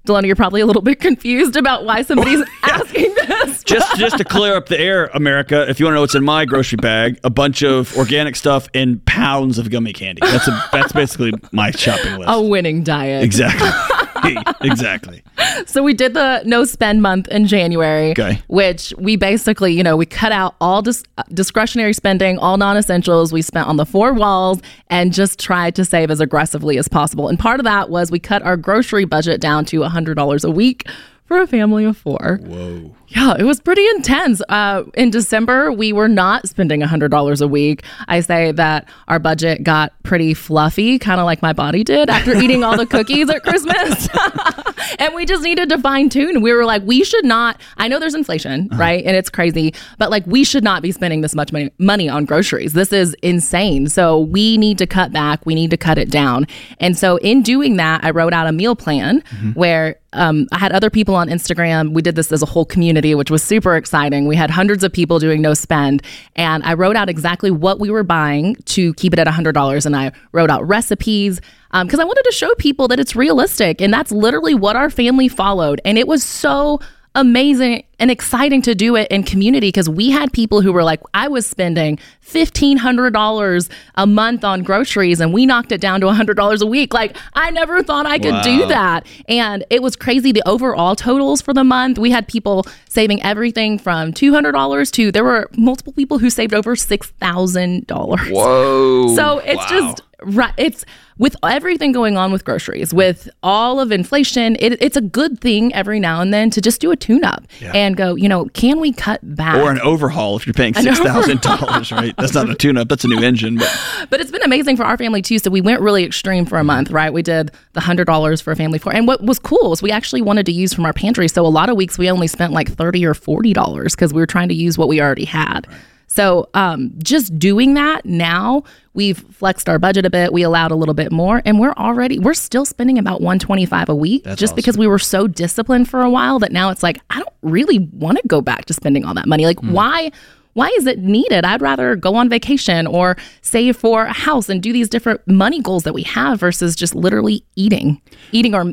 Delony, 0.07 0.25
you're 0.25 0.35
probably 0.35 0.61
a 0.61 0.65
little 0.65 0.81
bit 0.81 0.99
confused 0.99 1.55
about 1.55 1.85
why 1.85 2.01
somebody's 2.01 2.43
asking 2.63 3.13
this. 3.13 3.63
just 3.63 3.97
just 3.97 4.17
to 4.17 4.23
clear 4.23 4.55
up 4.55 4.67
the 4.67 4.79
air, 4.79 5.09
America, 5.13 5.69
if 5.69 5.79
you 5.79 5.85
want 5.85 5.93
to 5.93 5.95
know 5.97 6.01
what's 6.01 6.15
in 6.15 6.23
my 6.23 6.45
grocery 6.45 6.77
bag, 6.77 7.19
a 7.23 7.29
bunch 7.29 7.63
of 7.63 7.95
organic 7.97 8.35
stuff 8.35 8.67
and 8.73 9.03
pounds 9.05 9.57
of 9.57 9.69
gummy 9.69 9.93
candy. 9.93 10.21
That's 10.21 10.47
a 10.47 10.69
that's 10.71 10.91
basically 10.91 11.33
my 11.51 11.71
shopping 11.71 12.17
list. 12.17 12.29
A 12.31 12.41
winning 12.41 12.83
diet. 12.83 13.23
Exactly. 13.23 13.69
exactly. 14.61 15.23
So 15.65 15.83
we 15.83 15.93
did 15.93 16.13
the 16.13 16.41
no 16.45 16.63
spend 16.65 17.01
month 17.01 17.27
in 17.27 17.47
January, 17.47 18.11
okay. 18.11 18.41
which 18.47 18.93
we 18.97 19.15
basically, 19.15 19.73
you 19.73 19.83
know, 19.83 19.95
we 19.95 20.05
cut 20.05 20.31
out 20.31 20.55
all 20.59 20.81
dis- 20.81 21.03
uh, 21.17 21.23
discretionary 21.33 21.93
spending, 21.93 22.37
all 22.39 22.57
non-essentials. 22.57 23.31
We 23.31 23.41
spent 23.41 23.67
on 23.67 23.77
the 23.77 23.85
four 23.85 24.13
walls 24.13 24.61
and 24.89 25.13
just 25.13 25.39
tried 25.39 25.75
to 25.75 25.85
save 25.85 26.11
as 26.11 26.19
aggressively 26.19 26.77
as 26.77 26.87
possible. 26.87 27.27
And 27.27 27.37
part 27.37 27.59
of 27.59 27.63
that 27.65 27.89
was 27.89 28.11
we 28.11 28.19
cut 28.19 28.41
our 28.43 28.57
grocery 28.57 29.05
budget 29.05 29.39
down 29.41 29.65
to 29.65 29.81
$100 29.81 30.43
a 30.45 30.51
week 30.51 30.87
for 31.27 31.41
a 31.41 31.47
family 31.47 31.83
of 31.85 31.97
four. 31.97 32.39
Whoa. 32.41 32.95
Yeah, 33.09 33.35
it 33.39 33.43
was 33.43 33.61
pretty 33.61 33.87
intense. 33.89 34.41
Uh, 34.49 34.83
in 34.95 35.11
December, 35.11 35.71
we 35.71 35.93
were 35.93 36.09
not 36.09 36.47
spending 36.47 36.81
$100 36.81 37.41
a 37.41 37.47
week. 37.47 37.83
I 38.07 38.19
say 38.19 38.51
that 38.53 38.89
our 39.07 39.17
budget 39.17 39.63
got 39.63 39.93
pretty 40.03 40.33
fluffy, 40.33 40.99
kind 40.99 41.19
of 41.21 41.25
like 41.25 41.41
my 41.41 41.53
body 41.53 41.85
did 41.85 42.09
after 42.09 42.35
eating 42.41 42.63
all 42.63 42.75
the 42.75 42.85
cookies 42.85 43.29
at 43.29 43.43
Christmas. 43.43 44.09
and 44.99 45.13
we 45.15 45.25
just 45.25 45.41
needed 45.41 45.69
to 45.69 45.77
fine 45.77 46.09
tune. 46.09 46.41
We 46.41 46.51
were 46.51 46.65
like, 46.65 46.83
we 46.83 47.03
should 47.05 47.23
not, 47.23 47.61
I 47.77 47.87
know 47.87 47.97
there's 47.99 48.15
inflation, 48.15 48.67
uh-huh. 48.71 48.81
right? 48.81 49.05
And 49.05 49.15
it's 49.15 49.29
crazy, 49.29 49.73
but 49.97 50.11
like, 50.11 50.25
we 50.27 50.43
should 50.43 50.63
not 50.63 50.81
be 50.81 50.91
spending 50.91 51.21
this 51.21 51.33
much 51.33 51.53
money, 51.53 51.71
money 51.77 52.09
on 52.09 52.25
groceries. 52.25 52.73
This 52.73 52.91
is 52.91 53.15
insane. 53.21 53.87
So 53.87 54.19
we 54.19 54.57
need 54.57 54.77
to 54.79 54.87
cut 54.87 55.13
back. 55.13 55.45
We 55.45 55.55
need 55.55 55.71
to 55.71 55.77
cut 55.77 55.97
it 55.97 56.09
down. 56.09 56.45
And 56.79 56.97
so 56.97 57.17
in 57.17 57.41
doing 57.41 57.77
that, 57.77 58.03
I 58.03 58.09
wrote 58.09 58.33
out 58.33 58.47
a 58.47 58.51
meal 58.51 58.75
plan 58.75 59.21
mm-hmm. 59.21 59.51
where 59.51 59.97
um, 60.17 60.47
I 60.51 60.57
had 60.57 60.71
other 60.71 60.89
people 60.89 61.15
on 61.15 61.29
Instagram. 61.29 61.93
We 61.93 62.01
did 62.01 62.15
this 62.15 62.31
as 62.31 62.41
a 62.41 62.45
whole 62.45 62.65
community, 62.65 63.15
which 63.15 63.31
was 63.31 63.43
super 63.43 63.75
exciting. 63.75 64.27
We 64.27 64.35
had 64.35 64.49
hundreds 64.49 64.83
of 64.83 64.91
people 64.91 65.19
doing 65.19 65.41
no 65.41 65.53
spend. 65.53 66.01
And 66.35 66.63
I 66.63 66.73
wrote 66.73 66.95
out 66.95 67.09
exactly 67.09 67.51
what 67.51 67.79
we 67.79 67.89
were 67.89 68.03
buying 68.03 68.55
to 68.65 68.93
keep 68.95 69.13
it 69.13 69.19
at 69.19 69.27
$100. 69.27 69.85
And 69.85 69.95
I 69.95 70.11
wrote 70.31 70.49
out 70.49 70.67
recipes 70.67 71.39
because 71.71 71.93
um, 71.93 72.01
I 72.01 72.05
wanted 72.05 72.23
to 72.23 72.31
show 72.31 72.53
people 72.55 72.87
that 72.87 72.99
it's 72.99 73.15
realistic. 73.15 73.81
And 73.81 73.93
that's 73.93 74.11
literally 74.11 74.55
what 74.55 74.75
our 74.75 74.89
family 74.89 75.27
followed. 75.27 75.79
And 75.85 75.97
it 75.97 76.07
was 76.07 76.23
so 76.23 76.79
amazing 77.17 77.83
and 77.99 78.11
exciting 78.11 78.61
to 78.61 78.75
do 78.75 78.95
it 78.95 79.07
in 79.09 79.23
community 79.23 79.69
because 79.69 79.89
we 79.89 80.11
had 80.11 80.31
people 80.31 80.61
who 80.61 80.71
were 80.71 80.83
like, 80.83 81.01
I 81.15 81.27
was 81.27 81.47
spending 81.47 81.97
$1,500 82.27 83.69
a 83.95 84.07
month 84.07 84.43
on 84.43 84.61
groceries 84.61 85.19
and 85.19 85.33
we 85.33 85.47
knocked 85.47 85.71
it 85.71 85.81
down 85.81 85.99
to 86.01 86.07
$100 86.07 86.61
a 86.61 86.65
week. 86.67 86.93
Like, 86.93 87.17
I 87.33 87.49
never 87.49 87.81
thought 87.81 88.05
I 88.05 88.19
could 88.19 88.33
wow. 88.33 88.43
do 88.43 88.67
that. 88.67 89.07
And 89.27 89.65
it 89.71 89.81
was 89.81 89.95
crazy. 89.95 90.31
The 90.31 90.47
overall 90.47 90.95
totals 90.95 91.41
for 91.41 91.55
the 91.55 91.63
month, 91.63 91.97
we 91.97 92.11
had 92.11 92.27
people 92.27 92.67
saving 92.87 93.23
everything 93.23 93.79
from 93.79 94.13
$200 94.13 94.91
to 94.91 95.11
there 95.11 95.23
were 95.23 95.49
multiple 95.57 95.93
people 95.93 96.19
who 96.19 96.29
saved 96.29 96.53
over 96.53 96.75
$6,000. 96.75 98.31
Whoa. 98.31 99.15
So 99.15 99.39
it's 99.39 99.57
wow. 99.57 99.67
just, 99.69 100.03
right. 100.21 100.53
It's, 100.57 100.85
with 101.17 101.35
everything 101.43 101.91
going 101.91 102.15
on 102.15 102.31
with 102.31 102.45
groceries, 102.45 102.93
with 102.93 103.29
all 103.41 103.79
of 103.79 103.91
inflation, 103.91 104.55
it, 104.59 104.81
it's 104.81 104.97
a 104.97 105.01
good 105.01 105.39
thing 105.39 105.73
every 105.73 105.99
now 105.99 106.21
and 106.21 106.33
then 106.33 106.49
to 106.51 106.61
just 106.61 106.79
do 106.79 106.91
a 106.91 106.95
tune 106.95 107.23
up 107.23 107.45
yeah. 107.59 107.71
and 107.73 107.97
go, 107.97 108.15
you 108.15 108.29
know, 108.29 108.45
can 108.53 108.79
we 108.79 108.91
cut 108.91 109.19
back? 109.35 109.55
Or 109.55 109.71
an 109.71 109.79
overhaul 109.81 110.35
if 110.37 110.45
you're 110.45 110.53
paying 110.53 110.73
$6,000, 110.73 111.91
right? 111.91 112.15
That's 112.17 112.33
not 112.33 112.49
a 112.49 112.55
tune 112.55 112.77
up, 112.77 112.87
that's 112.87 113.03
a 113.03 113.07
new 113.07 113.21
engine. 113.23 113.57
But. 113.57 113.81
but 114.09 114.21
it's 114.21 114.31
been 114.31 114.43
amazing 114.43 114.77
for 114.77 114.83
our 114.83 114.97
family 114.97 115.21
too. 115.21 115.39
So 115.39 115.49
we 115.49 115.61
went 115.61 115.81
really 115.81 116.03
extreme 116.03 116.45
for 116.45 116.57
a 116.57 116.59
mm-hmm. 116.59 116.67
month, 116.67 116.91
right? 116.91 117.11
We 117.11 117.23
did 117.23 117.51
the 117.73 117.81
$100 117.81 118.41
for 118.41 118.51
a 118.51 118.55
family 118.55 118.79
four. 118.79 118.93
And 118.93 119.07
what 119.07 119.23
was 119.23 119.39
cool 119.39 119.73
is 119.73 119.81
we 119.81 119.91
actually 119.91 120.21
wanted 120.21 120.45
to 120.47 120.51
use 120.51 120.73
from 120.73 120.85
our 120.85 120.93
pantry. 120.93 121.27
So 121.27 121.45
a 121.45 121.47
lot 121.47 121.69
of 121.69 121.77
weeks 121.77 121.97
we 121.97 122.09
only 122.11 122.27
spent 122.27 122.53
like 122.53 122.69
30 122.69 123.05
or 123.05 123.13
$40 123.13 123.91
because 123.91 124.13
we 124.13 124.21
were 124.21 124.27
trying 124.27 124.49
to 124.49 124.55
use 124.55 124.77
what 124.77 124.87
we 124.87 125.01
already 125.01 125.25
had. 125.25 125.67
Right. 125.67 125.77
So 126.07 126.49
um, 126.53 126.93
just 127.03 127.37
doing 127.37 127.73
that 127.75 128.05
now, 128.05 128.63
we've 128.93 129.17
flexed 129.17 129.69
our 129.69 129.77
budget 129.77 130.05
a 130.05 130.09
bit. 130.09 130.33
We 130.33 130.41
allowed 130.41 130.71
a 130.71 130.75
little 130.75 130.93
bit 130.93 131.11
more, 131.11 131.41
and 131.45 131.59
we're 131.59 131.73
already 131.73 132.17
we're 132.17 132.33
still 132.33 132.65
spending 132.65 132.97
about 132.97 133.21
125 133.21 133.89
a 133.89 133.95
week 133.95 134.23
That's 134.23 134.39
just 134.39 134.51
awesome. 134.51 134.55
because 134.55 134.77
we 134.77 134.87
were 134.87 134.99
so 134.99 135.27
disciplined 135.27 135.89
for 135.89 136.01
a 136.01 136.09
while 136.09 136.39
that 136.39 136.51
now 136.51 136.69
it's 136.69 136.81
like 136.81 136.99
I 137.09 137.17
don't 137.17 137.33
really 137.41 137.79
want 137.79 138.17
to 138.19 138.27
go 138.27 138.41
back 138.41 138.65
to 138.65 138.73
spending 138.73 139.05
all 139.05 139.13
that 139.13 139.27
money. 139.27 139.45
Like 139.45 139.57
mm. 139.57 139.71
why? 139.71 140.11
Why 140.53 140.69
is 140.69 140.87
it 140.87 140.97
needed? 140.97 141.45
I'd 141.45 141.61
rather 141.61 141.95
go 141.95 142.15
on 142.15 142.29
vacation 142.29 142.87
or 142.87 143.15
save 143.43 143.77
for 143.77 144.05
a 144.05 144.13
house 144.13 144.49
and 144.49 144.59
do 144.63 144.73
these 144.73 144.89
different 144.89 145.21
money 145.27 145.61
goals 145.61 145.83
that 145.83 145.93
we 145.93 146.01
have 146.01 146.39
versus 146.39 146.75
just 146.75 146.95
literally 146.95 147.45
eating, 147.55 148.01
eating 148.31 148.55
our 148.55 148.65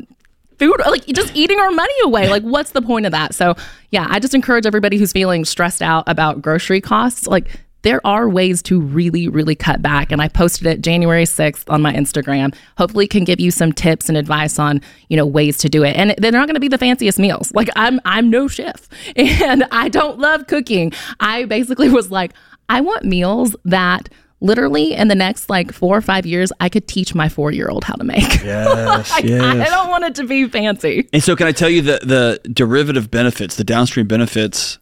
food 0.57 0.75
like 0.85 1.05
just 1.07 1.35
eating 1.35 1.59
our 1.59 1.71
money 1.71 1.93
away. 2.03 2.29
Like 2.29 2.43
what's 2.43 2.71
the 2.71 2.81
point 2.81 3.05
of 3.05 3.11
that? 3.11 3.35
So 3.35 3.55
yeah 3.95 4.07
i 4.09 4.19
just 4.19 4.35
encourage 4.35 4.65
everybody 4.65 4.97
who's 4.97 5.13
feeling 5.13 5.45
stressed 5.45 5.81
out 5.81 6.03
about 6.07 6.41
grocery 6.41 6.81
costs 6.81 7.27
like 7.27 7.47
there 7.83 8.05
are 8.05 8.27
ways 8.27 8.63
to 8.63 8.81
really 8.81 9.27
really 9.27 9.55
cut 9.55 9.81
back. 9.81 10.11
And 10.11 10.21
i 10.21 10.27
posted 10.27 10.67
it 10.67 10.81
january 10.81 11.23
6th 11.23 11.71
on 11.71 11.81
my 11.81 11.93
instagram. 11.93 12.53
Hopefully 12.77 13.07
can 13.07 13.23
give 13.23 13.39
you 13.39 13.51
some 13.51 13.71
tips 13.71 14.09
and 14.09 14.17
advice 14.17 14.59
on 14.59 14.81
you 15.09 15.17
know 15.17 15.25
ways 15.25 15.57
to 15.59 15.69
do 15.69 15.83
it. 15.83 15.95
And 15.95 16.13
they're 16.17 16.31
not 16.31 16.47
going 16.47 16.55
to 16.55 16.59
be 16.59 16.67
the 16.67 16.77
fanciest 16.77 17.19
meals. 17.19 17.53
Like 17.53 17.69
i'm 17.75 17.99
i'm 18.05 18.29
no 18.29 18.47
chef. 18.47 18.89
And 19.15 19.65
i 19.71 19.87
don't 19.87 20.19
love 20.19 20.47
cooking. 20.47 20.91
I 21.19 21.45
basically 21.45 21.89
was 21.89 22.11
like 22.11 22.33
i 22.67 22.81
want 22.81 23.05
meals 23.05 23.55
that 23.65 24.09
literally 24.45 24.93
in 24.93 25.07
the 25.07 25.15
next 25.15 25.49
like 25.49 25.73
four 25.73 25.97
or 25.97 26.01
five 26.01 26.25
years, 26.25 26.51
I 26.59 26.69
could 26.69 26.87
teach 26.87 27.15
my 27.15 27.27
four 27.27 27.51
year 27.51 27.67
old 27.67 27.83
how 27.83 27.95
to 27.95 28.03
make. 28.03 28.23
Yes, 28.45 29.11
I, 29.11 29.19
yes. 29.19 29.67
I 29.67 29.69
don't 29.71 29.89
want 29.89 30.03
it 30.03 30.15
to 30.15 30.27
be 30.27 30.47
fancy. 30.47 31.09
And 31.11 31.23
so, 31.23 31.35
can 31.35 31.47
I 31.47 31.51
tell 31.51 31.69
you 31.69 31.81
the 31.81 31.99
the 32.03 32.49
derivative 32.49 33.09
benefits, 33.09 33.55
the 33.55 33.63
downstream 33.63 34.07
benefits? 34.07 34.77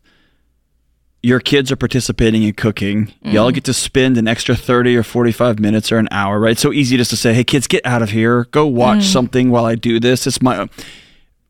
Your 1.21 1.39
kids 1.39 1.71
are 1.71 1.77
participating 1.77 2.43
in 2.43 2.53
cooking. 2.53 3.13
Mm. 3.23 3.33
Y'all 3.33 3.51
get 3.51 3.63
to 3.65 3.73
spend 3.73 4.17
an 4.17 4.27
extra 4.27 4.57
30 4.57 4.97
or 4.97 5.03
45 5.03 5.57
minutes 5.59 5.89
or 5.89 5.97
an 5.97 6.09
hour, 6.11 6.37
right? 6.37 6.57
So 6.57 6.73
easy 6.73 6.97
just 6.97 7.11
to 7.11 7.15
say, 7.15 7.33
hey, 7.33 7.45
kids, 7.45 7.65
get 7.65 7.85
out 7.85 8.01
of 8.01 8.09
here. 8.09 8.43
Go 8.45 8.67
watch 8.67 8.99
mm. 8.99 9.13
something 9.13 9.49
while 9.49 9.63
I 9.63 9.75
do 9.75 10.01
this. 10.01 10.27
It's 10.27 10.41
my. 10.41 10.67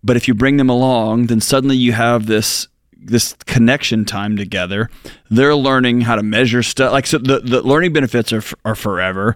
But 0.04 0.18
if 0.18 0.28
you 0.28 0.36
bring 0.36 0.58
them 0.58 0.70
along, 0.70 1.28
then 1.28 1.42
suddenly 1.42 1.78
you 1.78 1.94
have 1.94 2.28
this 2.28 2.68
this 3.06 3.34
connection 3.46 4.06
time 4.06 4.38
together. 4.38 4.90
They're 5.30 5.56
learning 5.56 6.02
how 6.02 6.16
to 6.16 6.24
measure 6.24 6.64
stuff. 6.64 6.92
Like 6.92 7.08
so, 7.08 7.18
the 7.18 7.40
the 7.40 7.62
learning 7.62 7.94
benefits 7.94 8.34
are 8.34 8.44
are 8.66 8.76
forever. 8.76 9.36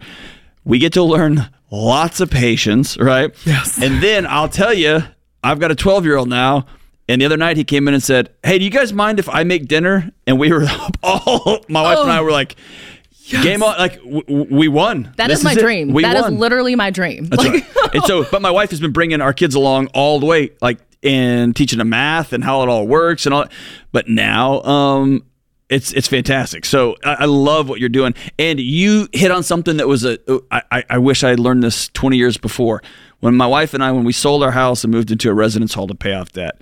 We 0.64 0.80
get 0.80 0.94
to 0.94 1.04
learn 1.04 1.50
lots 1.72 2.20
of 2.20 2.30
patience, 2.30 2.98
right? 2.98 3.34
Yes. 3.46 3.82
And 3.82 4.02
then 4.04 4.26
I'll 4.26 4.50
tell 4.50 4.74
you, 4.74 5.04
I've 5.44 5.60
got 5.60 5.72
a 5.72 5.76
12 5.76 6.06
year 6.06 6.18
old 6.18 6.30
now. 6.30 6.66
And 7.10 7.22
the 7.22 7.26
other 7.26 7.38
night 7.38 7.56
he 7.56 7.64
came 7.64 7.88
in 7.88 7.94
and 7.94 8.04
said, 8.04 8.32
"Hey, 8.44 8.60
do 8.60 8.66
you 8.66 8.72
guys 8.72 8.92
mind 8.92 9.18
if 9.18 9.30
I 9.30 9.46
make 9.46 9.68
dinner?" 9.68 10.12
And 10.26 10.38
we 10.38 10.52
were 10.52 10.66
all 11.04 11.64
my 11.70 11.82
wife 11.82 11.98
oh. 12.00 12.04
and 12.04 12.12
I 12.12 12.20
oh. 12.20 12.24
were 12.26 12.32
like, 12.32 12.58
Yes. 13.28 13.44
Game 13.44 13.62
on, 13.62 13.78
like 13.78 14.02
w- 14.04 14.48
we 14.50 14.70
won. 14.70 15.14
That 15.18 15.28
this 15.28 15.40
is 15.40 15.44
my 15.44 15.52
is 15.52 15.58
dream. 15.58 15.92
We 15.92 16.04
that 16.04 16.16
won. 16.16 16.34
is 16.34 16.40
literally 16.40 16.76
my 16.76 16.92
dream. 16.92 17.26
That's 17.26 17.44
like, 17.44 17.76
right. 17.76 17.90
and 17.96 18.04
so, 18.06 18.24
but 18.24 18.42
my 18.42 18.52
wife 18.52 18.70
has 18.70 18.80
been 18.80 18.94
bringing 18.94 19.20
our 19.20 19.34
kids 19.34 19.54
along 19.54 19.88
all 19.88 20.22
the 20.22 20.26
way, 20.26 20.52
like 20.62 20.80
and 21.04 21.56
teaching 21.56 21.80
them 21.80 21.90
math 21.90 22.34
and 22.34 22.44
how 22.44 22.62
it 22.64 22.70
all 22.70 22.88
works 22.88 23.26
and 23.26 23.34
all. 23.34 23.46
But 23.92 24.08
now, 24.08 24.62
um, 24.64 25.24
it's 25.70 25.92
it's 25.94 26.08
fantastic. 26.08 26.66
So 26.66 26.96
I, 27.04 27.14
I, 27.20 27.26
love 27.26 27.68
what 27.68 27.80
you're 27.80 27.90
doing, 27.90 28.14
and 28.40 28.60
you 28.60 29.08
hit 29.12 29.32
on 29.32 29.44
something 29.44 29.78
that 29.78 29.88
was 29.88 30.06
a. 30.06 30.18
I, 30.50 30.84
I 30.90 30.98
wish 30.98 31.24
I 31.24 31.30
had 31.30 31.40
learned 31.40 31.64
this 31.64 31.90
20 31.90 32.18
years 32.18 32.38
before. 32.38 32.82
When 33.20 33.36
my 33.36 33.48
wife 33.48 33.74
and 33.74 33.84
I, 33.84 33.92
when 33.92 34.04
we 34.04 34.14
sold 34.14 34.44
our 34.44 34.52
house 34.52 34.84
and 34.84 34.94
moved 34.94 35.12
into 35.12 35.30
a 35.30 35.34
residence 35.34 35.74
hall 35.74 35.88
to 35.88 35.96
pay 35.96 36.14
off 36.14 36.32
debt, 36.32 36.62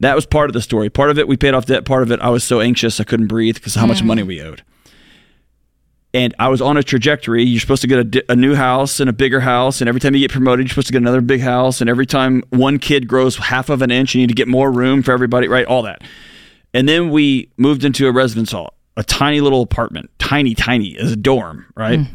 that 0.00 0.14
was 0.14 0.26
part 0.26 0.50
of 0.50 0.54
the 0.54 0.60
story. 0.60 0.90
Part 0.90 1.10
of 1.10 1.18
it 1.18 1.28
we 1.28 1.36
paid 1.36 1.54
off 1.54 1.66
debt. 1.66 1.84
Part 1.84 2.02
of 2.02 2.10
it 2.12 2.20
I 2.20 2.28
was 2.28 2.44
so 2.44 2.60
anxious 2.60 3.00
I 3.00 3.04
couldn't 3.04 3.28
breathe 3.28 3.54
because 3.54 3.74
how 3.74 3.86
much 3.86 4.02
money 4.02 4.22
we 4.22 4.42
owed. 4.42 4.62
And 6.14 6.34
I 6.38 6.48
was 6.48 6.62
on 6.62 6.76
a 6.76 6.82
trajectory. 6.82 7.44
You're 7.44 7.60
supposed 7.60 7.82
to 7.82 7.88
get 7.88 8.16
a, 8.16 8.32
a, 8.32 8.36
new 8.36 8.54
house 8.54 9.00
and 9.00 9.10
a 9.10 9.12
bigger 9.12 9.40
house, 9.40 9.80
and 9.80 9.88
every 9.88 10.00
time 10.00 10.14
you 10.14 10.20
get 10.20 10.30
promoted, 10.30 10.64
you're 10.64 10.70
supposed 10.70 10.86
to 10.86 10.92
get 10.92 11.02
another 11.02 11.20
big 11.20 11.40
house. 11.40 11.80
And 11.80 11.90
every 11.90 12.06
time 12.06 12.42
one 12.50 12.78
kid 12.78 13.06
grows 13.06 13.36
half 13.36 13.68
of 13.68 13.82
an 13.82 13.90
inch, 13.90 14.14
you 14.14 14.22
need 14.22 14.28
to 14.28 14.34
get 14.34 14.48
more 14.48 14.72
room 14.72 15.02
for 15.02 15.12
everybody, 15.12 15.46
right? 15.46 15.66
All 15.66 15.82
that. 15.82 16.02
And 16.72 16.88
then 16.88 17.10
we 17.10 17.50
moved 17.56 17.84
into 17.84 18.06
a 18.06 18.12
residence 18.12 18.52
hall, 18.52 18.74
a 18.96 19.02
tiny 19.02 19.40
little 19.40 19.62
apartment, 19.62 20.10
tiny, 20.18 20.54
tiny, 20.54 20.96
as 20.96 21.12
a 21.12 21.16
dorm, 21.16 21.66
right? 21.74 22.00
Mm. 22.00 22.08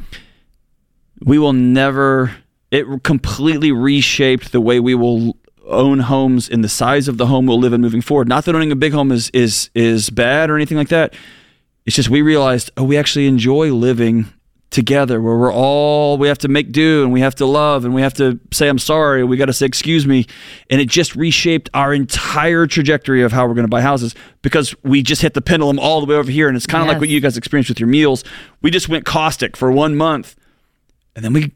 We 1.24 1.38
will 1.38 1.54
never. 1.54 2.36
It 2.72 3.04
completely 3.04 3.72
reshaped 3.72 4.52
the 4.52 4.62
way 4.62 4.80
we 4.80 4.96
will 4.96 5.36
own 5.66 6.00
homes 6.00 6.50
and 6.50 6.64
the 6.64 6.70
size 6.70 7.08
of 7.08 7.18
the 7.18 7.26
home 7.26 7.46
we'll 7.46 7.60
live 7.60 7.74
in 7.74 7.82
moving 7.82 8.02
forward. 8.02 8.28
Not 8.28 8.46
that 8.46 8.56
owning 8.56 8.72
a 8.72 8.76
big 8.76 8.94
home 8.94 9.12
is 9.12 9.30
is 9.32 9.70
is 9.74 10.10
bad 10.10 10.50
or 10.50 10.56
anything 10.56 10.78
like 10.78 10.89
that. 10.89 11.14
It's 11.86 11.95
just 11.95 12.09
we 12.09 12.21
realized, 12.21 12.71
oh, 12.77 12.84
we 12.84 12.97
actually 12.97 13.27
enjoy 13.27 13.73
living 13.73 14.27
together 14.71 15.21
where 15.21 15.36
we're 15.36 15.53
all 15.53 16.17
we 16.17 16.29
have 16.29 16.38
to 16.38 16.47
make 16.47 16.71
do 16.71 17.03
and 17.03 17.11
we 17.11 17.19
have 17.19 17.36
to 17.36 17.45
love 17.45 17.84
and 17.84 17.93
we 17.93 18.01
have 18.01 18.13
to 18.13 18.39
say 18.53 18.69
I'm 18.69 18.79
sorry, 18.79 19.21
we 19.21 19.36
got 19.36 19.47
to 19.47 19.53
say 19.53 19.65
excuse 19.65 20.07
me, 20.07 20.25
and 20.69 20.79
it 20.79 20.88
just 20.88 21.13
reshaped 21.13 21.69
our 21.73 21.93
entire 21.93 22.65
trajectory 22.67 23.21
of 23.21 23.34
how 23.34 23.45
we're 23.45 23.53
going 23.53 23.65
to 23.65 23.69
buy 23.69 23.82
houses 23.82 24.15
because 24.41 24.73
we 24.82 25.03
just 25.03 25.21
hit 25.21 25.34
the 25.34 25.41
pendulum 25.41 25.77
all 25.77 25.99
the 25.99 26.07
way 26.07 26.15
over 26.15 26.32
here 26.32 26.47
and 26.47 26.55
it's 26.55 26.65
kind 26.65 26.82
of 26.82 26.88
yes. 26.88 26.93
like 26.93 27.01
what 27.01 27.09
you 27.09 27.19
guys 27.19 27.36
experienced 27.36 27.69
with 27.69 27.82
your 27.82 27.89
meals. 27.89 28.23
We 28.61 28.71
just 28.71 28.88
went 28.88 29.03
caustic 29.03 29.57
for 29.57 29.69
1 29.69 29.97
month 29.97 30.38
and 31.17 31.25
then 31.25 31.34
we 31.34 31.53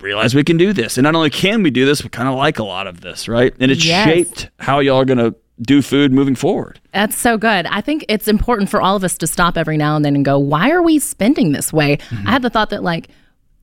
realize 0.00 0.34
we 0.34 0.44
can 0.44 0.56
do 0.56 0.72
this. 0.72 0.96
And 0.96 1.02
not 1.02 1.14
only 1.14 1.28
can 1.28 1.62
we 1.62 1.70
do 1.70 1.84
this, 1.84 2.02
we 2.02 2.08
kind 2.08 2.28
of 2.28 2.36
like 2.36 2.58
a 2.58 2.64
lot 2.64 2.86
of 2.86 3.02
this, 3.02 3.28
right? 3.28 3.54
And 3.60 3.70
it 3.70 3.84
yes. 3.84 4.06
shaped 4.06 4.50
how 4.58 4.78
y'all 4.78 5.00
are 5.00 5.04
going 5.04 5.18
to 5.18 5.34
do 5.60 5.82
food 5.82 6.12
moving 6.12 6.34
forward. 6.34 6.80
That's 6.92 7.16
so 7.16 7.36
good. 7.36 7.66
I 7.66 7.80
think 7.80 8.04
it's 8.08 8.28
important 8.28 8.70
for 8.70 8.80
all 8.80 8.96
of 8.96 9.04
us 9.04 9.18
to 9.18 9.26
stop 9.26 9.56
every 9.56 9.76
now 9.76 9.96
and 9.96 10.04
then 10.04 10.14
and 10.14 10.24
go, 10.24 10.38
why 10.38 10.70
are 10.70 10.82
we 10.82 10.98
spending 10.98 11.52
this 11.52 11.72
way? 11.72 11.96
Mm-hmm. 11.96 12.28
I 12.28 12.30
had 12.30 12.42
the 12.42 12.50
thought 12.50 12.70
that, 12.70 12.82
like, 12.82 13.08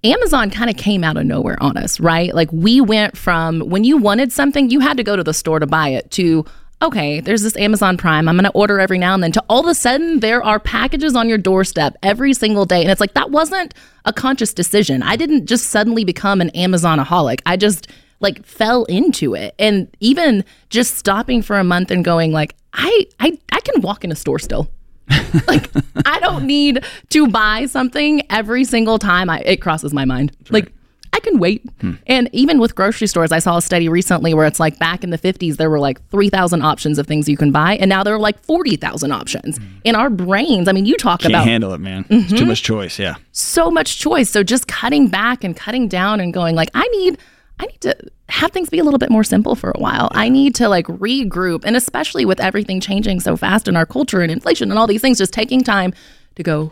Amazon 0.03 0.51
kind 0.51 0.69
of 0.69 0.77
came 0.77 1.03
out 1.03 1.17
of 1.17 1.25
nowhere 1.25 1.61
on 1.63 1.77
us, 1.77 1.99
right? 1.99 2.33
Like, 2.33 2.51
we 2.51 2.81
went 2.81 3.17
from 3.17 3.61
when 3.61 3.83
you 3.83 3.97
wanted 3.97 4.31
something, 4.31 4.69
you 4.69 4.79
had 4.79 4.97
to 4.97 5.03
go 5.03 5.15
to 5.15 5.23
the 5.23 5.33
store 5.33 5.59
to 5.59 5.67
buy 5.67 5.89
it, 5.89 6.11
to 6.11 6.45
okay, 6.81 7.21
there's 7.21 7.41
this 7.41 7.55
Amazon 7.55 7.97
Prime. 7.97 8.27
I'm 8.27 8.35
going 8.35 8.43
to 8.43 8.51
order 8.51 8.79
every 8.79 8.97
now 8.97 9.13
and 9.13 9.23
then. 9.23 9.31
To 9.31 9.43
all 9.49 9.61
of 9.61 9.67
a 9.67 9.73
sudden, 9.73 10.19
there 10.19 10.43
are 10.43 10.59
packages 10.59 11.15
on 11.15 11.29
your 11.29 11.37
doorstep 11.37 11.95
every 12.03 12.33
single 12.33 12.65
day. 12.65 12.81
And 12.81 12.91
it's 12.91 12.99
like, 12.99 13.13
that 13.13 13.31
wasn't 13.31 13.73
a 14.03 14.11
conscious 14.11 14.53
decision. 14.53 15.01
I 15.01 15.15
didn't 15.15 15.45
just 15.45 15.67
suddenly 15.67 16.03
become 16.03 16.41
an 16.41 16.51
Amazonaholic. 16.51 17.39
I 17.45 17.55
just 17.55 17.87
like 18.19 18.45
fell 18.45 18.85
into 18.85 19.35
it. 19.35 19.55
And 19.59 19.95
even 19.99 20.43
just 20.69 20.95
stopping 20.95 21.41
for 21.41 21.57
a 21.57 21.63
month 21.63 21.91
and 21.91 22.03
going 22.03 22.31
like, 22.31 22.55
I, 22.73 23.07
I, 23.19 23.37
I 23.51 23.59
can 23.61 23.81
walk 23.81 24.03
in 24.03 24.11
a 24.11 24.15
store 24.15 24.39
still. 24.39 24.69
like 25.47 25.69
I 26.05 26.19
don't 26.19 26.45
need 26.45 26.83
to 27.09 27.27
buy 27.27 27.67
something 27.67 28.23
every 28.31 28.63
single 28.63 28.97
time 28.97 29.29
I, 29.29 29.39
it 29.41 29.61
crosses 29.61 29.93
my 29.93 30.03
mind. 30.03 30.35
Like 30.49 30.71
I 31.15 31.19
can 31.21 31.39
wait. 31.39 31.63
Hmm. 31.79 31.93
And 32.07 32.29
even 32.33 32.59
with 32.59 32.75
grocery 32.75 33.07
stores, 33.07 33.31
I 33.31 33.39
saw 33.39 33.55
a 33.55 33.61
study 33.61 33.87
recently 33.87 34.33
where 34.33 34.45
it's 34.45 34.59
like 34.59 34.77
back 34.79 35.01
in 35.01 35.11
the 35.11 35.17
50s, 35.17 35.55
there 35.55 35.69
were 35.69 35.79
like 35.79 36.05
3,000 36.09 36.61
options 36.61 36.99
of 36.99 37.07
things 37.07 37.29
you 37.29 37.37
can 37.37 37.53
buy. 37.53 37.77
And 37.77 37.87
now 37.87 38.03
there 38.03 38.13
are 38.13 38.19
like 38.19 38.37
40,000 38.43 39.11
options. 39.13 39.57
Hmm. 39.57 39.63
In 39.85 39.95
our 39.95 40.09
brains, 40.09 40.67
I 40.67 40.73
mean, 40.73 40.85
you 40.85 40.97
talk 40.97 41.21
Can't 41.21 41.33
about. 41.33 41.45
handle 41.45 41.73
it, 41.73 41.79
man. 41.79 42.03
Mm-hmm. 42.03 42.13
It's 42.15 42.29
too 42.29 42.35
mm-hmm. 42.35 42.47
much 42.49 42.63
choice. 42.63 42.99
Yeah. 42.99 43.15
So 43.31 43.71
much 43.71 43.97
choice. 43.97 44.29
So 44.29 44.43
just 44.43 44.67
cutting 44.67 45.07
back 45.07 45.45
and 45.45 45.55
cutting 45.55 45.87
down 45.87 46.19
and 46.19 46.33
going 46.33 46.53
like, 46.55 46.69
I 46.73 46.85
need. 46.89 47.17
I 47.59 47.65
need 47.67 47.81
to 47.81 47.95
have 48.29 48.51
things 48.51 48.69
be 48.69 48.79
a 48.79 48.83
little 48.83 48.97
bit 48.97 49.09
more 49.09 49.23
simple 49.23 49.55
for 49.55 49.71
a 49.71 49.79
while. 49.79 50.09
I 50.11 50.29
need 50.29 50.55
to 50.55 50.67
like 50.67 50.87
regroup. 50.87 51.63
And 51.63 51.75
especially 51.75 52.25
with 52.25 52.39
everything 52.39 52.81
changing 52.81 53.19
so 53.19 53.37
fast 53.37 53.67
in 53.67 53.75
our 53.77 53.85
culture 53.85 54.21
and 54.21 54.31
inflation 54.31 54.71
and 54.71 54.79
all 54.79 54.87
these 54.87 55.01
things, 55.01 55.17
just 55.17 55.33
taking 55.33 55.63
time 55.63 55.93
to 56.35 56.43
go, 56.43 56.71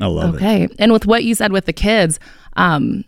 I 0.00 0.06
love 0.06 0.34
okay. 0.36 0.62
it. 0.62 0.72
Okay. 0.72 0.76
And 0.78 0.92
with 0.92 1.06
what 1.06 1.24
you 1.24 1.34
said 1.34 1.52
with 1.52 1.66
the 1.66 1.72
kids, 1.72 2.18
um, 2.54 3.04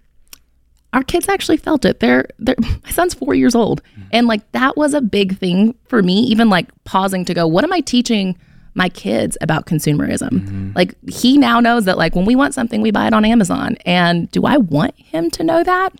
our 0.93 1.03
kids 1.03 1.29
actually 1.29 1.57
felt 1.57 1.85
it. 1.85 2.01
They're, 2.01 2.27
they're 2.39 2.55
my 2.85 2.91
son's 2.91 3.15
four 3.15 3.35
years 3.35 3.55
old, 3.55 3.83
and 4.13 4.27
like 4.27 4.51
that 4.53 4.77
was 4.77 4.95
a 4.95 5.01
big 5.01 5.39
thing 5.39 5.75
for 5.89 6.03
me. 6.03 6.21
Even 6.21 6.49
like 6.49 6.69
pausing 6.85 7.25
to 7.25 7.35
go, 7.35 7.47
what 7.47 7.65
am 7.65 7.73
I 7.73 7.81
teaching 7.81 8.39
my 8.75 8.89
kids 8.89 9.37
about 9.41 9.67
consumerism? 9.67 10.31
Mm-hmm. 10.31 10.71
Like 10.77 10.95
he 11.09 11.37
now 11.37 11.59
knows 11.59 11.85
that 11.87 11.99
like 11.99 12.15
when 12.15 12.25
we 12.25 12.37
want 12.37 12.55
something, 12.55 12.81
we 12.81 12.93
buy 12.93 13.09
it 13.09 13.13
on 13.13 13.25
Amazon. 13.25 13.77
And 13.85 14.31
do 14.31 14.45
I 14.45 14.57
want 14.57 14.95
him 14.97 15.31
to 15.33 15.43
know 15.43 15.65
that? 15.65 15.93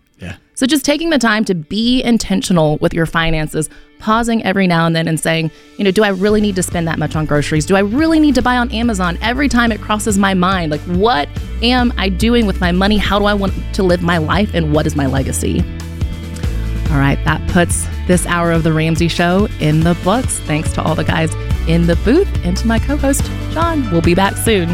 So 0.57 0.67
just 0.67 0.85
taking 0.85 1.11
the 1.11 1.19
time 1.19 1.45
to 1.47 1.55
be 1.55 2.01
intentional 2.03 2.79
with 2.79 2.95
your 2.95 3.07
finances, 3.07 3.69
pausing 3.99 4.45
every 4.45 4.69
now 4.69 4.87
and 4.87 4.95
then 4.95 5.09
and 5.09 5.19
saying, 5.19 5.51
you 5.79 5.85
know, 5.85 5.91
do 5.91 6.05
I 6.05 6.11
really 6.11 6.41
need 6.41 6.55
to 6.57 6.63
spend 6.63 6.87
that 6.87 6.99
much 6.99 7.17
on 7.17 7.27
groceries? 7.27 7.67
Do 7.67 7.75
I 7.75 7.81
really 7.81 8.21
need 8.21 8.37
to 8.37 8.43
buy 8.43 8.57
on 8.57 8.71
Amazon 8.71 9.19
every 9.21 9.49
time 9.49 9.73
it 9.73 9.81
crosses 9.81 10.17
my 10.17 10.33
mind? 10.33 10.71
Like, 10.71 10.81
what 10.83 11.29
am 11.61 11.93
I 11.97 12.09
doing 12.09 12.47
with 12.47 12.61
my 12.61 12.71
money? 12.71 12.99
How 12.99 13.19
do 13.19 13.25
I 13.25 13.35
want 13.35 13.53
to 13.75 13.83
live 13.83 14.03
my 14.03 14.19
life? 14.19 14.55
And 14.55 14.73
what 14.73 14.87
is 14.87 14.95
my 14.95 15.07
legacy? 15.07 15.61
All 16.91 17.01
right, 17.01 17.19
that 17.25 17.43
puts 17.51 17.87
this 18.07 18.25
hour 18.27 18.53
of 18.53 18.63
The 18.63 18.73
Ramsey 18.73 19.09
Show 19.09 19.49
in 19.59 19.81
the 19.81 19.99
books. 20.05 20.39
Thanks 20.41 20.73
to 20.75 20.83
all 20.83 20.95
the 20.95 21.03
guys 21.03 21.35
in 21.67 21.89
the 21.89 21.97
booth 22.05 22.29
and 22.45 22.57
to 22.59 22.67
my 22.69 22.79
co 22.79 22.97
host, 22.97 23.25
John. 23.51 23.91
We'll 23.91 24.03
be 24.03 24.15
back 24.15 24.37
soon. 24.37 24.69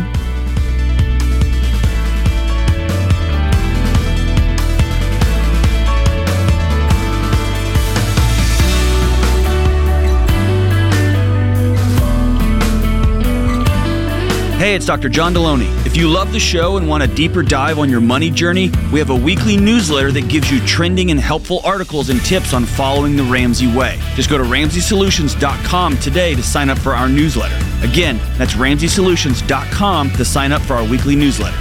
Hey, 14.61 14.75
it's 14.75 14.85
Dr. 14.85 15.09
John 15.09 15.33
Delony. 15.33 15.71
If 15.87 15.97
you 15.97 16.07
love 16.07 16.33
the 16.33 16.39
show 16.39 16.77
and 16.77 16.87
want 16.87 17.03
a 17.03 17.07
deeper 17.07 17.43
dive 17.43 17.79
on 17.79 17.89
your 17.89 18.03
money 18.03 18.31
journey, 18.31 18.71
we 18.93 18.99
have 18.99 19.09
a 19.09 19.17
weekly 19.17 19.57
newsletter 19.57 20.13
that 20.13 20.29
gives 20.29 20.51
you 20.51 20.61
trending 20.67 21.11
and 21.11 21.19
helpful 21.19 21.61
articles 21.65 22.11
and 22.11 22.21
tips 22.27 22.53
on 22.53 22.67
following 22.67 23.17
the 23.17 23.23
Ramsey 23.23 23.75
way. 23.75 23.99
Just 24.17 24.29
go 24.29 24.37
to 24.37 24.45
RamseySolutions.com 24.45 25.97
today 25.97 26.35
to 26.35 26.43
sign 26.43 26.69
up 26.69 26.77
for 26.77 26.93
our 26.93 27.09
newsletter. 27.09 27.57
Again, 27.83 28.21
that's 28.37 28.53
RamseySolutions.com 28.53 30.11
to 30.11 30.25
sign 30.27 30.53
up 30.53 30.61
for 30.61 30.75
our 30.75 30.87
weekly 30.87 31.17
newsletter. 31.17 31.57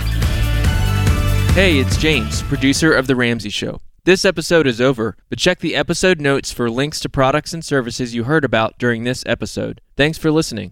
Hey, 1.54 1.80
it's 1.80 1.96
James, 1.96 2.44
producer 2.44 2.92
of 2.92 3.08
The 3.08 3.16
Ramsey 3.16 3.50
Show. 3.50 3.80
This 4.04 4.26
episode 4.26 4.68
is 4.68 4.82
over, 4.82 5.16
but 5.30 5.40
check 5.40 5.60
the 5.60 5.78
episode 5.78 6.20
notes 6.20 6.52
for 6.52 6.70
links 6.70 7.00
to 7.00 7.08
products 7.08 7.54
and 7.54 7.64
services 7.64 8.14
you 8.14 8.26
heard 8.26 8.44
about 8.44 8.78
during 8.78 9.06
this 9.06 9.24
episode. 9.26 9.80
Thanks 9.96 10.18
for 10.18 10.32
listening. 10.32 10.68